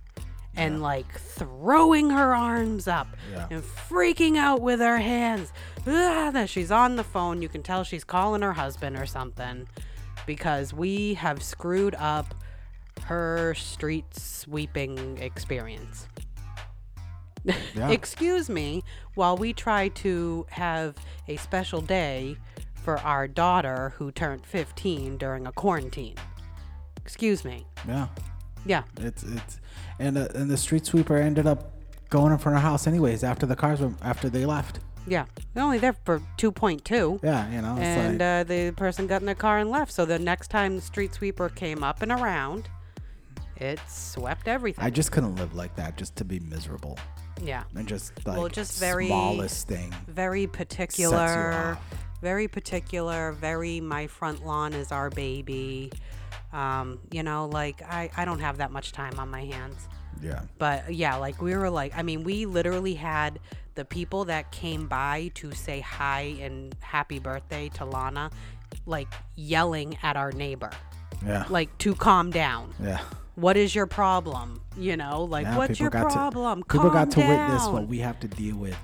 and 0.57 0.83
like 0.83 1.13
throwing 1.19 2.11
her 2.11 2.35
arms 2.35 2.89
up 2.89 3.07
Yeah. 3.33 3.47
and 3.51 3.63
freaking 3.63 4.37
out 4.37 4.61
with 4.61 4.81
her 4.81 4.99
hands. 4.99 5.53
Ah, 5.87 6.31
that 6.33 6.49
she's 6.51 6.73
on 6.73 6.97
the 6.97 7.05
phone. 7.05 7.41
You 7.41 7.49
can 7.49 7.63
tell 7.63 7.85
she's 7.85 8.03
calling 8.05 8.43
her 8.43 8.55
husband 8.55 8.97
or 8.97 9.07
something 9.07 9.69
because 10.27 10.73
we 10.73 11.15
have 11.15 11.43
screwed 11.43 11.95
up 11.97 12.35
her 13.05 13.55
street 13.55 14.15
sweeping 14.15 15.19
experience. 15.19 16.07
Yeah. 17.45 17.55
Excuse 17.91 18.49
me, 18.49 18.83
while 19.15 19.37
we 19.37 19.53
try 19.53 19.89
to 19.89 20.47
have 20.51 20.97
a 21.29 21.37
special 21.37 21.81
day 21.81 22.37
for 22.75 22.99
our 22.99 23.27
daughter 23.29 23.95
who 23.97 24.11
turned 24.11 24.45
15 24.47 25.17
during 25.19 25.47
a 25.47 25.53
quarantine. 25.53 26.17
Excuse 26.97 27.45
me. 27.45 27.67
Yeah. 27.87 28.09
Yeah. 28.65 28.83
It's 28.99 29.23
it's 29.23 29.61
and 29.99 30.19
uh, 30.19 30.29
and 30.35 30.51
the 30.51 30.57
street 30.57 30.87
sweeper 30.87 31.17
ended 31.17 31.47
up 31.47 31.75
going 32.11 32.33
in 32.33 32.39
front 32.39 32.57
of 32.57 32.63
her 32.63 32.69
house 32.69 32.87
anyways 32.87 33.25
after 33.25 33.47
the 33.47 33.57
cars 33.57 33.81
were 33.81 33.95
after 34.03 34.29
they 34.29 34.45
left. 34.45 34.81
Yeah. 35.07 35.25
They're 35.55 35.65
only 35.65 35.79
there 35.79 35.93
for 36.05 36.21
2.2. 36.39 37.21
Yeah, 37.23 37.51
you 37.51 37.63
know. 37.63 37.73
It's 37.77 37.81
and 37.85 38.19
like, 38.19 38.27
uh, 38.27 38.45
the 38.45 38.71
person 38.77 39.07
got 39.07 39.23
in 39.23 39.27
their 39.27 39.35
car 39.35 39.59
and 39.59 39.71
left. 39.71 39.93
So 39.93 40.05
the 40.05 40.19
next 40.19 40.49
time 40.49 40.77
the 40.77 40.83
street 40.83 41.15
sweeper 41.15 41.49
came 41.49 41.83
up 41.83 42.03
and 42.03 42.13
around, 42.13 42.69
it 43.57 43.81
swept 43.89 44.47
everything. 44.49 44.85
I 44.85 44.91
just 44.91 45.13
couldn't 45.13 45.37
live 45.37 45.55
like 45.55 45.75
that 45.77 45.97
just 45.97 46.17
to 46.17 46.25
be 46.25 46.39
miserable. 46.41 46.99
Yeah. 47.43 47.63
and 47.75 47.89
just 47.89 48.13
like 48.27 48.37
Well, 48.39 48.49
just 48.49 48.79
very- 48.79 49.07
smallest 49.07 49.67
thing. 49.67 49.95
very 50.07 50.47
particular 50.47 51.79
very 52.21 52.49
particular 52.49 53.33
very 53.33 53.81
my 53.81 54.07
front 54.09 54.45
lawn 54.45 54.75
is 54.75 54.93
our 54.93 55.09
baby 55.09 55.91
um, 56.53 56.99
you 57.11 57.23
know 57.23 57.47
like 57.47 57.81
I, 57.81 58.11
I 58.15 58.27
don't 58.27 58.41
have 58.41 58.59
that 58.59 58.71
much 58.73 58.93
time 58.93 59.19
on 59.19 59.31
my 59.31 59.47
hands 59.47 59.89
Yeah, 60.21 60.43
but 60.59 60.95
yeah 60.95 61.17
like 61.17 61.41
we 61.41 61.57
were 61.57 61.71
like 61.71 61.93
i 61.97 62.03
mean 62.03 62.25
we 62.25 62.45
literally 62.45 62.93
had 62.93 63.39
the 63.75 63.85
people 63.85 64.25
that 64.27 64.51
came 64.53 64.87
by 64.87 65.31
to 65.35 65.53
say 65.53 65.81
hi 65.81 66.37
and 66.41 66.75
happy 66.81 67.19
birthday 67.19 67.69
to 67.71 67.85
lana 67.85 68.31
like 68.87 69.09
yelling 69.37 69.97
at 70.03 70.17
our 70.17 70.33
neighbor 70.33 70.71
yeah, 71.27 71.45
like 71.51 71.77
to 71.79 71.95
calm 71.95 72.31
down 72.31 72.73
yeah. 72.83 73.01
what 73.35 73.57
is 73.57 73.75
your 73.75 73.87
problem 73.87 74.61
you 74.77 74.97
know 74.97 75.25
like 75.25 75.45
Yeah, 75.45 75.57
what's 75.59 75.79
your 75.81 75.91
got 75.91 76.09
to- 76.09 76.15
problem 76.15 76.63
People 76.63 76.91
got 76.91 77.11
to 77.13 77.21
witness 77.21 77.67
what 77.69 77.87
we 77.89 77.99
have 77.99 78.19
to 78.21 78.29
deal 78.29 78.57
with 78.57 78.77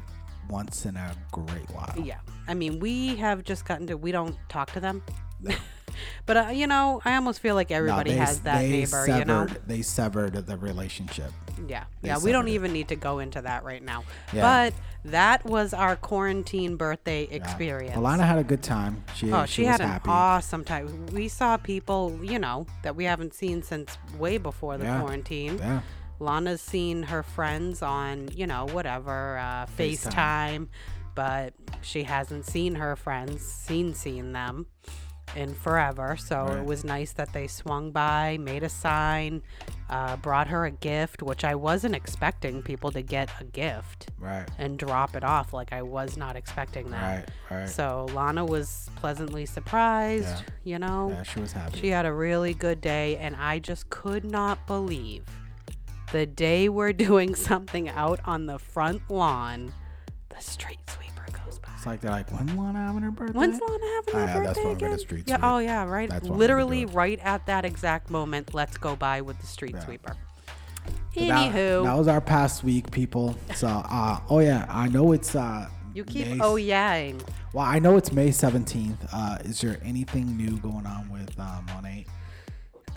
once 0.49 0.87
in 0.87 0.97
a 0.97 1.13
great 1.33 1.69
while. 1.71 1.93
Yeah. 2.01 2.19
I 2.47 2.55
mean, 2.55 2.79
we 2.79 3.17
have 3.17 3.43
just 3.43 3.65
gotten 3.65 3.87
to, 3.89 3.97
we 3.97 4.13
don't 4.13 4.37
talk 4.49 4.71
to 4.75 4.81
them. 4.81 5.03
But, 6.25 6.37
uh, 6.37 6.49
you 6.53 6.67
know, 6.67 7.01
I 7.05 7.15
almost 7.17 7.41
feel 7.41 7.55
like 7.55 7.71
No, 7.71 7.77
everybody 7.77 8.13
they- 8.13 8.17
has 8.17 8.41
that 8.41 8.63
neighbor, 8.63 8.87
severed, 9.07 9.19
you 9.19 9.25
know? 9.27 9.47
They 9.67 9.83
severed 9.83 10.33
the 10.47 10.57
relationship. 10.57 11.33
Yeah. 11.69 11.85
they 12.03 12.09
Yeah. 12.09 12.19
We 12.19 12.33
don't 12.33 12.49
it. 12.49 12.53
even 12.53 12.73
need 12.73 12.89
to 12.89 12.97
go 12.97 13.19
into 13.19 13.41
that 13.43 13.65
right 13.65 13.83
now. 13.83 14.05
Yeah. 14.33 14.43
But 14.73 14.75
that 15.11 15.45
was 15.47 15.73
our 15.73 15.97
quarantine 15.97 16.77
birthday 16.77 17.27
Yeah. 17.31 17.37
experience. 17.37 17.97
Alana 17.97 18.27
had 18.27 18.39
a 18.39 18.45
good 18.45 18.63
time. 18.63 19.03
She, 19.15 19.33
Oh, 19.33 19.47
she, 19.47 19.63
she, 19.63 19.65
had 19.65 19.81
an 19.81 19.89
happy. 19.89 20.09
awesome 20.11 20.65
time. 20.65 21.07
We 21.13 21.29
saw 21.29 21.57
people, 21.57 22.19
you 22.23 22.39
know, 22.39 22.67
that 22.83 22.95
we 22.95 23.05
haven't 23.05 23.33
seen 23.35 23.63
since 23.63 23.97
way 24.19 24.37
before 24.39 24.77
the 24.77 24.85
Yeah. 24.85 25.01
quarantine. 25.01 25.59
Yeah, 25.59 25.81
Lana's 26.21 26.61
seen 26.61 27.05
her 27.05 27.23
friends 27.23 27.81
on, 27.83 28.29
you 28.35 28.47
know, 28.47 28.67
whatever, 28.73 29.39
uh, 29.39 29.67
FaceTime. 29.67 30.11
FaceTime, 30.13 30.69
but 31.15 31.55
she 31.81 32.03
hasn't 32.03 32.45
seen 32.45 32.75
her 32.75 32.97
friends, 32.97 33.43
seen 33.43 33.95
seen 33.95 34.33
them 34.33 34.67
in 35.35 35.53
forever. 35.55 36.17
So 36.17 36.45
Right. 36.45 36.59
it 36.59 36.65
was 36.65 36.85
nice 36.85 37.13
that 37.13 37.33
they 37.33 37.47
swung 37.47 37.91
by, 37.91 38.39
made 38.41 38.63
a 38.63 38.69
sign, 38.69 39.43
uh, 39.91 40.17
brought 40.17 40.49
her 40.49 40.65
a 40.65 40.71
gift, 40.71 41.23
which 41.23 41.45
I 41.45 41.55
wasn't 41.55 41.95
expecting 41.95 42.63
people 42.63 42.91
to 42.93 43.03
get 43.03 43.31
a 43.41 43.45
gift 43.45 44.09
right, 44.19 44.49
and 44.59 44.79
drop 44.79 45.17
it 45.17 45.25
off. 45.25 45.53
Like 45.53 45.73
I 45.73 45.83
was 45.83 46.17
not 46.17 46.37
expecting 46.37 46.91
that. 46.91 47.29
right, 47.51 47.59
right. 47.61 47.69
So 47.69 48.07
Lana 48.15 48.45
was 48.45 48.89
pleasantly 48.97 49.47
surprised, 49.47 50.27
Yeah. 50.29 50.43
you 50.65 50.79
know. 50.79 51.11
yeah, 51.11 51.23
she 51.23 51.41
was 51.41 51.53
happy. 51.53 51.81
She 51.81 51.89
had 51.89 52.07
a 52.07 52.13
really 52.13 52.55
good 52.55 52.81
day, 52.81 53.17
and 53.17 53.35
I 53.37 53.59
just 53.59 53.91
could 53.91 54.25
not 54.25 54.67
believe 54.67 55.25
the 56.13 56.25
day 56.27 56.69
we're 56.69 56.93
doing 57.09 57.35
something 57.35 57.89
out 57.89 58.21
on 58.25 58.47
the 58.47 58.59
front 58.59 59.03
lawn, 59.11 59.73
the 60.29 60.41
street 60.41 60.79
sweeper 60.89 60.97
goes 60.97 61.05
by. 61.05 61.06
it's 61.06 61.06
like 61.87 62.01
they're 62.01 62.11
like, 62.11 62.31
when 62.31 62.57
Lana 62.57 62.79
having 62.79 63.03
her 63.03 63.11
birthday? 63.11 63.39
When's 63.39 63.61
Lana 63.61 63.87
having 63.97 64.15
her 64.15 64.21
yeah, 64.21 64.27
birthday 64.27 64.47
that's 64.47 64.59
when 64.59 64.67
we're 64.67 64.75
gonna 64.75 64.87
again? 64.95 64.99
street 64.99 65.25
yeah, 65.27 65.37
sweep. 65.37 65.45
oh 65.45 65.59
yeah, 65.59 65.85
right. 65.85 66.09
That's 66.11 66.23
when 66.23 66.33
we're 66.33 66.35
gonna 66.35 66.39
Literally 66.41 66.85
do 66.87 66.93
right 66.93 67.21
at 67.23 67.47
that 67.47 67.65
exact 67.65 68.11
moment, 68.11 68.55
let's 68.55 68.77
go 68.77 68.97
by 68.97 69.21
with 69.21 69.39
the 69.41 69.47
street 69.47 69.75
Yeah. 69.75 69.85
sweeper. 69.85 70.17
So 71.15 71.21
that- 71.25 71.53
Anywho, 71.53 71.85
that, 71.85 71.97
was 71.97 72.09
our 72.09 72.21
past 72.21 72.63
week, 72.63 72.91
people. 72.91 73.35
So, 73.55 73.69
uh, 73.69 74.21
oh 74.29 74.41
yeah, 74.41 74.67
I 74.69 74.89
know 74.89 75.13
it's 75.13 75.35
uh. 75.35 75.69
you 75.95 76.05
keep 76.05 76.29
May- 76.29 76.41
oh 76.41 76.57
yeah. 76.57 77.13
Well, 77.53 77.65
I 77.65 77.79
know 77.79 77.97
it's 77.97 78.13
May 78.13 78.31
seventeenth. 78.33 79.07
Uh, 79.13 79.39
is 79.45 79.61
there 79.63 79.79
anything 79.83 80.37
new 80.37 80.59
going 80.59 80.85
on 80.87 81.09
with 81.11 81.39
um, 81.41 81.67
Monat? 81.75 82.07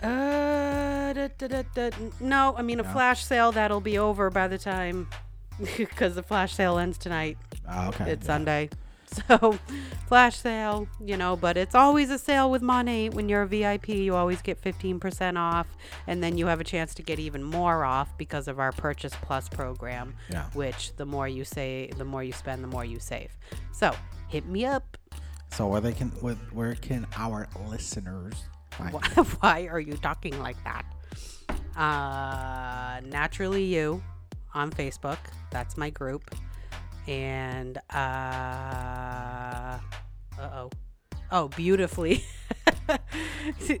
Uh, 0.02 1.12
da, 1.12 1.28
da, 1.38 1.46
da, 1.48 1.62
da. 1.74 1.90
no, 2.20 2.54
I 2.56 2.62
mean 2.62 2.80
a 2.80 2.84
flash 2.84 3.24
sale 3.24 3.52
that'll 3.52 3.80
be 3.80 3.98
over 3.98 4.30
by 4.30 4.48
the 4.48 4.58
time, 4.58 5.08
because 5.76 6.14
the 6.14 6.22
flash 6.22 6.54
sale 6.54 6.78
ends 6.78 6.98
tonight. 6.98 7.38
Oh, 7.70 7.88
okay. 7.88 8.12
It's 8.12 8.24
yeah. 8.24 8.26
Sunday. 8.26 8.70
So, 9.26 9.58
flash 10.06 10.36
sale, 10.36 10.86
you 11.04 11.16
know, 11.16 11.34
but 11.34 11.56
it's 11.56 11.74
always 11.74 12.10
a 12.10 12.18
sale 12.18 12.48
with 12.48 12.62
Monat. 12.62 13.12
When 13.12 13.28
you're 13.28 13.42
a 13.42 13.46
VIP, 13.48 13.88
you 13.88 14.14
always 14.14 14.40
get 14.40 14.62
15% 14.62 15.36
off, 15.36 15.66
and 16.06 16.22
then 16.22 16.38
you 16.38 16.46
have 16.46 16.60
a 16.60 16.64
chance 16.64 16.94
to 16.94 17.02
get 17.02 17.18
even 17.18 17.42
more 17.42 17.84
off 17.84 18.16
because 18.16 18.46
of 18.46 18.60
our 18.60 18.70
Purchase 18.70 19.12
Plus 19.20 19.48
program, 19.48 20.14
Yeah. 20.30 20.44
which 20.54 20.94
the 20.94 21.04
more 21.06 21.26
you 21.26 21.44
say, 21.44 21.90
the 21.98 22.04
more 22.04 22.22
you 22.22 22.30
spend, 22.30 22.62
the 22.62 22.68
more 22.68 22.84
you 22.84 23.00
save. 23.00 23.36
So, 23.72 23.92
hit 24.28 24.46
me 24.46 24.64
up. 24.64 24.96
So 25.50 25.66
where 25.66 25.80
they 25.80 25.92
can, 25.92 26.10
where, 26.20 26.36
where 26.52 26.76
can 26.76 27.04
our 27.16 27.48
listeners 27.68 28.34
find? 28.70 28.92
Why, 28.92 29.00
why 29.40 29.66
are 29.66 29.80
you 29.80 29.94
talking 29.94 30.38
like 30.38 30.56
that? 30.62 30.84
Uh, 31.76 33.00
naturally, 33.08 33.64
you 33.64 34.00
on 34.54 34.70
Facebook. 34.70 35.18
That's 35.50 35.76
my 35.76 35.90
group. 35.90 36.32
And 37.08 37.78
uh, 37.92 37.98
uh 37.98 39.78
oh, 40.38 40.70
oh, 41.30 41.48
beautifully. 41.48 42.24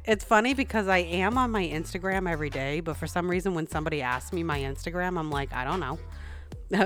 it's 0.04 0.24
funny 0.24 0.54
because 0.54 0.88
I 0.88 0.98
am 0.98 1.38
on 1.38 1.50
my 1.50 1.64
Instagram 1.64 2.30
every 2.30 2.50
day, 2.50 2.80
but 2.80 2.96
for 2.96 3.06
some 3.06 3.30
reason, 3.30 3.54
when 3.54 3.68
somebody 3.68 4.02
asks 4.02 4.32
me 4.32 4.42
my 4.42 4.58
Instagram, 4.60 5.18
I'm 5.18 5.30
like, 5.30 5.52
I 5.52 5.64
don't 5.64 5.80
know. 5.80 5.98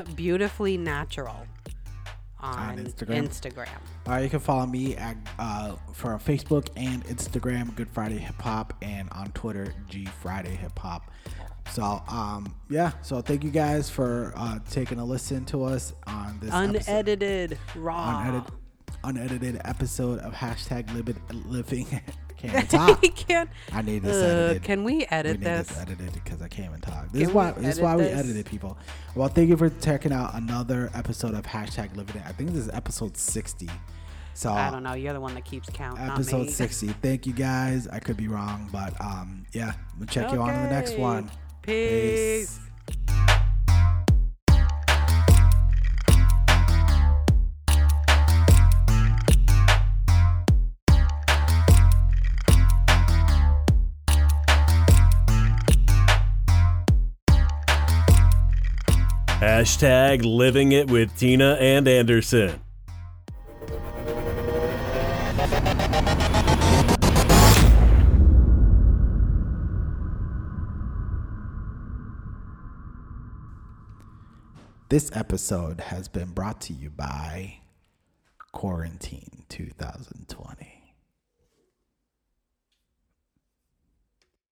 beautifully 0.14 0.76
natural 0.76 1.46
on, 2.44 2.78
Instagram? 2.78 3.28
Instagram. 3.28 3.68
All 4.06 4.14
right, 4.14 4.22
you 4.22 4.30
can 4.30 4.40
follow 4.40 4.66
me 4.66 4.96
at 4.96 5.16
uh, 5.38 5.76
for 5.92 6.10
Facebook 6.18 6.68
and 6.76 7.04
Instagram, 7.06 7.74
Good 7.74 7.88
Friday 7.88 8.18
Hip 8.18 8.40
Hop, 8.42 8.74
and 8.82 9.08
on 9.12 9.30
Twitter, 9.32 9.74
G 9.88 10.06
Friday 10.20 10.54
Hip 10.56 10.78
Hop. 10.78 11.10
So, 11.72 12.02
um, 12.08 12.54
yeah. 12.70 12.92
So, 13.02 13.20
thank 13.20 13.42
you 13.44 13.50
guys 13.50 13.88
for 13.90 14.32
uh, 14.36 14.58
taking 14.70 14.98
a 14.98 15.04
listen 15.04 15.44
to 15.46 15.64
us 15.64 15.92
on 16.06 16.38
this 16.40 16.50
episode- 16.52 16.74
Unedited, 17.08 17.58
raw. 17.74 18.20
unedited, 18.20 18.52
unedited 19.02 19.60
episode 19.64 20.18
of 20.20 20.32
hashtag 20.34 20.92
Libid, 20.94 21.16
Living. 21.46 21.86
can't 22.36 22.70
talk. 22.70 23.00
we 23.00 23.08
can't. 23.08 23.48
I 23.72 23.80
need 23.82 24.02
this 24.02 24.16
Uh, 24.22 24.26
edited. 24.26 24.62
can 24.62 24.84
we 24.84 24.96
we 24.98 25.06
edit 25.10 25.38
need 25.40 25.46
this? 25.46 25.68
this 25.68 25.78
edited 25.78 26.12
because 26.12 26.42
I 26.42 26.48
can't 26.48 26.68
even 26.68 26.80
talk. 26.82 27.10
This 27.10 27.28
is 27.28 27.34
why. 27.34 27.52
we 27.52 27.62
This 27.62 27.76
is 27.76 27.80
why 27.80 27.96
we 27.96 28.04
edited 28.04 28.44
people. 28.46 28.76
Well, 29.14 29.28
thank 29.28 29.48
you 29.48 29.56
for 29.56 29.70
checking 29.70 30.12
out 30.12 30.34
another 30.34 30.90
episode 30.94 31.34
of 31.34 31.44
hashtag 31.46 31.96
Living 31.96 32.22
I 32.26 32.32
think 32.32 32.50
this 32.50 32.58
is 32.66 32.70
episode 32.70 33.16
sixty. 33.16 33.70
So 34.34 34.52
I 34.52 34.70
don't 34.70 34.82
know. 34.82 34.92
You're 34.94 35.12
the 35.14 35.20
one 35.20 35.34
that 35.34 35.44
keeps 35.46 35.70
count, 35.70 35.98
not 35.98 36.10
episode. 36.14 36.50
60 36.50 36.88
thank 37.00 37.24
you 37.24 37.32
guys 37.32 37.86
i 37.88 38.00
could 38.00 38.16
be 38.16 38.26
wrong 38.26 38.68
but 38.72 39.00
um 39.00 39.46
yeah 39.52 39.74
we'll 39.96 40.08
check 40.08 40.32
you 40.32 40.40
on 40.42 40.52
in 40.52 40.62
the 40.64 40.68
next 40.70 40.92
Okay. 40.94 41.02
One 41.66 41.76
Peace. 41.76 42.60
Hashtag 59.40 60.24
living 60.24 60.72
it 60.72 60.90
with 60.90 61.16
Tina 61.16 61.56
and 61.60 61.86
Anderson. 61.86 62.63
This 74.94 75.10
episode 75.16 75.80
has 75.80 76.06
been 76.06 76.30
brought 76.30 76.60
to 76.60 76.72
you 76.72 76.88
by 76.88 77.56
quarantine 78.52 79.42
2020 79.48 80.73